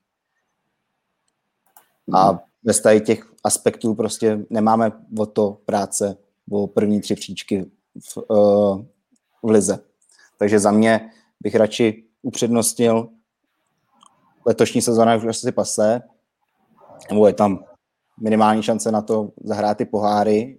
A 2.13 2.29
hmm. 2.29 2.39
bez 2.63 2.81
tady 2.81 3.01
těch 3.01 3.33
aspektů 3.45 3.95
prostě 3.95 4.47
nemáme 4.51 4.93
o 5.19 5.27
to 5.27 5.59
práce 5.67 6.17
o 6.51 6.67
první 6.67 7.01
tři 7.01 7.15
příčky 7.15 7.71
v, 8.11 8.17
uh, 8.17 8.85
v 9.43 9.51
lize. 9.51 9.79
Takže 10.39 10.59
za 10.59 10.71
mě 10.71 11.11
bych 11.41 11.55
radši 11.55 12.05
upřednostnil 12.23 13.09
letošní 14.47 14.83
sezóna 14.83 15.17
už 15.17 15.25
asi 15.25 15.53
pase, 15.53 16.03
nebo 17.11 17.27
je 17.27 17.33
tam 17.33 17.65
minimální 18.21 18.63
šance 18.63 18.93
na 18.93 19.03
to 19.03 19.33
zahrát 19.45 19.79
ty 19.79 19.85
poháry, 19.85 20.59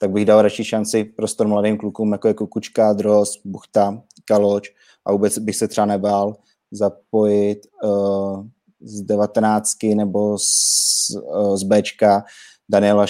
tak 0.00 0.10
bych 0.10 0.24
dal 0.24 0.42
radši 0.42 0.64
šanci 0.64 1.04
prostor 1.04 1.48
mladým 1.48 1.78
klukům, 1.78 2.12
jako 2.12 2.28
je 2.28 2.34
Kukučka, 2.34 2.92
Dros, 2.92 3.40
Buchta, 3.44 4.02
Kaloč 4.24 4.70
a 5.04 5.12
vůbec 5.12 5.38
bych 5.38 5.56
se 5.56 5.68
třeba 5.68 5.86
nebál 5.86 6.36
zapojit 6.70 7.66
uh, 7.84 8.46
z 8.80 9.02
devatenáctky 9.02 9.94
nebo 9.94 10.38
z, 10.38 11.10
uh, 11.22 11.56
z 11.56 11.62
Bčka 11.62 12.24
Daniela 12.68 13.06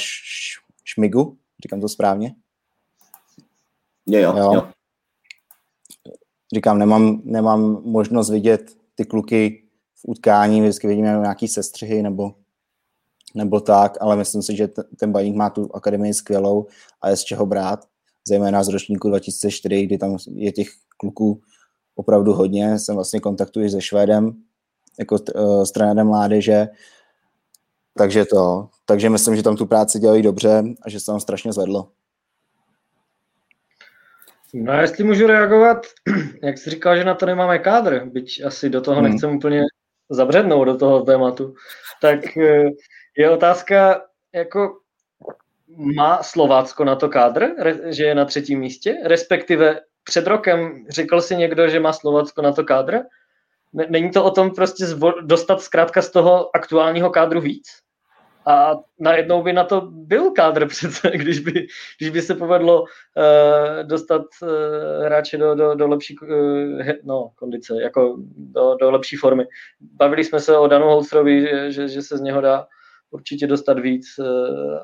Šmigu, 0.84 1.36
říkám 1.62 1.80
to 1.80 1.88
správně? 1.88 2.34
Jo, 4.06 4.20
jo, 4.20 4.34
jo. 4.36 4.52
jo. 4.54 4.68
Říkám, 6.54 6.78
nemám, 6.78 7.20
nemám 7.24 7.82
možnost 7.84 8.30
vidět 8.30 8.76
ty 8.94 9.04
kluky 9.04 9.64
v 9.94 10.08
utkání, 10.08 10.60
vždycky 10.60 10.86
vidíme 10.86 11.18
nějaký 11.20 11.48
sestřihy 11.48 12.02
nebo 12.02 12.34
nebo 13.34 13.60
tak, 13.60 13.98
ale 14.00 14.16
myslím 14.16 14.42
si, 14.42 14.56
že 14.56 14.68
ten 14.96 15.12
baník 15.12 15.36
má 15.36 15.50
tu 15.50 15.70
akademii 15.74 16.14
skvělou 16.14 16.66
a 17.02 17.08
je 17.08 17.16
z 17.16 17.24
čeho 17.24 17.46
brát, 17.46 17.84
zejména 18.28 18.64
z 18.64 18.68
ročníku 18.68 19.08
2004, 19.08 19.86
kdy 19.86 19.98
tam 19.98 20.16
je 20.34 20.52
těch 20.52 20.68
kluků 20.96 21.40
opravdu 21.94 22.32
hodně. 22.32 22.78
Jsem 22.78 22.94
vlastně 22.94 23.20
kontaktuji 23.20 23.70
se 23.70 23.80
Švédem, 23.80 24.42
jako 24.98 25.16
uh, 25.34 25.62
s 25.62 25.72
trenérem 25.72 26.06
mládeže, 26.06 26.68
takže 27.98 28.24
to, 28.24 28.68
takže 28.84 29.10
myslím, 29.10 29.36
že 29.36 29.42
tam 29.42 29.56
tu 29.56 29.66
práci 29.66 29.98
dělají 29.98 30.22
dobře 30.22 30.62
a 30.82 30.90
že 30.90 31.00
se 31.00 31.06
tam 31.06 31.20
strašně 31.20 31.52
zvedlo. 31.52 31.88
No 34.54 34.72
a 34.72 34.80
jestli 34.80 35.04
můžu 35.04 35.26
reagovat, 35.26 35.86
jak 36.42 36.58
jsi 36.58 36.70
říkal, 36.70 36.96
že 36.96 37.04
na 37.04 37.14
to 37.14 37.26
nemáme 37.26 37.58
kádr, 37.58 38.04
byť 38.04 38.44
asi 38.46 38.70
do 38.70 38.80
toho 38.80 39.00
hmm. 39.00 39.10
nechcem 39.10 39.36
úplně 39.36 39.62
zabřednout 40.10 40.66
do 40.66 40.76
toho 40.76 41.02
tématu, 41.02 41.54
tak 42.02 42.36
eh, 42.36 42.70
je 43.18 43.30
otázka, 43.30 44.02
jako 44.34 44.78
má 45.76 46.22
Slovácko 46.22 46.84
na 46.84 46.96
to 46.96 47.08
kádr, 47.08 47.48
že 47.86 48.04
je 48.04 48.14
na 48.14 48.24
třetím 48.24 48.60
místě? 48.60 48.96
Respektive 49.04 49.80
před 50.04 50.26
rokem 50.26 50.86
řekl 50.88 51.20
si 51.20 51.36
někdo, 51.36 51.68
že 51.68 51.80
má 51.80 51.92
Slovácko 51.92 52.42
na 52.42 52.52
to 52.52 52.64
kádr? 52.64 52.98
Není 53.72 54.10
to 54.10 54.24
o 54.24 54.30
tom 54.30 54.50
prostě 54.50 54.84
dostat 55.20 55.60
zkrátka 55.60 56.02
z 56.02 56.10
toho 56.10 56.56
aktuálního 56.56 57.10
kádru 57.10 57.40
víc? 57.40 57.66
A 58.46 58.74
najednou 58.98 59.42
by 59.42 59.52
na 59.52 59.64
to 59.64 59.80
byl 59.80 60.30
kádr 60.30 60.66
přece, 60.68 61.10
když 61.14 61.38
by, 61.38 61.66
když 61.98 62.10
by 62.10 62.22
se 62.22 62.34
povedlo 62.34 62.82
uh, 62.82 62.86
dostat 63.82 64.22
uh, 64.42 64.48
hráče 65.04 65.38
do, 65.38 65.54
do, 65.54 65.74
do 65.74 65.88
lepší 65.88 66.18
uh, 66.18 66.28
no, 67.04 67.30
kondice, 67.34 67.82
jako 67.82 68.16
do, 68.36 68.76
do 68.80 68.90
lepší 68.90 69.16
formy. 69.16 69.46
Bavili 69.80 70.24
jsme 70.24 70.40
se 70.40 70.58
o 70.58 70.66
Danu 70.66 70.86
Holstrovi, 70.86 71.48
že, 71.72 71.88
že 71.88 72.02
se 72.02 72.18
z 72.18 72.20
něho 72.20 72.40
dá 72.40 72.66
určitě 73.10 73.46
dostat 73.46 73.78
víc 73.78 74.06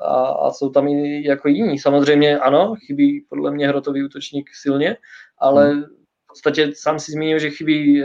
a, 0.01 0.27
a 0.27 0.51
jsou 0.51 0.69
tam 0.69 0.87
i 0.87 1.27
jako 1.27 1.47
jiní. 1.47 1.79
Samozřejmě 1.79 2.39
ano, 2.39 2.75
chybí 2.85 3.25
podle 3.29 3.51
mě 3.51 3.67
hrotový 3.67 4.05
útočník 4.05 4.49
silně, 4.61 4.97
ale 5.37 5.71
hmm. 5.71 5.83
v 5.83 6.27
podstatě 6.27 6.71
sám 6.75 6.99
si 6.99 7.11
zmínil, 7.11 7.39
že 7.39 7.49
chybí 7.49 8.03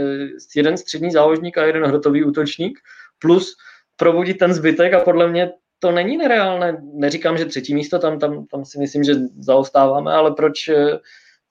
jeden 0.57 0.77
střední 0.77 1.11
záložník 1.11 1.59
a 1.59 1.65
jeden 1.65 1.85
hrotový 1.85 2.25
útočník, 2.25 2.79
plus 3.19 3.57
probudit 3.97 4.39
ten 4.39 4.55
zbytek 4.55 4.95
a 4.95 5.01
podle 5.01 5.29
mě 5.29 5.53
to 5.79 5.93
není 5.93 6.17
nereálné. 6.17 6.83
Neříkám, 6.95 7.39
že 7.39 7.45
třetí 7.45 7.75
místo, 7.75 7.99
tam, 7.99 8.19
tam, 8.19 8.47
tam 8.47 8.65
si 8.65 8.79
myslím, 8.79 9.05
že 9.05 9.15
zaostáváme, 9.39 10.13
ale 10.13 10.35
proč, 10.35 10.71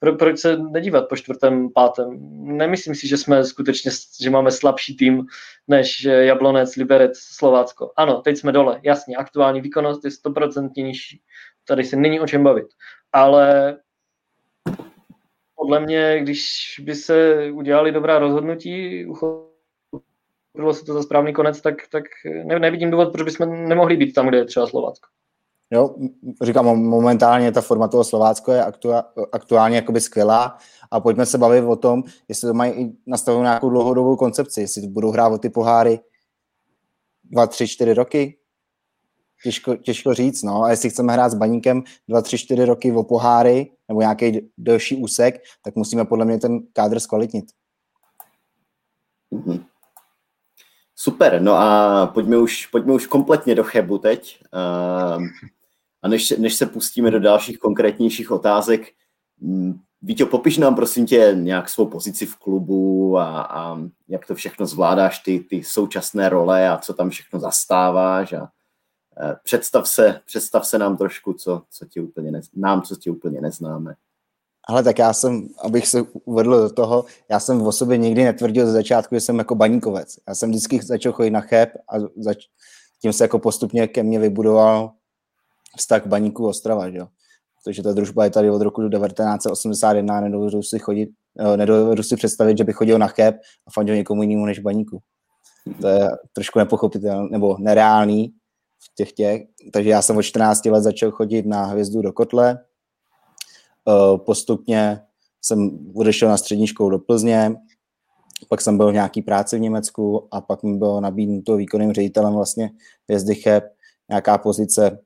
pro, 0.02 0.16
proč 0.16 0.40
se 0.40 0.58
nedívat 0.58 1.10
po 1.10 1.16
čtvrtém, 1.16 1.70
pátém? 1.70 2.18
Nemyslím 2.58 2.96
si, 2.96 3.08
že 3.08 3.18
jsme 3.18 3.46
skutečně, 3.46 3.92
že 4.22 4.30
máme 4.30 4.52
slabší 4.52 4.98
tým 4.98 5.26
než 5.68 6.04
Jablonec, 6.04 6.76
Liberec, 6.76 7.18
Slovácko. 7.18 7.92
Ano, 7.98 8.22
teď 8.22 8.38
jsme 8.38 8.52
dole, 8.52 8.80
jasně, 8.84 9.16
aktuální 9.16 9.62
výkonnost 9.62 10.06
je 10.06 10.12
stoprocentně 10.12 10.84
nižší. 10.84 11.22
Tady 11.68 11.84
se 11.84 11.96
není 11.96 12.20
o 12.20 12.28
čem 12.28 12.44
bavit. 12.44 12.68
Ale 13.14 13.78
podle 15.56 15.80
mě, 15.80 16.20
když 16.22 16.76
by 16.84 16.96
se 16.96 17.48
udělali 17.52 17.92
dobrá 17.92 18.20
rozhodnutí, 18.20 19.06
bylo 20.56 20.74
se 20.74 20.86
to 20.86 20.94
za 20.94 21.04
správný 21.04 21.34
konec, 21.34 21.62
tak, 21.62 21.76
tak 21.88 22.04
ne, 22.44 22.60
nevidím 22.60 22.92
důvod, 22.92 23.12
proč 23.12 23.26
bychom 23.26 23.70
nemohli 23.70 23.98
být 23.98 24.14
tam, 24.14 24.28
kde 24.28 24.38
je 24.38 24.46
třeba 24.46 24.68
Slovácko. 24.68 25.10
Jo, 25.74 25.96
říkám, 26.42 26.66
momentálně 26.66 27.52
ta 27.52 27.62
forma 27.62 27.88
toho 27.88 28.04
Slovácko 28.04 28.52
je 28.52 28.64
aktua, 28.64 29.12
aktuálně 29.32 29.76
jakoby 29.76 30.02
skvělá 30.02 30.58
a 30.92 31.00
pojďme 31.00 31.26
se 31.26 31.38
bavit 31.38 31.62
o 31.62 31.76
tom, 31.76 32.04
jestli 32.28 32.48
to 32.48 32.54
mají 32.54 32.98
nastavenou 33.08 33.44
nějakou 33.44 33.70
dlouhodobou 33.70 34.16
koncepci, 34.16 34.62
jestli 34.62 34.88
budou 34.88 35.12
hrát 35.12 35.28
o 35.28 35.38
ty 35.38 35.50
poháry 35.50 36.00
dva, 37.24 37.48
tři, 37.48 37.68
čtyři 37.68 37.94
roky, 37.94 38.38
těžko, 39.44 39.76
těžko 39.76 40.14
říct, 40.14 40.44
no, 40.44 40.64
a 40.64 40.70
jestli 40.70 40.90
chceme 40.90 41.14
hrát 41.14 41.30
s 41.30 41.36
baníkem 41.36 41.84
dva, 42.08 42.22
tři, 42.22 42.38
čtyři 42.38 42.66
roky 42.66 42.92
o 42.92 43.04
poháry 43.04 43.72
nebo 43.88 44.02
nějaký 44.02 44.52
delší 44.58 44.96
úsek, 44.96 45.44
tak 45.64 45.76
musíme 45.76 46.06
podle 46.06 46.26
mě 46.26 46.40
ten 46.40 46.60
kádr 46.74 47.00
zkvalitnit. 47.00 47.46
Mm-hmm. 49.34 49.66
Super, 50.96 51.42
no 51.42 51.54
a 51.54 52.08
pojďme 52.14 52.38
už, 52.38 52.66
pojďme 52.66 52.94
už 52.94 53.08
kompletně 53.08 53.56
do 53.56 53.64
Chebu 53.64 53.98
teď. 53.98 54.44
Uh, 55.18 55.24
a 56.02 56.08
než, 56.08 56.30
než 56.30 56.54
se 56.54 56.66
pustíme 56.66 57.12
do 57.12 57.20
dalších 57.20 57.60
konkrétnějších 57.60 58.32
otázek, 58.32 58.88
mm, 59.40 59.80
Víte, 60.04 60.26
popiš 60.26 60.58
nám 60.58 60.76
prosím 60.76 61.06
tě 61.06 61.32
nějak 61.36 61.70
svou 61.70 61.86
pozici 61.86 62.26
v 62.26 62.36
klubu 62.36 63.18
a, 63.18 63.42
a 63.42 63.78
jak 64.08 64.26
to 64.28 64.36
všechno 64.36 64.66
zvládáš, 64.66 65.20
ty, 65.20 65.40
ty 65.40 65.64
současné 65.64 66.30
role 66.30 66.70
a 66.70 66.78
co 66.78 66.94
tam 66.94 67.10
všechno 67.10 67.40
zastáváš 67.40 68.34
a 68.34 68.44
e, 68.44 69.36
představ 69.44 69.88
se, 69.88 70.22
představ 70.26 70.68
se 70.68 70.78
nám 70.78 70.98
trošku, 70.98 71.34
co, 71.34 71.64
co 71.70 71.86
ti 71.86 72.00
úplně 72.00 72.32
ne, 72.32 72.42
nám, 72.56 72.82
co 72.82 72.96
ti 72.96 73.10
úplně 73.10 73.42
neznáme. 73.42 73.96
Ale 74.68 74.84
tak 74.84 75.00
já 75.00 75.14
jsem, 75.14 75.48
abych 75.64 75.88
se 75.88 76.02
uvedl 76.02 76.62
do 76.62 76.70
toho, 76.70 77.06
já 77.30 77.40
jsem 77.40 77.62
o 77.62 77.72
sobě 77.72 77.98
nikdy 77.98 78.24
netvrdil 78.24 78.66
ze 78.66 78.72
začátku, 78.72 79.16
že 79.16 79.22
jsem 79.22 79.38
jako 79.38 79.56
baníkovec. 79.56 80.20
Já 80.28 80.36
jsem 80.36 80.50
vždycky 80.50 80.80
začal 80.84 81.12
chodit 81.12 81.32
na 81.32 81.42
cheb 81.42 81.70
a 81.90 82.00
zač, 82.18 82.38
tím 83.02 83.14
se 83.14 83.24
jako 83.24 83.40
postupně 83.40 83.88
ke 83.88 84.04
mně 84.04 84.20
vybudoval 84.20 84.92
vztah 85.78 86.08
baníku 86.08 86.48
Ostrava, 86.48 86.90
že 86.90 86.98
jo. 86.98 87.08
Protože 87.64 87.84
ta 87.84 87.94
družba 87.94 88.24
je 88.24 88.30
tady 88.30 88.50
od 88.50 88.62
roku 88.62 88.90
1981 88.90 90.18
a 90.18 90.22
nedovedu 90.22 90.64
si, 90.64 90.80
chodit, 90.80 91.10
eh, 91.40 91.58
nedovedu 91.58 92.04
si 92.04 92.16
představit, 92.16 92.58
že 92.58 92.64
bych 92.64 92.76
chodil 92.76 93.00
na 93.00 93.08
cheb 93.08 93.36
a 93.68 93.72
fandil 93.72 93.96
někomu 93.96 94.22
jinému 94.24 94.46
než 94.46 94.60
baníku. 94.60 95.00
To 95.82 95.88
je 95.88 96.10
trošku 96.34 96.60
nepochopitelné, 96.60 97.30
nebo 97.32 97.58
nereálný 97.60 98.34
v 98.80 98.96
těch 98.96 99.12
těch. 99.12 99.42
Takže 99.74 99.90
já 99.90 100.02
jsem 100.02 100.18
od 100.18 100.22
14 100.22 100.66
let 100.66 100.82
začal 100.82 101.12
chodit 101.12 101.46
na 101.46 101.66
hvězdu 101.66 102.02
do 102.02 102.14
kotle, 102.14 102.60
Eh, 103.90 104.18
postupně 104.18 105.02
jsem 105.42 105.80
odešel 105.96 106.30
na 106.30 106.38
střední 106.38 106.68
školu 106.68 106.90
do 106.90 107.00
Plzně, 107.00 107.56
pak 108.50 108.62
jsem 108.62 108.78
byl 108.78 108.90
v 108.90 108.94
nějaký 108.94 109.22
práci 109.22 109.58
v 109.58 109.62
Německu 109.62 110.28
a 110.32 110.42
pak 110.42 110.64
mi 110.64 110.78
bylo 110.78 111.02
nabídnuto 111.02 111.56
výkonným 111.56 111.94
ředitelem 111.94 112.34
vlastně 112.34 112.72
Hvězdy 113.10 113.36
Cheb 113.36 113.64
nějaká 114.10 114.38
pozice 114.38 115.00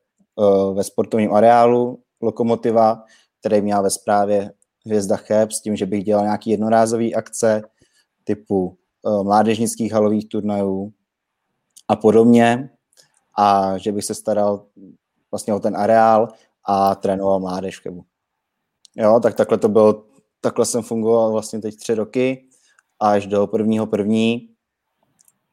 ve 0.73 0.83
sportovním 0.83 1.33
areálu 1.33 1.99
Lokomotiva, 2.21 3.03
který 3.39 3.61
měl 3.61 3.83
ve 3.83 3.89
správě 3.89 4.51
Hvězda 4.85 5.17
Cheb 5.17 5.51
s 5.51 5.61
tím, 5.61 5.75
že 5.75 5.85
bych 5.85 6.03
dělal 6.03 6.23
nějaký 6.23 6.49
jednorázový 6.49 7.15
akce 7.15 7.61
typu 8.23 8.77
uh, 9.01 9.23
mládežnických 9.23 9.93
halových 9.93 10.29
turnajů 10.29 10.93
a 11.87 11.95
podobně 11.95 12.69
a 13.37 13.77
že 13.77 13.91
bych 13.91 14.05
se 14.05 14.15
staral 14.15 14.65
vlastně 15.31 15.53
o 15.53 15.59
ten 15.59 15.77
areál 15.77 16.27
a 16.67 16.95
trénoval 16.95 17.39
mládež 17.39 17.79
v. 17.79 18.01
Jo, 18.95 19.19
tak 19.23 19.35
takhle 19.35 19.57
to 19.57 19.69
bylo, 19.69 20.03
takhle 20.41 20.65
jsem 20.65 20.81
fungoval 20.81 21.31
vlastně 21.31 21.61
teď 21.61 21.75
tři 21.75 21.93
roky 21.93 22.47
až 22.99 23.27
do 23.27 23.47
prvního 23.47 23.87
první, 23.87 24.49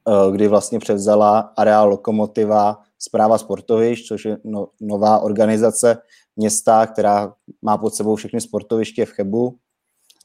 eh, 0.07 0.31
kdy 0.31 0.47
vlastně 0.47 0.79
převzala 0.79 1.39
areál 1.39 1.89
Lokomotiva 1.89 2.83
zpráva 3.03 3.37
sportovišť, 3.37 4.07
což 4.07 4.25
je 4.25 4.37
no, 4.43 4.67
nová 4.81 5.19
organizace 5.19 5.97
města, 6.35 6.87
která 6.87 7.33
má 7.61 7.77
pod 7.77 7.95
sebou 7.95 8.15
všechny 8.15 8.41
sportoviště 8.41 9.05
v 9.05 9.11
Chebu 9.11 9.59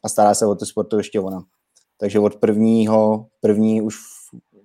a 0.05 0.09
stará 0.09 0.35
se 0.35 0.47
o 0.47 0.55
to 0.55 0.67
sportoviště 0.67 1.21
ona. 1.21 1.45
Takže 1.99 2.19
od 2.19 2.37
prvního, 2.37 3.27
první 3.41 3.83
už 3.83 3.97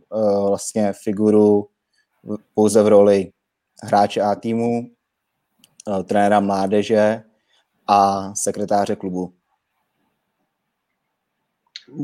uh, 0.10 0.48
vlastně 0.48 0.94
figuru 1.04 1.68
pouze 2.54 2.84
v 2.84 2.88
roli 2.88 3.32
hráče 3.84 4.22
A 4.22 4.36
týmu, 4.36 4.80
uh, 5.88 6.04
trenéra 6.04 6.40
mládeže 6.40 7.24
a 7.88 8.32
sekretáře 8.36 8.96
klubu. 8.96 9.34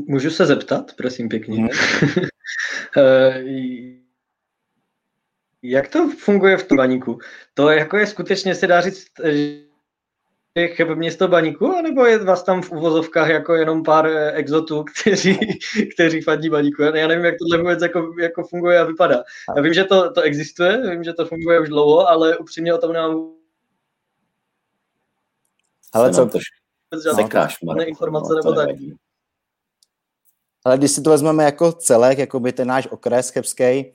Můžu 0.08 0.30
se 0.30 0.46
zeptat, 0.46 0.92
prosím 0.96 1.28
pěkně. 1.28 1.58
Hmm. 1.58 1.68
Jak 5.62 5.88
to 5.88 6.08
funguje 6.08 6.56
v 6.56 6.68
tom 6.68 6.76
baníku? 6.76 7.18
To 7.54 7.70
jako 7.70 7.96
je 7.96 8.06
skutečně, 8.06 8.54
se 8.54 8.66
dá 8.66 8.80
říct, 8.80 9.06
je 10.54 10.68
cheb 10.68 10.88
město 10.88 11.28
baníku, 11.28 11.76
anebo 11.76 12.06
je 12.06 12.18
vás 12.18 12.42
tam 12.42 12.62
v 12.62 12.72
uvozovkách 12.72 13.28
jako 13.28 13.54
jenom 13.54 13.82
pár 13.82 14.06
eh, 14.06 14.32
exotů, 14.32 14.84
kteří, 15.02 15.38
kteří 15.94 16.20
fandí 16.20 16.50
baníku? 16.50 16.82
Já 16.82 17.06
nevím, 17.06 17.24
jak 17.24 17.34
tohle 17.38 17.58
vůbec 17.58 17.82
jako, 17.82 18.14
jako 18.20 18.42
funguje 18.44 18.78
a 18.78 18.84
vypadá. 18.84 19.22
Já 19.56 19.62
vím, 19.62 19.74
že 19.74 19.84
to, 19.84 20.12
to 20.12 20.20
existuje, 20.20 20.90
vím, 20.90 21.04
že 21.04 21.12
to 21.12 21.26
funguje 21.26 21.60
už 21.60 21.68
dlouho, 21.68 22.08
ale 22.08 22.36
upřímně 22.36 22.74
o 22.74 22.78
tom 22.78 22.92
nemám 22.92 23.40
ale 25.92 26.14
co 26.14 26.26
to? 26.26 26.38
Sekáš, 27.14 27.58
informace 27.86 28.34
nebo 28.34 28.52
tak. 28.52 28.68
Ale 30.64 30.78
když 30.78 30.90
si 30.90 31.02
to 31.02 31.10
vezmeme 31.10 31.44
jako 31.44 31.72
celek, 31.72 32.18
jako 32.18 32.40
by 32.40 32.52
ten 32.52 32.68
náš 32.68 32.86
okres 32.86 33.30
chebský, 33.30 33.92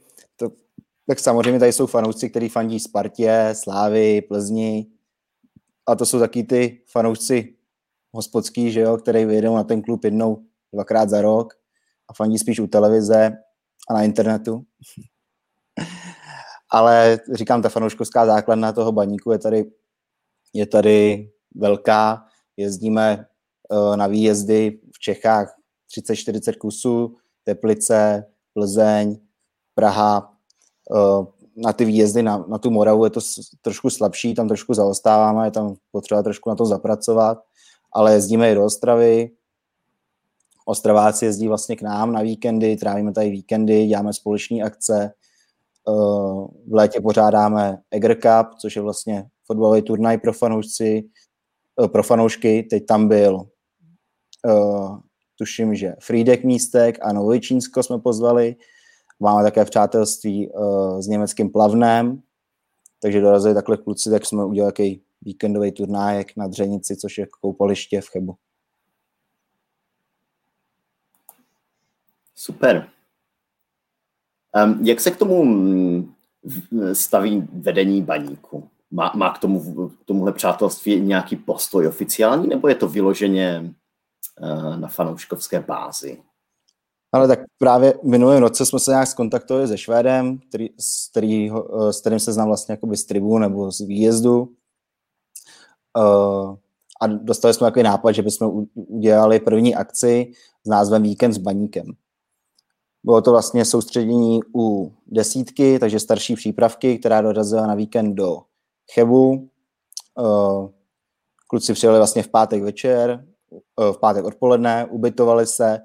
tak 1.07 1.19
samozřejmě 1.19 1.59
tady 1.59 1.73
jsou 1.73 1.87
fanoušci, 1.87 2.29
kteří 2.29 2.49
fandí 2.49 2.79
Spartě, 2.79 3.49
Slávy, 3.53 4.21
Plzni. 4.21 4.87
A 5.87 5.95
to 5.95 6.05
jsou 6.05 6.19
taky 6.19 6.43
ty 6.43 6.81
fanoušci 6.91 7.55
hospodský, 8.11 8.71
že 8.71 8.79
jo, 8.79 8.97
který 8.97 9.25
vyjedou 9.25 9.55
na 9.55 9.63
ten 9.63 9.81
klub 9.81 10.03
jednou, 10.03 10.45
dvakrát 10.73 11.09
za 11.09 11.21
rok 11.21 11.53
a 12.09 12.13
fandí 12.13 12.37
spíš 12.37 12.59
u 12.59 12.67
televize 12.67 13.31
a 13.89 13.93
na 13.93 14.03
internetu. 14.03 14.65
Ale 16.71 17.19
říkám, 17.33 17.61
ta 17.61 17.69
fanouškovská 17.69 18.25
základna 18.25 18.73
toho 18.73 18.91
baníku 18.91 19.31
je 19.31 19.39
tady, 19.39 19.71
je 20.53 20.65
tady 20.65 21.29
velká. 21.55 22.25
Jezdíme 22.57 23.25
uh, 23.69 23.97
na 23.97 24.07
výjezdy 24.07 24.79
v 24.95 24.99
Čechách 24.99 25.55
30-40 25.99 26.57
kusů, 26.57 27.17
Teplice, 27.43 28.25
Plzeň, 28.53 29.19
Praha, 29.75 30.34
na 31.55 31.73
ty 31.73 31.85
výjezdy 31.85 32.23
na, 32.23 32.45
na 32.47 32.57
tu 32.57 32.71
Moravu 32.71 33.03
je 33.03 33.09
to 33.09 33.19
trošku 33.61 33.89
slabší, 33.89 34.35
tam 34.35 34.47
trošku 34.47 34.73
zaostáváme, 34.73 35.47
je 35.47 35.51
tam 35.51 35.75
potřeba 35.91 36.23
trošku 36.23 36.49
na 36.49 36.55
to 36.55 36.65
zapracovat, 36.65 37.37
ale 37.93 38.13
jezdíme 38.13 38.51
i 38.51 38.55
do 38.55 38.65
Ostravy, 38.65 39.31
Ostraváci 40.65 41.25
jezdí 41.25 41.47
vlastně 41.47 41.75
k 41.75 41.81
nám 41.81 42.13
na 42.13 42.21
víkendy, 42.21 42.77
trávíme 42.77 43.13
tady 43.13 43.29
víkendy, 43.29 43.87
děláme 43.87 44.13
společné 44.13 44.61
akce, 44.61 45.13
v 46.67 46.73
létě 46.73 47.01
pořádáme 47.01 47.77
Eger 47.91 48.15
Cup, 48.15 48.59
což 48.61 48.75
je 48.75 48.81
vlastně 48.81 49.25
fotbalový 49.45 49.81
turnaj 49.81 50.17
pro 50.17 50.33
fanoušci, 50.33 51.09
pro 51.91 52.03
fanoušky, 52.03 52.63
teď 52.63 52.85
tam 52.85 53.07
byl 53.07 53.47
tuším, 55.37 55.75
že 55.75 55.95
Frídek 55.99 56.43
Místek 56.43 56.97
a 57.01 57.13
Novojčínsko 57.13 57.83
jsme 57.83 57.99
pozvali. 57.99 58.55
Máme 59.19 59.43
také 59.43 59.65
přátelství 59.65 60.49
uh, 60.49 60.99
s 60.99 61.07
německým 61.07 61.49
plavnem, 61.49 62.21
takže 62.99 63.21
dorazili 63.21 63.53
takhle 63.53 63.77
kluci, 63.77 64.09
tak 64.09 64.25
jsme 64.25 64.45
udělali 64.45 64.71
takový 64.71 65.01
víkendový 65.21 65.71
turnájek 65.71 66.37
na 66.37 66.47
Dřenici, 66.47 66.95
což 66.95 67.17
je 67.17 67.27
koupaliště 67.41 68.01
v 68.01 68.09
Chebu. 68.09 68.35
Super. 72.35 72.89
Um, 74.65 74.85
jak 74.85 74.99
se 74.99 75.11
k 75.11 75.17
tomu 75.17 75.45
mm, 75.45 76.15
staví 76.93 77.47
vedení 77.53 78.01
baníku? 78.01 78.69
Má, 78.91 79.11
má 79.15 79.33
k, 79.33 79.39
tomu, 79.39 79.89
k 79.89 80.05
tomuhle 80.05 80.33
přátelství 80.33 81.01
nějaký 81.01 81.35
postoj 81.35 81.87
oficiální, 81.87 82.47
nebo 82.47 82.67
je 82.67 82.75
to 82.75 82.87
vyloženě 82.87 83.75
Eh, 84.41 84.77
na 84.77 84.87
fanouškovské 84.87 85.59
bázi. 85.59 86.23
Ale 87.15 87.27
tak 87.27 87.39
právě 87.57 87.93
minulém 88.03 88.43
roce 88.43 88.65
jsme 88.65 88.79
se 88.79 88.91
nějak 88.91 89.07
skontaktovali 89.07 89.67
se 89.67 89.77
Švédem, 89.77 90.37
který, 90.37 90.69
s, 90.79 91.09
který, 91.09 91.51
eh, 91.51 91.93
s 91.93 92.01
kterým 92.01 92.19
se 92.19 92.33
znám 92.33 92.47
vlastně 92.47 92.73
jakoby 92.73 92.97
z 92.97 93.05
tribu 93.05 93.37
nebo 93.37 93.71
z 93.71 93.79
výjezdu. 93.79 94.49
Uh, 95.97 96.55
a 97.01 97.07
dostali 97.07 97.53
jsme 97.53 97.67
takový 97.67 97.83
nápad, 97.83 98.11
že 98.11 98.21
bychom 98.21 98.65
udělali 98.75 99.39
první 99.39 99.75
akci 99.75 100.31
s 100.65 100.69
názvem 100.69 101.03
Víkend 101.03 101.33
s 101.33 101.37
baníkem. 101.37 101.85
Bylo 103.03 103.21
to 103.21 103.31
vlastně 103.31 103.65
soustředění 103.65 104.39
u 104.55 104.93
desítky, 105.07 105.79
takže 105.79 105.99
starší 105.99 106.35
přípravky, 106.35 106.99
která 106.99 107.21
dorazila 107.21 107.67
na 107.67 107.75
víkend 107.75 108.15
do 108.15 108.41
Chebu. 108.93 109.49
Uh, 110.19 110.69
kluci 111.47 111.73
přijeli 111.73 111.97
vlastně 111.97 112.23
v 112.23 112.27
pátek 112.27 112.63
večer, 112.63 113.25
Eh, 113.81 113.93
v 113.93 113.97
pátek 113.97 114.25
odpoledne, 114.25 114.85
ubytovali 114.85 115.47
se, 115.47 115.73
eh, 115.73 115.81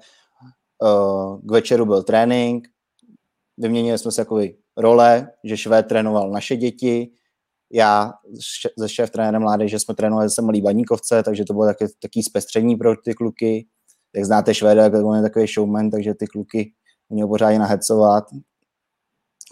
k 1.43 1.51
večeru 1.51 1.85
byl 1.85 2.03
trénink, 2.03 2.67
vyměnili 3.57 3.97
jsme 3.97 4.11
se 4.11 4.21
jakoby 4.21 4.57
role, 4.77 5.31
že 5.43 5.57
Švéd 5.57 5.87
trénoval 5.87 6.31
naše 6.31 6.55
děti, 6.55 7.11
já 7.73 8.13
se 8.79 8.89
šéf 8.89 9.09
trenérem 9.09 9.41
mládeže 9.41 9.79
jsme 9.79 9.95
trénovali 9.95 10.29
zase 10.29 10.41
malý 10.41 10.61
baníkovce, 10.61 11.23
takže 11.23 11.45
to 11.45 11.53
bylo 11.53 11.65
taky, 11.65 11.85
taký 12.01 12.23
zpestření 12.23 12.75
pro 12.75 12.95
ty 12.95 13.13
kluky. 13.13 13.67
Jak 14.15 14.25
znáte 14.25 14.53
Švéda, 14.53 14.89
tak 14.89 15.05
on 15.05 15.15
je 15.15 15.21
takový 15.21 15.47
showman, 15.47 15.89
takže 15.89 16.13
ty 16.13 16.27
kluky 16.27 16.73
měl 17.09 17.27
pořádně 17.27 17.59
nahecovat. 17.59 18.23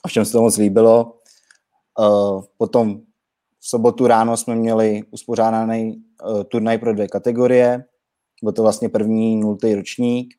A 0.04 0.08
všem 0.08 0.26
se 0.26 0.32
to 0.32 0.42
moc 0.42 0.58
líbilo. 0.58 1.20
Uh, 2.00 2.44
potom 2.58 3.00
v 3.60 3.70
sobotu 3.70 4.08
ráno 4.08 4.38
jsme 4.38 4.56
měli 4.56 5.02
uspořádaný 5.12 6.04
uh, 6.26 6.44
turnaj 6.44 6.78
pro 6.78 6.94
dvě 6.94 7.08
kategorie. 7.08 7.86
Byl 8.44 8.54
to 8.54 8.62
vlastně 8.62 8.90
první 8.90 9.36
nultý 9.36 9.76
ročník 9.76 10.34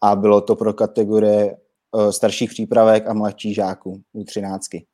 a 0.00 0.16
bylo 0.16 0.40
to 0.40 0.56
pro 0.56 0.72
kategorie 0.72 1.56
uh, 1.92 2.10
starších 2.10 2.50
přípravek 2.50 3.08
a 3.08 3.14
mladších 3.14 3.54
žáků 3.54 4.02
u 4.12 4.24
třináctky. 4.24 4.86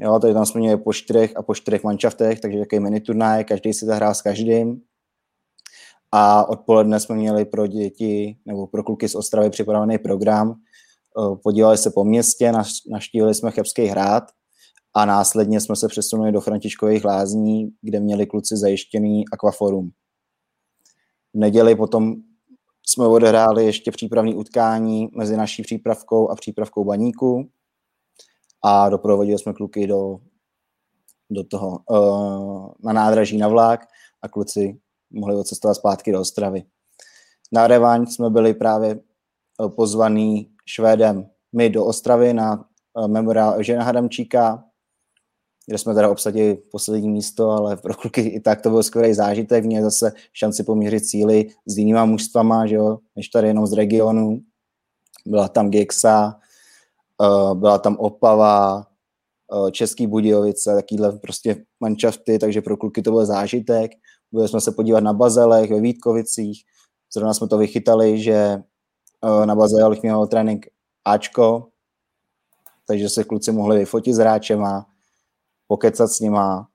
Jo, 0.00 0.18
tady 0.18 0.34
tam 0.34 0.46
jsme 0.46 0.60
měli 0.60 0.82
po 0.82 0.92
čtyřech 0.92 1.36
a 1.36 1.42
po 1.42 1.54
čtyřech 1.54 1.84
manšaftech, 1.84 2.40
takže 2.40 2.58
takový 2.58 2.80
mini 2.80 3.00
turnaj, 3.00 3.44
každý 3.44 3.72
si 3.72 3.86
zahrál 3.86 4.14
s 4.14 4.22
každým. 4.22 4.80
A 6.12 6.48
odpoledne 6.48 7.00
jsme 7.00 7.16
měli 7.16 7.44
pro 7.44 7.66
děti 7.66 8.36
nebo 8.46 8.66
pro 8.66 8.82
kluky 8.82 9.08
z 9.08 9.14
Ostravy 9.14 9.50
připravený 9.50 9.98
program. 9.98 10.54
Podívali 11.42 11.78
se 11.78 11.90
po 11.90 12.04
městě, 12.04 12.52
naštívili 12.90 13.34
jsme 13.34 13.50
Chebský 13.50 13.84
hrad 13.86 14.24
a 14.94 15.04
následně 15.04 15.60
jsme 15.60 15.76
se 15.76 15.88
přesunuli 15.88 16.32
do 16.32 16.40
Františkových 16.40 17.04
lázní, 17.04 17.70
kde 17.82 18.00
měli 18.00 18.26
kluci 18.26 18.56
zajištěný 18.56 19.24
akvaforum. 19.32 19.90
V 21.34 21.38
neděli 21.38 21.74
potom 21.74 22.14
jsme 22.92 23.06
odehráli 23.06 23.64
ještě 23.64 23.90
přípravní 23.90 24.34
utkání 24.34 25.08
mezi 25.16 25.36
naší 25.36 25.62
přípravkou 25.62 26.30
a 26.30 26.34
přípravkou 26.34 26.84
baníku 26.84 27.50
a 28.64 28.88
doprovodili 28.88 29.38
jsme 29.38 29.52
kluky 29.52 29.86
do, 29.86 30.18
do 31.30 31.44
toho, 31.44 31.78
uh, 31.90 32.72
na 32.84 32.92
nádraží 32.92 33.38
na 33.38 33.48
vlak 33.48 33.88
a 34.22 34.28
kluci 34.28 34.80
mohli 35.10 35.36
odcestovat 35.36 35.76
zpátky 35.76 36.12
do 36.12 36.20
Ostravy. 36.20 36.64
Na 37.52 37.66
revaň 37.66 38.06
jsme 38.06 38.30
byli 38.30 38.54
právě 38.54 38.94
uh, 38.94 39.68
pozvaný 39.68 40.50
Švédem 40.66 41.28
my 41.52 41.70
do 41.70 41.86
Ostravy 41.86 42.34
na 42.34 42.64
uh, 42.94 43.08
memoriál 43.08 43.62
Žena 43.62 43.84
Hadamčíka 43.84 44.64
kde 45.66 45.78
jsme 45.78 45.94
teda 45.94 46.10
obsadili 46.10 46.54
poslední 46.54 47.08
místo, 47.08 47.50
ale 47.50 47.76
pro 47.76 47.94
kluky 47.94 48.20
i 48.20 48.40
tak 48.40 48.60
to 48.60 48.70
byl 48.70 48.82
skvělý 48.82 49.14
zážitek, 49.14 49.64
měli 49.64 49.84
zase 49.84 50.12
šanci 50.32 50.64
poměřit 50.64 51.06
síly 51.06 51.50
s 51.66 51.78
jinýma 51.78 52.04
mužstvama, 52.04 52.66
že 52.66 52.74
jo, 52.74 52.98
než 53.16 53.28
tady 53.28 53.48
jenom 53.48 53.66
z 53.66 53.72
regionu. 53.72 54.40
Byla 55.26 55.48
tam 55.48 55.70
Gexa, 55.70 56.34
uh, 57.20 57.54
byla 57.54 57.78
tam 57.78 57.96
Opava, 57.96 58.86
uh, 59.52 59.70
Český 59.70 60.06
Budějovice, 60.06 60.74
takýhle 60.74 61.12
prostě 61.12 61.64
manšafty, 61.80 62.38
takže 62.38 62.62
pro 62.62 62.76
kluky 62.76 63.02
to 63.02 63.10
byl 63.10 63.26
zážitek. 63.26 63.92
Byli 64.32 64.48
jsme 64.48 64.60
se 64.60 64.72
podívat 64.72 65.00
na 65.00 65.12
Bazelech, 65.12 65.70
ve 65.70 65.80
Vítkovicích, 65.80 66.62
zrovna 67.14 67.34
jsme 67.34 67.48
to 67.48 67.58
vychytali, 67.58 68.22
že 68.22 68.62
uh, 69.24 69.46
na 69.46 69.54
Bazelech 69.54 70.02
měl 70.02 70.26
trénink 70.26 70.66
Ačko, 71.04 71.68
takže 72.86 73.08
se 73.08 73.24
kluci 73.24 73.52
mohli 73.52 73.78
vyfotit 73.78 74.14
s 74.14 74.18
hráčema, 74.18 74.86
pokecat 75.72 76.10
s 76.10 76.20
nima, 76.20 76.68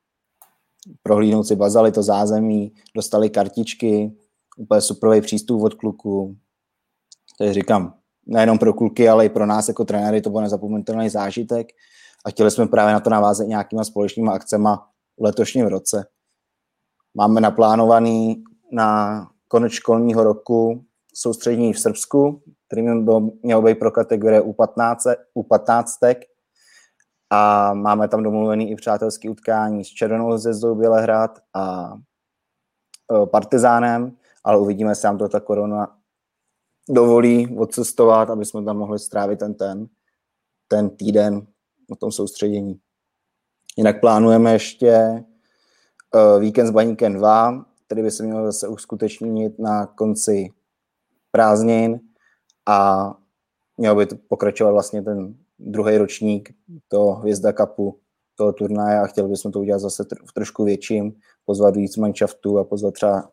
prohlídnout 1.04 1.48
si 1.48 1.56
bazaly, 1.56 1.92
to 1.92 2.04
zázemí, 2.04 2.74
dostali 2.96 3.30
kartičky, 3.30 4.18
úplně 4.58 4.82
superový 4.82 5.22
přístup 5.22 5.62
od 5.62 5.74
kluků. 5.74 6.36
Takže 7.38 7.54
říkám, 7.54 7.94
nejenom 8.26 8.58
pro 8.58 8.74
kluky, 8.74 9.10
ale 9.10 9.26
i 9.26 9.30
pro 9.30 9.46
nás 9.46 9.68
jako 9.68 9.86
trenéry 9.86 10.22
to 10.22 10.30
byl 10.30 10.42
nezapomenutelný 10.42 11.10
zážitek 11.10 11.68
a 12.26 12.30
chtěli 12.30 12.52
jsme 12.52 12.68
právě 12.68 12.94
na 12.94 13.00
to 13.00 13.10
navázat 13.10 13.48
nějakýma 13.48 13.84
společnýma 13.84 14.34
akcema 14.34 14.90
v 15.20 15.24
letošním 15.24 15.66
roce. 15.68 16.06
Máme 17.14 17.42
naplánovaný 17.42 18.44
na 18.72 19.22
konec 19.48 19.72
školního 19.72 20.24
roku 20.24 20.86
soustředění 21.14 21.74
v 21.74 21.80
Srbsku, 21.80 22.42
který 22.68 22.82
měl 23.44 23.62
být 23.62 23.80
pro 23.80 23.92
kategorie 23.92 24.42
U15, 24.42 25.16
U15 25.38 25.84
a 27.30 27.74
máme 27.74 28.08
tam 28.08 28.24
domluvený 28.24 28.72
i 28.72 28.76
přátelský 28.76 29.30
utkání 29.30 29.86
s 29.86 29.88
Červenou 29.88 30.28
hvězdou 30.28 30.76
Bělehrad 30.76 31.40
a 31.54 31.94
e, 33.14 33.26
Partizánem, 33.26 34.18
ale 34.44 34.58
uvidíme, 34.58 34.92
jestli 34.92 35.06
nám 35.06 35.18
to 35.18 35.30
ta 35.30 35.40
korona 35.40 35.98
dovolí 36.90 37.58
odcestovat, 37.58 38.30
aby 38.30 38.46
jsme 38.46 38.64
tam 38.64 38.78
mohli 38.78 39.00
strávit 39.00 39.40
ten, 39.40 39.54
ten, 39.54 39.88
ten 40.68 40.90
týden 40.90 41.48
na 41.90 41.96
tom 41.96 42.12
soustředění. 42.12 42.80
Jinak 43.78 44.00
plánujeme 44.00 44.54
ještě 44.54 45.24
uh, 46.16 46.42
víkend 46.42 46.68
s 46.68 46.72
Baníkem 46.72 47.14
2, 47.14 47.66
který 47.86 48.02
by 48.02 48.12
se 48.12 48.24
měl 48.24 48.46
zase 48.46 48.68
uskutečnit 48.68 49.60
na 49.60 49.86
konci 49.86 50.50
prázdnin 51.32 52.00
a 52.66 53.10
měl 53.78 53.96
by 53.96 54.06
to 54.06 54.16
pokračovat 54.28 54.72
vlastně 54.72 55.02
ten 55.02 55.36
druhý 55.60 55.98
ročník 55.98 56.54
toho 56.88 57.16
Hvězda 57.16 57.54
Cupu, 57.54 58.00
toho 58.36 58.54
turnaje 58.54 59.00
a 59.00 59.08
chtěli 59.08 59.28
bychom 59.28 59.52
to 59.52 59.60
udělat 59.60 59.80
zase 59.80 60.04
v 60.30 60.34
trošku 60.34 60.64
větším, 60.64 61.14
pozvat 61.46 61.76
víc 61.76 61.98
manšaftů 61.98 62.60
a 62.60 62.64
pozvat 62.64 62.94
třeba 62.94 63.30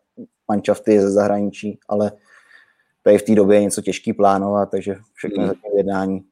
manšafty 0.47 1.01
ze 1.01 1.11
zahraničí, 1.11 1.79
ale 1.87 2.11
tady 3.03 3.17
v 3.17 3.23
té 3.23 3.35
době 3.35 3.57
je 3.57 3.63
něco 3.63 3.81
těžký 3.81 4.13
plánovat, 4.13 4.71
takže 4.71 4.95
všechno 5.13 5.43
je 5.43 5.47
zatím 5.47 5.77
jednání. 5.77 6.25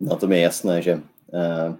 No 0.00 0.16
to 0.16 0.26
mi 0.26 0.36
je 0.36 0.42
jasné, 0.42 0.82
že, 0.82 0.94
uh, 0.94 1.74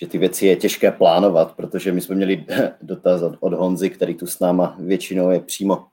že 0.00 0.06
ty 0.06 0.18
věci 0.18 0.46
je 0.46 0.56
těžké 0.56 0.92
plánovat, 0.92 1.56
protože 1.56 1.92
my 1.92 2.00
jsme 2.00 2.16
měli 2.16 2.46
dotaz 2.82 3.22
od, 3.22 3.36
od 3.40 3.52
Honzy, 3.52 3.90
který 3.90 4.14
tu 4.14 4.26
s 4.26 4.40
náma 4.40 4.76
většinou 4.78 5.30
je 5.30 5.40
přímo 5.40 5.86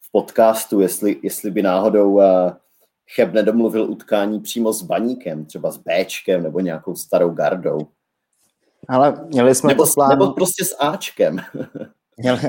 v 0.00 0.12
podcastu, 0.12 0.80
jestli, 0.80 1.20
jestli 1.22 1.50
by 1.50 1.62
náhodou 1.62 2.12
uh, 2.12 2.22
Cheb 3.14 3.32
nedomluvil 3.32 3.90
utkání 3.90 4.40
přímo 4.40 4.72
s 4.72 4.82
baníkem, 4.82 5.44
třeba 5.44 5.70
s 5.70 5.78
Bčkem 5.78 6.42
nebo 6.42 6.60
nějakou 6.60 6.96
starou 6.96 7.30
gardou. 7.30 7.78
Ale 8.88 9.24
měli 9.28 9.54
jsme 9.54 9.68
nebo, 9.68 9.84
to 9.84 9.90
v 9.90 9.94
plánu. 9.94 10.10
Nebo 10.10 10.32
prostě 10.32 10.64
s 10.64 10.76
Ačkem. 10.78 11.36
měli, 12.16 12.40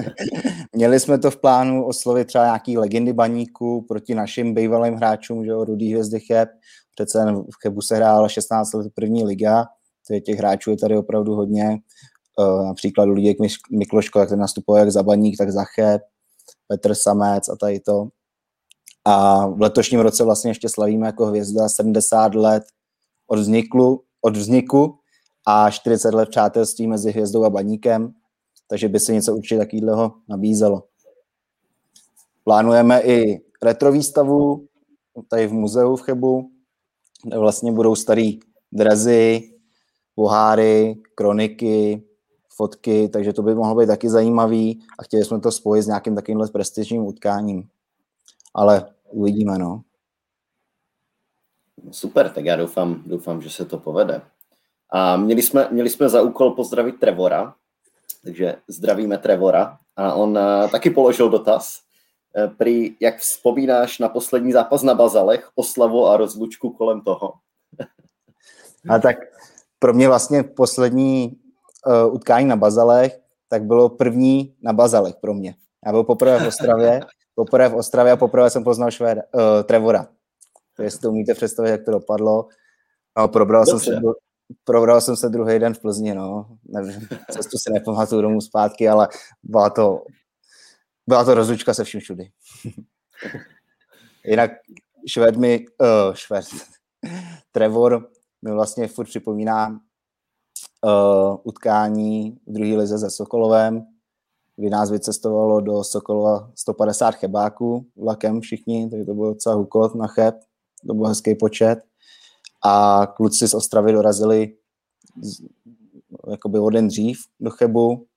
měli 0.76 1.00
jsme 1.00 1.18
to 1.18 1.32
v 1.32 1.38
plánu 1.38 1.86
oslovit 1.86 2.28
třeba 2.28 2.46
nějaký 2.46 2.78
legendy 2.78 3.14
baníku 3.14 3.86
proti 3.88 4.16
našim 4.16 4.54
bývalým 4.54 4.94
hráčům, 4.94 5.46
že 5.46 5.52
jo, 5.52 5.66
Rudý 5.66 5.92
hvězdy 5.92 6.20
Cheb. 6.20 6.50
Přece 6.96 7.26
v 7.26 7.62
Chebu 7.64 7.82
se 7.82 7.96
hrála 7.96 8.28
16 8.28 8.74
let 8.74 8.88
první 8.96 9.24
liga, 9.24 9.66
těch 10.26 10.38
hráčů 10.38 10.72
je 10.72 10.78
tady 10.78 10.98
opravdu 10.98 11.36
hodně. 11.36 11.78
Uh, 12.40 12.66
například 12.66 13.04
Luděk 13.04 13.38
Mikloško, 13.72 14.20
jak 14.20 14.30
ten 14.30 14.40
nastupoval 14.40 14.80
jak 14.80 14.92
za 14.92 15.04
baník, 15.04 15.38
tak 15.38 15.52
za 15.52 15.64
Cheb, 15.64 16.02
Petr 16.68 16.96
Samec 16.96 17.50
a 17.50 17.56
tady 17.56 17.80
to. 17.80 18.08
A 19.06 19.48
v 19.48 19.62
letošním 19.62 20.00
roce 20.00 20.24
vlastně 20.24 20.52
ještě 20.52 20.70
slavíme 20.70 21.08
jako 21.08 21.26
hvězda 21.26 21.70
70 21.70 22.36
let 22.36 22.64
od 23.28 23.40
vzniku, 23.40 24.04
od 24.22 24.38
vzniku 24.38 24.98
a 25.48 25.72
40 25.72 26.14
let 26.14 26.30
přátelství 26.30 26.88
mezi 26.88 27.12
hvězdou 27.12 27.44
a 27.44 27.50
baníkem, 27.50 28.14
takže 28.68 28.90
by 28.90 29.00
se 29.00 29.14
něco 29.14 29.36
určitě 29.36 29.58
takového 29.58 30.14
nabízelo. 30.30 30.84
Plánujeme 32.44 33.02
i 33.02 33.42
retro 33.64 33.92
výstavu 33.92 34.68
tady 35.28 35.48
v 35.48 35.54
muzeu 35.54 35.96
v 35.96 36.02
Chebu, 36.02 36.50
kde 37.24 37.38
vlastně 37.38 37.72
budou 37.72 37.96
starý 37.96 38.40
drezy, 38.72 39.42
poháry, 40.16 41.02
kroniky, 41.16 42.04
fotky, 42.56 43.10
takže 43.10 43.34
to 43.34 43.44
by 43.44 43.56
mohlo 43.56 43.76
být 43.76 43.88
taky 43.88 44.10
zajímavý 44.10 44.82
a 45.00 45.04
chtěli 45.04 45.26
jsme 45.26 45.40
to 45.40 45.52
spojit 45.52 45.84
s 45.84 45.88
nějakým 45.88 46.16
takovýmhle 46.16 46.48
prestižním 46.48 47.06
utkáním 47.06 47.70
ale 48.54 48.94
uvidíme, 49.10 49.58
no. 49.58 49.82
Super, 51.92 52.30
tak 52.30 52.46
já 52.46 52.56
doufám, 52.56 53.04
doufám, 53.06 53.42
že 53.42 53.50
se 53.50 53.66
to 53.66 53.78
povede. 53.78 54.22
A 54.90 55.18
měli 55.18 55.42
jsme, 55.42 55.68
měli 55.72 55.90
jsme 55.90 56.10
za 56.10 56.22
úkol 56.22 56.52
pozdravit 56.52 57.00
Trevora, 57.00 57.56
takže 58.24 58.56
zdravíme 58.68 59.18
Trevora. 59.18 59.78
A 59.96 60.14
on 60.14 60.30
uh, 60.30 60.70
taky 60.72 60.90
položil 60.90 61.30
dotaz, 61.30 61.80
uh, 62.38 62.54
prý, 62.54 62.96
jak 63.00 63.18
vzpomínáš 63.18 64.00
na 64.00 64.10
poslední 64.10 64.52
zápas 64.52 64.84
na 64.84 64.96
Bazalech, 64.96 65.50
oslavu 65.56 66.08
a 66.08 66.18
rozlučku 66.18 66.70
kolem 66.70 67.02
toho? 67.02 67.34
a 68.90 69.00
tak 69.00 69.18
pro 69.80 69.94
mě 69.94 70.08
vlastně 70.08 70.44
poslední 70.44 71.40
uh, 71.88 72.14
utkání 72.16 72.48
na 72.48 72.56
Bazalech, 72.56 73.20
tak 73.48 73.64
bylo 73.64 73.90
první 73.90 74.56
na 74.62 74.74
Bazalech 74.74 75.16
pro 75.16 75.34
mě. 75.34 75.56
Já 75.86 75.92
byl 75.92 76.04
poprvé 76.04 76.40
v 76.40 76.48
Ostravě 76.48 77.02
poprvé 77.36 77.70
v 77.70 77.76
Ostravě 77.76 78.12
a 78.12 78.18
poprvé 78.18 78.50
jsem 78.50 78.64
poznal 78.64 78.92
Švéda, 78.92 79.22
uh, 79.34 79.64
Trevora. 79.64 80.08
To 80.76 80.84
jestli 80.84 81.00
to 81.00 81.10
umíte 81.10 81.34
představit, 81.34 81.70
jak 81.70 81.86
to 81.86 81.92
dopadlo. 81.92 82.48
No, 83.18 83.28
probral, 83.28 83.66
jsem 83.66 83.80
se, 83.80 84.00
probral 84.64 85.02
jsem 85.02 85.16
se 85.16 85.30
druhý 85.30 85.60
den 85.60 85.74
v 85.74 85.80
Plzni, 85.80 86.16
no. 86.16 86.58
Nevím, 86.64 87.08
cestu 87.32 87.58
si 87.58 87.74
nepamatuju 87.74 88.22
domů 88.22 88.42
zpátky, 88.42 88.90
ale 88.90 89.08
byla 89.44 89.70
to, 89.70 90.04
byla 91.08 91.24
to 91.24 91.34
rozlučka 91.34 91.74
se 91.74 91.84
vším 91.84 92.00
všudy. 92.02 92.32
Jinak 94.26 94.52
Švéd 95.08 95.36
mi, 95.36 95.66
uh, 95.82 96.14
Švéd, 96.14 96.46
Trevor 97.52 98.10
mi 98.42 98.52
vlastně 98.52 98.88
furt 98.88 99.06
připomíná 99.06 99.80
uh, 100.86 101.38
utkání 101.44 102.38
v 102.48 102.54
druhé 102.54 102.78
lize 102.78 103.00
se 103.00 103.10
Sokolovem, 103.10 103.86
kdy 104.56 104.70
nás 104.70 104.92
vycestovalo 104.92 105.62
do 105.62 105.84
Sokolova 105.84 106.52
150 106.56 107.16
chebáků 107.16 107.86
vlakem 107.96 108.42
všichni, 108.42 108.90
takže 108.90 109.06
to 109.06 109.14
byl 109.14 109.26
docela 109.34 109.56
hukot 109.56 109.96
na 109.96 110.08
cheb, 110.08 110.36
to 110.88 110.94
byl 110.94 111.08
hezký 111.08 111.36
počet. 111.36 111.80
A 112.66 113.06
kluci 113.16 113.48
z 113.48 113.54
Ostravy 113.54 113.92
dorazili 113.92 114.58
z, 115.22 115.42
jakoby 116.32 116.60
o 116.60 116.70
den 116.70 116.88
dřív 116.88 117.20
do 117.40 117.50
Chebu, 117.50 118.08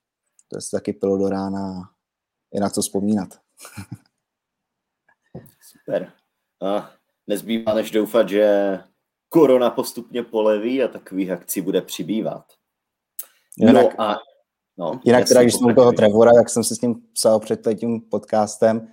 to 0.49 0.61
se 0.61 0.71
taky 0.71 0.93
pilo 0.93 1.19
do 1.19 1.29
rána, 1.29 1.91
je 2.53 2.61
na 2.61 2.71
co 2.71 2.83
vzpomínat. 2.83 3.29
Super. 5.61 6.13
A 6.63 6.91
nezbývá 7.27 7.75
než 7.75 7.91
doufat, 7.91 8.29
že 8.29 8.79
korona 9.29 9.71
postupně 9.71 10.23
poleví 10.23 10.83
a 10.83 10.89
takových 10.89 11.31
akcí 11.31 11.61
bude 11.61 11.83
přibývat. 11.83 12.45
No 13.59 14.01
a 14.01 14.17
No, 14.79 15.01
Jinak 15.05 15.29
teda, 15.29 15.43
když 15.43 15.55
jsem 15.55 15.75
toho 15.75 15.93
Trevora, 15.93 16.33
jak 16.37 16.51
jsem 16.51 16.65
se 16.65 16.77
s 16.77 16.81
ním 16.81 16.95
psal 17.13 17.41
před 17.41 17.69
tím 17.75 18.01
podcastem, 18.01 18.89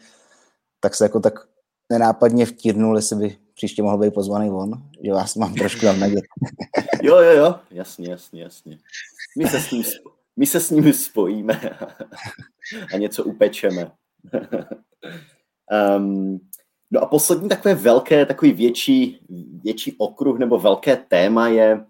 tak 0.79 0.95
se 0.95 1.05
jako 1.05 1.19
tak 1.19 1.47
nenápadně 1.91 2.45
vtírnul, 2.45 2.95
jestli 2.95 3.15
by 3.15 3.37
příště 3.53 3.83
mohl 3.83 3.97
být 3.97 4.13
pozvaný 4.13 4.49
on, 4.49 4.71
že 5.05 5.11
vás 5.11 5.35
mám 5.35 5.53
trošku 5.53 5.85
na 5.85 5.93
nadět. 5.93 6.23
jo, 7.01 7.17
jo, 7.17 7.31
jo, 7.31 7.55
jasně, 7.71 8.09
jasně, 8.09 8.43
jasně. 8.43 8.77
My 9.37 9.47
se 9.47 9.59
s 9.59 9.71
ním, 9.71 9.83
my 10.37 10.45
se 10.45 10.59
s 10.59 10.69
ním 10.69 10.93
spojíme 10.93 11.61
a 12.93 12.97
něco 12.97 13.23
upečeme. 13.23 13.91
um, 15.97 16.39
no 16.91 17.01
a 17.01 17.05
poslední 17.05 17.49
takové 17.49 17.75
velké, 17.75 18.25
takový 18.25 18.51
větší, 18.51 19.25
větší 19.63 19.95
okruh 19.97 20.39
nebo 20.39 20.59
velké 20.59 20.95
téma 20.95 21.47
je 21.47 21.85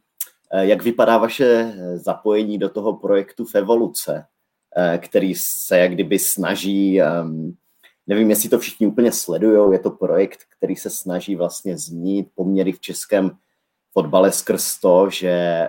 jak 0.60 0.84
vypadá 0.84 1.18
vaše 1.18 1.46
eh, 1.46 1.98
zapojení 1.98 2.58
do 2.58 2.70
toho 2.70 2.94
projektu 2.94 3.46
v 3.46 3.56
evoluce, 3.56 4.26
eh, 4.78 4.98
který 4.98 5.34
se 5.36 5.78
jak 5.78 5.92
kdyby 5.92 6.20
snaží, 6.20 7.02
ehm, 7.02 7.54
nevím, 8.08 8.30
jestli 8.30 8.50
to 8.50 8.60
všichni 8.60 8.88
úplně 8.88 9.12
sledují, 9.12 9.74
je 9.74 9.80
to 9.80 9.92
projekt, 9.92 10.40
který 10.58 10.76
se 10.76 10.90
snaží 10.90 11.36
vlastně 11.36 11.78
změnit 11.78 12.28
poměry 12.36 12.72
v 12.72 12.80
českém, 12.80 13.32
fotbale 13.94 14.32
skrz 14.32 14.80
to, 14.80 15.10
že 15.10 15.68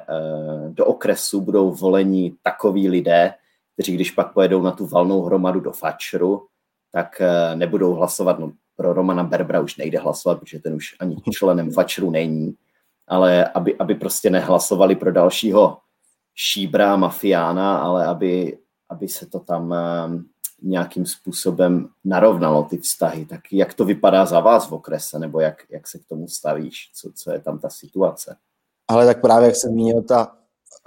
do 0.69 0.87
okresu 0.87 1.41
budou 1.41 1.71
voleni 1.71 2.35
takoví 2.43 2.89
lidé, 2.89 3.35
kteří 3.75 3.95
když 3.95 4.11
pak 4.11 4.33
pojedou 4.33 4.63
na 4.63 4.71
tu 4.71 4.87
valnou 4.87 5.23
hromadu 5.23 5.61
do 5.61 5.73
Fatscheru, 5.73 6.47
tak 6.93 7.23
nebudou 7.55 7.95
hlasovat, 7.95 8.39
no 8.39 8.53
pro 8.77 8.93
Romana 8.93 9.25
Berbra 9.25 9.61
už 9.61 9.77
nejde 9.77 9.99
hlasovat, 9.99 10.41
protože 10.41 10.59
ten 10.59 10.75
už 10.75 10.97
ani 11.01 11.17
členem 11.31 11.71
Fatscheru 11.71 12.11
není, 12.11 12.55
ale 13.09 13.45
aby, 13.45 13.77
aby 13.79 13.95
prostě 13.95 14.31
nehlasovali 14.31 14.97
pro 14.97 15.13
dalšího 15.13 15.79
šíbra, 16.35 16.97
mafiána, 16.97 17.79
ale 17.79 18.07
aby, 18.07 18.59
aby 18.89 19.09
se 19.09 19.27
to 19.27 19.41
tam 19.41 19.73
ehm, 19.73 20.25
nějakým 20.63 21.07
způsobem 21.07 21.89
narovnalo 22.05 22.63
ty 22.63 22.79
vztahy. 22.79 23.27
Tak 23.27 23.41
jak 23.53 23.75
to 23.75 23.85
vypadá 23.85 24.27
za 24.27 24.41
vás 24.41 24.69
v 24.69 24.73
okrese, 24.73 25.19
nebo 25.19 25.41
jak, 25.41 25.57
jak 25.71 25.89
se 25.89 25.99
k 25.99 26.07
tomu 26.09 26.29
stavíš, 26.29 26.91
co, 26.95 27.11
co 27.15 27.31
je 27.31 27.41
tam 27.41 27.59
ta 27.59 27.71
situace? 27.71 28.37
Ale 28.89 29.07
tak 29.07 29.21
právě, 29.21 29.47
jak 29.47 29.57
jsem 29.57 29.71
zmínil, 29.71 30.03
ta, 30.03 30.37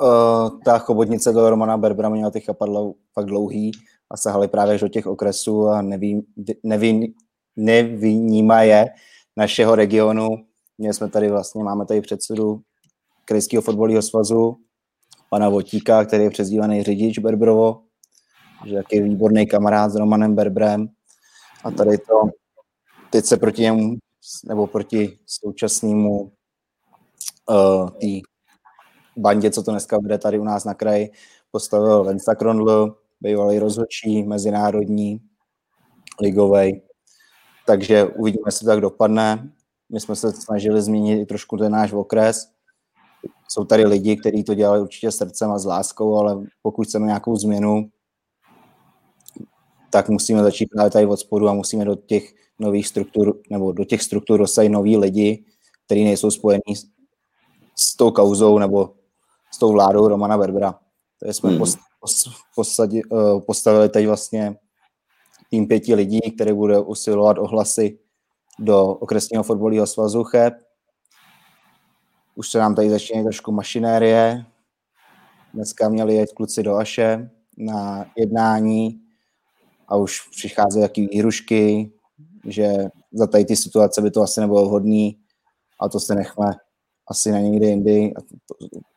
uh, 0.01 0.59
ta 0.66 0.80
chobotnice 0.80 1.34
do 1.34 1.49
Romana 1.49 1.78
Berbra 1.78 2.09
měla 2.09 2.32
těch 2.32 2.45
chapadlů 2.45 2.95
fakt 3.13 3.26
dlouhý 3.26 3.72
a 4.09 4.18
sahali 4.18 4.47
právě 4.47 4.78
do 4.78 4.88
těch 4.88 5.07
okresů 5.07 5.68
a 5.68 5.82
neví, 5.82 6.26
neví, 6.63 7.16
nevyníma 7.55 8.61
je 8.61 8.86
našeho 9.38 9.76
regionu. 9.76 10.45
Měli 10.78 10.93
jsme 10.93 11.09
tady 11.09 11.30
vlastně, 11.30 11.63
máme 11.63 11.86
tady 11.86 12.01
předsedu 12.01 12.61
Krajského 13.26 13.61
fotbalového 13.61 14.01
svazu, 14.01 14.57
pana 15.30 15.49
Votíka, 15.49 16.05
který 16.05 16.23
je 16.23 16.30
přezdívaný 16.30 16.84
řidič 16.84 17.19
Berbrovo, 17.19 17.82
že 18.65 18.82
je 18.91 19.03
výborný 19.03 19.47
kamarád 19.47 19.91
s 19.91 19.95
Romanem 19.95 20.36
Berbrem. 20.36 20.88
A 21.63 21.71
tady 21.71 21.97
to, 21.97 22.21
teď 23.09 23.26
se 23.26 23.38
proti 23.38 23.61
němu, 23.61 23.95
nebo 24.45 24.67
proti 24.67 25.19
současnému 25.26 26.32
uh, 27.49 27.89
tý 27.89 28.21
bandě, 29.17 29.51
co 29.51 29.63
to 29.63 29.71
dneska 29.71 29.99
bude 29.99 30.17
tady 30.17 30.39
u 30.39 30.43
nás 30.43 30.65
na 30.65 30.73
kraji, 30.73 31.11
postavil 31.51 32.01
Lensta 32.01 32.36
Krondl, 32.36 32.95
bývalý 33.21 33.59
rozhodčí, 33.59 34.23
mezinárodní, 34.23 35.19
ligovej. 36.21 36.82
Takže 37.65 38.05
uvidíme, 38.05 38.43
jestli 38.47 38.65
to 38.65 38.71
tak 38.71 38.82
dopadne. 38.82 39.51
My 39.89 39.99
jsme 39.99 40.15
se 40.15 40.31
snažili 40.31 40.81
změnit 40.81 41.21
i 41.21 41.25
trošku 41.25 41.57
ten 41.57 41.71
náš 41.71 41.93
okres. 41.93 42.51
Jsou 43.47 43.65
tady 43.65 43.86
lidi, 43.86 44.17
kteří 44.17 44.43
to 44.43 44.53
dělali 44.53 44.81
určitě 44.81 45.11
srdcem 45.11 45.51
a 45.51 45.59
s 45.59 45.65
láskou, 45.65 46.17
ale 46.17 46.45
pokud 46.61 46.88
chceme 46.88 47.05
nějakou 47.05 47.36
změnu, 47.36 47.89
tak 49.89 50.09
musíme 50.09 50.43
začít 50.43 50.65
právě 50.65 50.91
tady 50.91 51.05
od 51.05 51.17
spodu 51.17 51.49
a 51.49 51.53
musíme 51.53 51.86
do 51.86 51.95
těch 51.95 52.33
nových 52.59 52.88
struktur, 52.88 53.39
nebo 53.49 53.71
do 53.71 53.86
těch 53.86 54.01
struktur 54.01 54.39
dosadit 54.39 54.69
noví 54.69 54.97
lidi, 54.97 55.45
kteří 55.86 56.03
nejsou 56.03 56.31
spojení 56.31 56.75
s, 56.75 56.86
s 57.75 57.95
tou 57.95 58.11
kauzou 58.11 58.59
nebo 58.59 58.93
s 59.53 59.57
tou 59.57 59.71
vládou 59.71 60.07
Romana 60.07 60.38
Berbera. 60.38 60.79
To 61.19 61.33
jsme 61.33 61.49
hmm. 61.49 61.59
post, 61.59 61.77
post, 61.99 62.27
posadili, 62.55 63.03
uh, 63.03 63.39
postavili 63.39 63.89
teď 63.89 64.07
vlastně 64.07 64.55
tým 65.49 65.67
pěti 65.67 65.95
lidí, 65.95 66.19
který 66.36 66.53
bude 66.53 66.79
usilovat 66.79 67.38
o 67.39 67.47
hlasy 67.47 67.99
do 68.59 68.85
okresního 68.85 69.43
fotbalového 69.43 69.87
svazu 69.87 70.23
CHEP. 70.23 70.53
Už 72.35 72.49
se 72.49 72.59
nám 72.59 72.75
tady 72.75 72.89
začíná 72.89 73.23
trošku 73.23 73.51
mašinérie. 73.51 74.45
Dneska 75.53 75.89
měli 75.89 76.15
jet 76.15 76.31
kluci 76.31 76.63
do 76.63 76.75
Aše 76.75 77.29
na 77.57 78.05
jednání 78.15 79.01
a 79.87 79.95
už 79.95 80.21
přicházejí 80.29 80.83
jaký 80.83 81.07
výhrušky, 81.07 81.91
že 82.45 82.73
za 83.11 83.27
tady 83.27 83.45
ty 83.45 83.55
situace 83.55 84.01
by 84.01 84.11
to 84.11 84.21
asi 84.21 84.41
nebylo 84.41 84.65
vhodný 84.65 85.19
a 85.79 85.89
to 85.89 85.99
se 85.99 86.15
nechme 86.15 86.53
asi 87.07 87.31
na 87.31 87.39
někdy 87.39 87.67
jindy. 87.67 88.13
A 88.17 88.19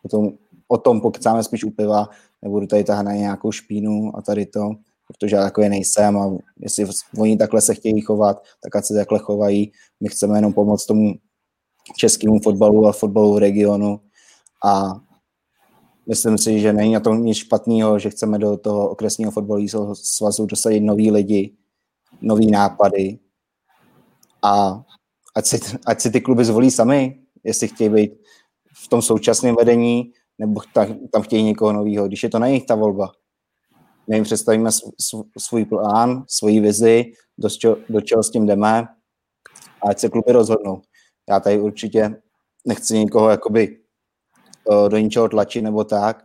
potom, 0.03 0.31
o 0.69 0.79
tom 0.79 1.01
pokecáme 1.01 1.45
spíš 1.45 1.65
u 1.65 1.71
piva, 1.71 2.09
nebudu 2.43 2.67
tady 2.67 2.85
tahat 2.85 3.03
na 3.03 3.13
nějakou 3.13 3.53
špínu 3.53 4.17
a 4.17 4.23
tady 4.23 4.47
to 4.47 4.71
protože 5.09 5.37
já 5.37 5.43
takový 5.43 5.69
nejsem 5.69 6.19
a 6.19 6.31
jestli 6.59 6.87
oni 7.19 7.37
takhle 7.37 7.61
se 7.61 7.75
chtějí 7.75 8.01
chovat, 8.01 8.43
tak 8.61 8.77
ať 8.77 8.85
se 8.85 8.95
takhle 8.95 9.19
chovají. 9.19 9.73
My 10.01 10.09
chceme 10.09 10.39
jenom 10.39 10.53
pomoct 10.53 10.87
tomu 10.87 11.15
českému 11.97 12.41
fotbalu 12.41 12.87
a 12.87 12.93
fotbalu 12.93 13.35
v 13.35 13.39
regionu. 13.39 14.01
A 14.65 15.01
myslím 16.07 16.39
si, 16.39 16.61
že 16.61 16.73
není 16.73 16.93
na 16.93 17.01
tom 17.01 17.25
nic 17.25 17.37
špatného, 17.37 17.99
že 17.99 18.11
chceme 18.11 18.39
do 18.39 18.57
toho 18.57 18.91
okresního 18.91 19.31
fotbalového 19.31 19.95
svazu 19.95 20.47
dosadit 20.47 20.81
nový 20.81 21.11
lidi, 21.11 21.57
nový 22.21 22.51
nápady. 22.51 23.19
A 24.43 24.83
ať 25.35 25.47
si, 25.47 25.61
ať 25.87 26.01
si 26.01 26.11
ty 26.11 26.21
kluby 26.21 26.45
zvolí 26.45 26.71
sami, 26.71 27.21
jestli 27.45 27.69
chtějí 27.69 27.91
být 27.91 28.13
v 28.85 28.89
tom 28.89 29.03
současném 29.03 29.57
vedení, 29.57 30.13
nebo 30.39 30.61
tam 31.11 31.23
chtějí 31.23 31.43
někoho 31.43 31.73
nového, 31.73 32.07
když 32.07 32.23
je 32.23 32.29
to 32.29 32.39
na 32.39 32.49
nich 32.49 32.67
ta 32.67 32.75
volba 32.75 33.13
my 34.09 34.17
jim 34.17 34.25
představíme 34.25 34.71
svůj 35.39 35.65
plán, 35.65 36.25
svoji 36.29 36.61
vizi, 36.61 37.13
do, 37.39 37.51
čeho, 37.51 37.77
do 37.89 38.01
čeho 38.01 38.23
s 38.23 38.31
tím 38.31 38.47
jdeme 38.47 38.79
a 39.83 39.89
ať 39.89 39.99
se 39.99 40.09
kluby 40.09 40.33
rozhodnou. 40.33 40.83
Já 41.29 41.41
tady 41.41 41.61
určitě 41.61 42.23
nechci 42.67 42.99
nikoho 42.99 43.31
jakoby 43.31 43.81
do 44.89 44.97
ničeho 44.97 45.29
tlačit 45.29 45.63
nebo 45.63 45.85
tak. 45.85 46.25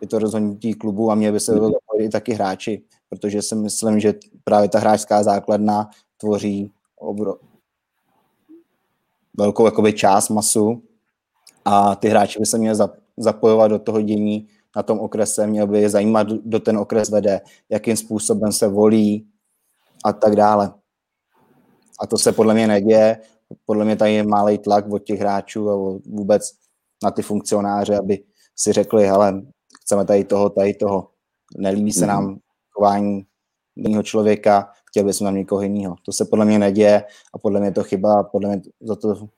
Je 0.00 0.08
to 0.08 0.18
rozhodnutí 0.18 0.74
klubu 0.74 1.10
a 1.10 1.14
mě 1.14 1.32
by 1.32 1.40
se 1.40 1.52
zapojit 1.52 2.04
i 2.04 2.08
taky 2.08 2.32
hráči, 2.32 2.84
protože 3.08 3.42
si 3.42 3.54
myslím, 3.54 4.00
že 4.00 4.14
právě 4.44 4.68
ta 4.68 4.78
hráčská 4.78 5.22
základna 5.22 5.90
tvoří 6.16 6.72
obro... 6.96 7.34
velkou 9.36 9.64
jakoby 9.64 9.92
část 9.92 10.28
masu 10.28 10.82
a 11.64 11.94
ty 11.94 12.08
hráči 12.08 12.38
by 12.38 12.46
se 12.46 12.58
měli 12.58 12.78
zapojovat 13.16 13.70
do 13.70 13.78
toho 13.78 14.02
dění 14.02 14.48
na 14.76 14.82
tom 14.82 14.98
okrese, 14.98 15.46
měl 15.46 15.66
by 15.66 15.80
je 15.80 15.90
zajímat, 15.90 16.26
kdo 16.26 16.60
ten 16.60 16.78
okres 16.78 17.10
vede, 17.10 17.40
jakým 17.68 17.96
způsobem 17.96 18.52
se 18.52 18.68
volí 18.68 19.28
a 20.04 20.12
tak 20.12 20.36
dále. 20.36 20.72
A 22.00 22.06
to 22.06 22.18
se 22.18 22.32
podle 22.32 22.54
mě 22.54 22.66
neděje. 22.66 23.20
Podle 23.64 23.84
mě 23.84 23.96
tady 23.96 24.14
je 24.14 24.22
malý 24.22 24.58
tlak 24.58 24.92
od 24.92 24.98
těch 24.98 25.20
hráčů 25.20 25.70
a 25.70 25.98
vůbec 26.06 26.50
na 27.04 27.10
ty 27.10 27.22
funkcionáře, 27.22 27.98
aby 27.98 28.24
si 28.56 28.72
řekli, 28.72 29.06
hele, 29.06 29.42
chceme 29.82 30.04
tady 30.04 30.24
toho, 30.24 30.50
tady 30.50 30.74
toho. 30.74 31.08
Nelíbí 31.56 31.92
se 31.92 32.06
nám 32.06 32.38
chování 32.70 33.26
jiného 33.76 34.02
člověka, 34.02 34.70
chtěl 34.88 35.04
bychom 35.04 35.24
nám 35.24 35.34
někoho 35.34 35.62
jiného. 35.62 35.96
To 36.04 36.12
se 36.12 36.24
podle 36.24 36.44
mě 36.44 36.58
neděje 36.58 37.04
a 37.34 37.38
podle 37.38 37.60
mě 37.60 37.72
to 37.72 37.82
chyba 37.82 38.20
a 38.20 38.22
podle 38.22 38.48
mě 38.48 38.62
za 38.80 38.96
to 38.96 39.28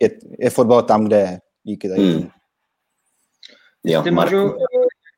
je, 0.00 0.10
je 0.38 0.50
fotbal 0.50 0.82
tam, 0.82 1.04
kde 1.04 1.16
je. 1.16 1.40
Díky 1.64 1.88
tady. 1.88 2.12
Hmm. 2.12 2.28
Jo, 3.84 4.02
Ty 4.02 4.10
můžu, 4.10 4.54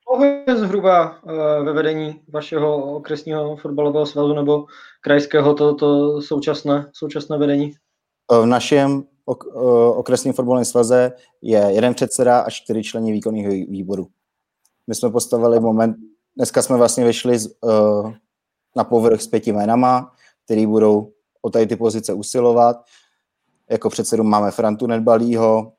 dlouho 0.09 0.25
je 0.25 0.57
zhruba 0.57 1.19
eh, 1.29 1.63
ve 1.63 1.73
vedení 1.73 2.21
vašeho 2.29 2.97
okresního 2.97 3.57
fotbalového 3.57 4.07
svazu 4.07 4.35
nebo 4.35 4.67
krajského 5.01 5.55
to, 5.55 5.75
to 5.75 6.23
současné, 6.23 6.91
současné 6.93 7.39
vedení? 7.39 7.75
V 8.43 8.47
našem 8.47 9.05
ok, 9.25 9.45
eh, 9.47 9.59
okresním 9.97 10.35
fotbalovém 10.35 10.65
svaze 10.65 11.13
je 11.43 11.59
jeden 11.59 11.95
předseda 11.95 12.41
a 12.41 12.51
čtyři 12.51 12.83
členy 12.83 13.13
výkonných 13.13 13.49
výboru. 13.49 14.07
My 14.87 14.95
jsme 14.95 15.11
postavili 15.11 15.61
moment, 15.61 15.97
dneska 16.37 16.63
jsme 16.63 16.77
vlastně 16.77 17.05
vyšli 17.05 17.39
z, 17.39 17.49
na 18.77 18.85
povrch 18.85 19.23
s 19.23 19.27
pěti 19.27 19.53
jménama, 19.53 20.13
který 20.45 20.67
budou 20.67 21.13
o 21.43 21.51
tady 21.51 21.67
ty 21.67 21.77
pozice 21.77 22.13
usilovat. 22.13 22.77
Jako 23.71 23.91
předsedu 23.91 24.25
máme 24.25 24.51
Frantu 24.51 24.87
Nedbalího, 24.87 25.73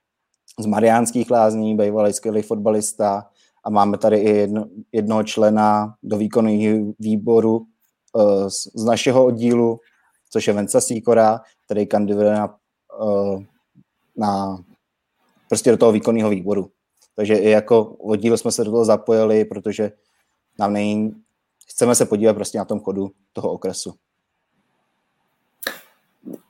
z 0.60 0.66
Mariánských 0.66 1.32
lázní, 1.32 1.78
bývalý 1.78 2.14
skvělý 2.14 2.41
fotbalista 2.41 3.30
a 3.64 3.70
máme 3.70 3.98
tady 3.98 4.18
i 4.18 4.30
jedno, 4.30 4.66
jednoho 4.91 5.24
člena 5.24 5.96
do 6.04 6.18
výkonného 6.18 6.94
výboru 7.00 7.58
uh, 8.14 8.48
z, 8.48 8.68
z 8.76 8.86
našeho 8.86 9.26
oddílu, 9.26 9.80
což 10.30 10.48
je 10.48 10.54
Venca 10.54 10.82
Sýkora, 10.82 11.41
který 11.66 11.88
kandiduje 11.88 12.34
na, 12.34 12.56
uh, 13.02 13.44
na 14.18 14.58
prostě 15.50 15.72
do 15.72 15.78
toho 15.78 15.91
výkonného 15.91 16.30
výboru. 16.30 16.72
Takže 17.16 17.36
i 17.36 17.50
jako 17.50 17.84
oddíl 17.84 18.38
jsme 18.38 18.52
se 18.52 18.64
do 18.64 18.72
toho 18.72 18.86
zapojili, 18.86 19.46
protože 19.46 19.91
nám 20.60 20.74
není, 20.74 21.24
chceme 21.68 21.96
se 21.96 22.06
podívat 22.06 22.34
prostě 22.34 22.58
na 22.58 22.66
tom 22.66 22.80
chodu 22.80 23.12
toho 23.34 23.52
okresu. 23.52 23.94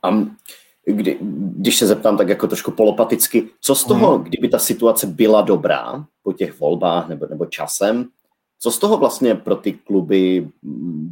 Um, 0.08 0.36
kdy, 0.86 1.18
když 1.56 1.78
se 1.78 1.86
zeptám 1.86 2.16
tak 2.16 2.28
jako 2.28 2.46
trošku 2.46 2.70
polopaticky, 2.70 3.48
co 3.60 3.74
z 3.74 3.84
toho, 3.84 4.14
hmm. 4.14 4.24
kdyby 4.24 4.48
ta 4.48 4.58
situace 4.58 5.06
byla 5.06 5.40
dobrá 5.40 6.06
po 6.22 6.32
těch 6.32 6.60
volbách 6.60 7.08
nebo, 7.08 7.26
nebo 7.26 7.46
časem, 7.46 8.08
co 8.60 8.70
z 8.70 8.78
toho 8.78 8.96
vlastně 8.96 9.34
pro 9.34 9.56
ty 9.56 9.72
kluby 9.72 10.48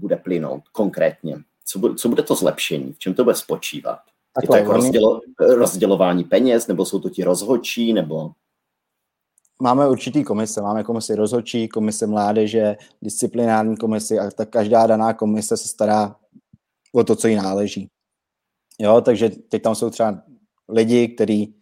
bude 0.00 0.16
plynout 0.16 0.62
konkrétně? 0.72 1.36
Co 1.64 1.78
bude, 1.78 1.94
co 1.94 2.08
bude 2.08 2.22
to 2.22 2.34
zlepšení? 2.34 2.92
V 2.92 2.98
čem 2.98 3.14
to 3.14 3.24
bude 3.24 3.36
spočívat? 3.36 3.98
je 4.40 4.48
to 4.48 4.56
jako 4.56 4.72
rozdělo, 4.72 5.20
rozdělování 5.38 6.24
peněz, 6.24 6.66
nebo 6.66 6.84
jsou 6.84 6.98
to 7.00 7.10
ti 7.10 7.24
rozhodčí, 7.24 7.92
nebo... 7.92 8.30
Máme 9.62 9.88
určitý 9.88 10.24
komise, 10.24 10.62
máme 10.62 10.84
komisi 10.84 11.14
rozhodčí, 11.14 11.68
komise 11.68 12.06
mládeže, 12.06 12.76
disciplinární 13.02 13.76
komisi 13.76 14.18
a 14.18 14.30
tak 14.30 14.48
každá 14.48 14.86
daná 14.86 15.12
komise 15.12 15.56
se 15.56 15.68
stará 15.68 16.16
o 16.92 17.04
to, 17.04 17.16
co 17.16 17.28
jí 17.28 17.36
náleží. 17.36 17.88
Jo, 18.82 19.00
takže 19.00 19.30
teď 19.30 19.62
tam 19.62 19.74
jsou 19.74 19.90
třeba 19.90 20.22
lidi, 20.68 21.08
kteří 21.08 21.54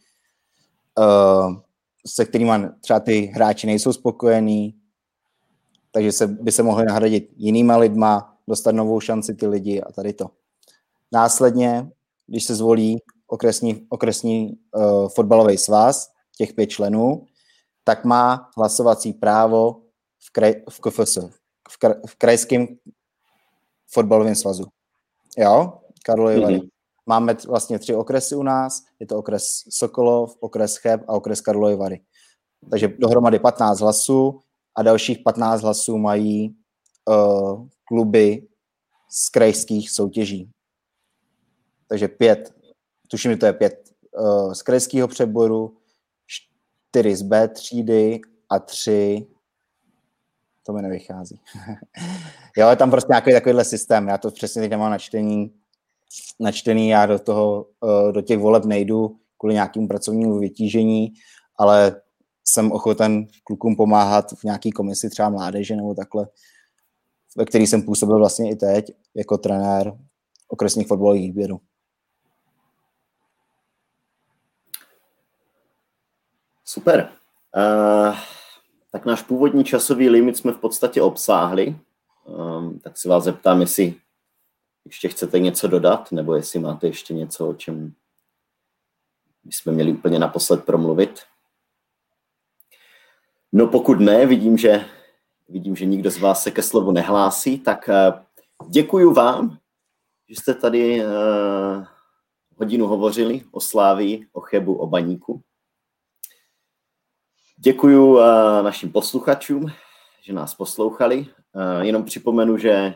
uh, 0.99 1.55
se 2.07 2.25
kterými 2.25 2.53
třeba 2.81 3.01
ty 3.01 3.21
hráči 3.21 3.67
nejsou 3.67 3.93
spokojení, 3.93 4.75
takže 5.93 6.13
se, 6.13 6.27
by 6.27 6.53
se 6.53 6.63
mohli 6.63 6.85
nahradit 6.85 7.31
jinýma 7.37 7.77
lidma, 7.77 8.37
dostat 8.49 8.73
novou 8.73 9.01
šanci 9.01 9.35
ty 9.35 9.47
lidi 9.47 9.81
a 9.81 9.93
tady 9.93 10.13
to. 10.13 10.31
Následně, 11.13 11.91
když 12.27 12.45
se 12.45 12.55
zvolí 12.55 12.99
okresní, 13.27 13.87
okresní 13.89 14.59
uh, 14.77 15.09
fotbalový 15.09 15.59
svaz, 15.59 16.11
těch 16.37 16.53
pět 16.53 16.67
členů, 16.67 17.27
tak 17.85 18.05
má 18.05 18.51
hlasovací 18.57 19.13
právo 19.13 19.83
v, 20.19 20.33
kraj, 20.33 20.55
v 20.71 20.81
KFS, 20.81 21.19
v, 21.71 21.79
kraj, 21.79 21.95
v 22.07 22.15
krajském 22.15 22.67
fotbalovém 23.93 24.35
svazu. 24.35 24.65
Jo, 25.39 25.81
Karlovy 26.05 26.37
mm-hmm. 26.37 26.69
Máme 27.11 27.37
vlastně 27.47 27.79
tři 27.79 27.95
okresy 27.95 28.35
u 28.35 28.43
nás, 28.43 28.85
je 29.01 29.07
to 29.07 29.19
okres 29.19 29.45
Sokolov, 29.69 30.37
okres 30.41 30.77
Cheb 30.77 31.03
a 31.09 31.13
okres 31.13 31.41
Karlovy 31.41 31.77
Vary. 31.77 32.01
Takže 32.71 32.89
dohromady 32.89 33.39
15 33.39 33.81
hlasů 33.81 34.41
a 34.75 34.83
dalších 34.83 35.19
15 35.19 35.63
hlasů 35.63 35.99
mají 35.99 36.57
uh, 37.09 37.67
kluby 37.85 38.49
z 39.11 39.29
krajských 39.29 39.91
soutěží. 39.91 40.51
Takže 41.89 42.09
pět, 42.09 42.55
tuším, 43.09 43.31
že 43.31 43.37
to 43.37 43.47
je 43.47 43.53
pět 43.53 43.91
uh, 44.19 44.53
z 44.53 44.63
krajského 44.63 45.09
přeboru, 45.09 45.77
čtyři 46.27 47.17
z 47.17 47.23
B 47.23 47.49
třídy 47.49 48.21
a 48.51 48.59
tři 48.59 49.27
to 50.67 50.73
mi 50.73 50.83
nevychází. 50.83 51.41
jo, 52.57 52.69
je 52.69 52.77
tam 52.77 52.91
prostě 52.91 53.13
nějaký 53.13 53.33
takovýhle 53.33 53.65
systém, 53.65 54.09
já 54.09 54.19
to 54.19 54.31
přesně 54.31 54.63
teď 54.63 54.71
nemám 54.71 54.91
načtení, 54.91 55.60
načtený, 56.41 56.89
já 56.89 57.07
do 57.07 57.19
toho, 57.19 57.67
uh, 57.81 58.13
do 58.13 58.23
těch 58.23 58.39
voleb 58.39 58.65
nejdu 58.65 59.17
kvůli 59.39 59.55
nějakému 59.55 59.89
pracovnímu 59.89 60.39
vytížení, 60.39 61.13
ale 61.57 62.03
jsem 62.45 62.73
ochoten 62.73 63.27
klukům 63.45 63.77
pomáhat 63.77 64.33
v 64.33 64.45
nějaký 64.45 64.71
komisi 64.71 65.11
třeba 65.11 65.29
mládeže 65.29 65.77
nebo 65.77 65.95
takhle, 65.95 66.29
ve 67.37 67.45
který 67.45 67.67
jsem 67.67 67.83
působil 67.83 68.19
vlastně 68.19 68.51
i 68.51 68.57
teď 68.57 68.87
jako 69.15 69.39
trenér 69.39 69.93
okresních 70.49 70.87
fotbalových 70.87 71.23
výběrů. 71.23 71.61
Super. 76.65 77.13
Uh, 77.57 78.17
tak 78.93 79.07
náš 79.07 79.23
původní 79.23 79.65
časový 79.65 80.09
limit 80.09 80.37
jsme 80.37 80.53
v 80.53 80.59
podstatě 80.59 81.03
obsáhli. 81.03 81.77
Um, 82.25 82.79
tak 82.79 82.99
si 82.99 83.09
vás 83.09 83.25
zeptám, 83.25 83.61
jestli 83.61 83.95
ještě 84.85 85.09
chcete 85.09 85.39
něco 85.39 85.69
dodat, 85.69 86.13
nebo 86.13 86.35
jestli 86.35 86.59
máte 86.59 86.87
ještě 86.87 87.15
něco, 87.15 87.49
o 87.49 87.55
čem 87.55 87.95
bychom 89.45 89.75
měli 89.75 89.93
úplně 89.93 90.19
naposled 90.19 90.65
promluvit. 90.65 91.21
No 93.53 93.67
pokud 93.67 94.01
ne, 94.01 94.27
vidím, 94.27 94.59
že, 94.59 94.85
vidím, 95.49 95.77
že 95.77 95.87
nikdo 95.87 96.11
z 96.11 96.19
vás 96.19 96.43
se 96.43 96.51
ke 96.51 96.63
slovu 96.63 96.93
nehlásí, 96.93 97.59
tak 97.59 97.89
uh, 97.89 98.71
děkuji 98.71 99.13
vám, 99.13 99.59
že 100.29 100.35
jste 100.35 100.55
tady 100.55 101.05
uh, 101.05 101.87
hodinu 102.57 102.87
hovořili 102.87 103.43
o 103.51 103.61
Slávii, 103.61 104.27
o 104.33 104.41
Chebu, 104.41 104.75
o 104.75 104.87
Baníku. 104.87 105.43
Děkuji 107.57 108.13
uh, 108.13 108.21
našim 108.63 108.93
posluchačům, 108.93 109.67
že 110.23 110.33
nás 110.33 110.55
poslouchali. 110.55 111.19
Uh, 111.19 111.81
jenom 111.81 112.05
připomenu, 112.05 112.59
že 112.59 112.95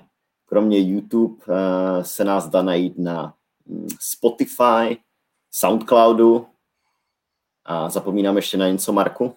kromě 0.55 0.79
YouTube 0.79 1.45
uh, 1.47 2.03
se 2.03 2.25
nás 2.25 2.49
dá 2.49 2.63
najít 2.63 2.99
na 2.99 3.35
mm, 3.67 3.89
Spotify, 4.01 5.03
Soundcloudu 5.51 6.47
a 7.65 7.91
zapomínám 7.91 8.37
ještě 8.37 8.57
na 8.57 8.69
něco, 8.69 8.93
Marku? 8.93 9.37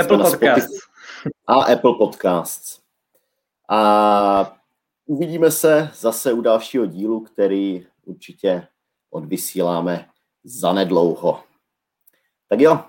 Apple 0.00 0.18
Podcasts. 0.18 0.78
A 1.46 1.54
Apple 1.54 1.94
Podcasts. 1.98 2.80
A 3.68 4.56
uvidíme 5.06 5.50
se 5.50 5.90
zase 5.94 6.32
u 6.32 6.40
dalšího 6.40 6.86
dílu, 6.86 7.20
který 7.20 7.86
určitě 8.04 8.68
odvysíláme 9.10 10.08
zanedlouho. 10.44 11.44
Tak 12.48 12.60
jo, 12.60 12.84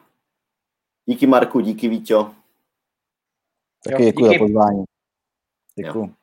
díky 1.05 1.27
Marku, 1.27 1.59
díky 1.59 1.87
Vítě. 1.87 2.15
Taky 3.83 4.05
děkuji 4.05 4.25
za 4.25 4.33
pozvání. 4.39 4.83
Děkuji. 5.75 6.18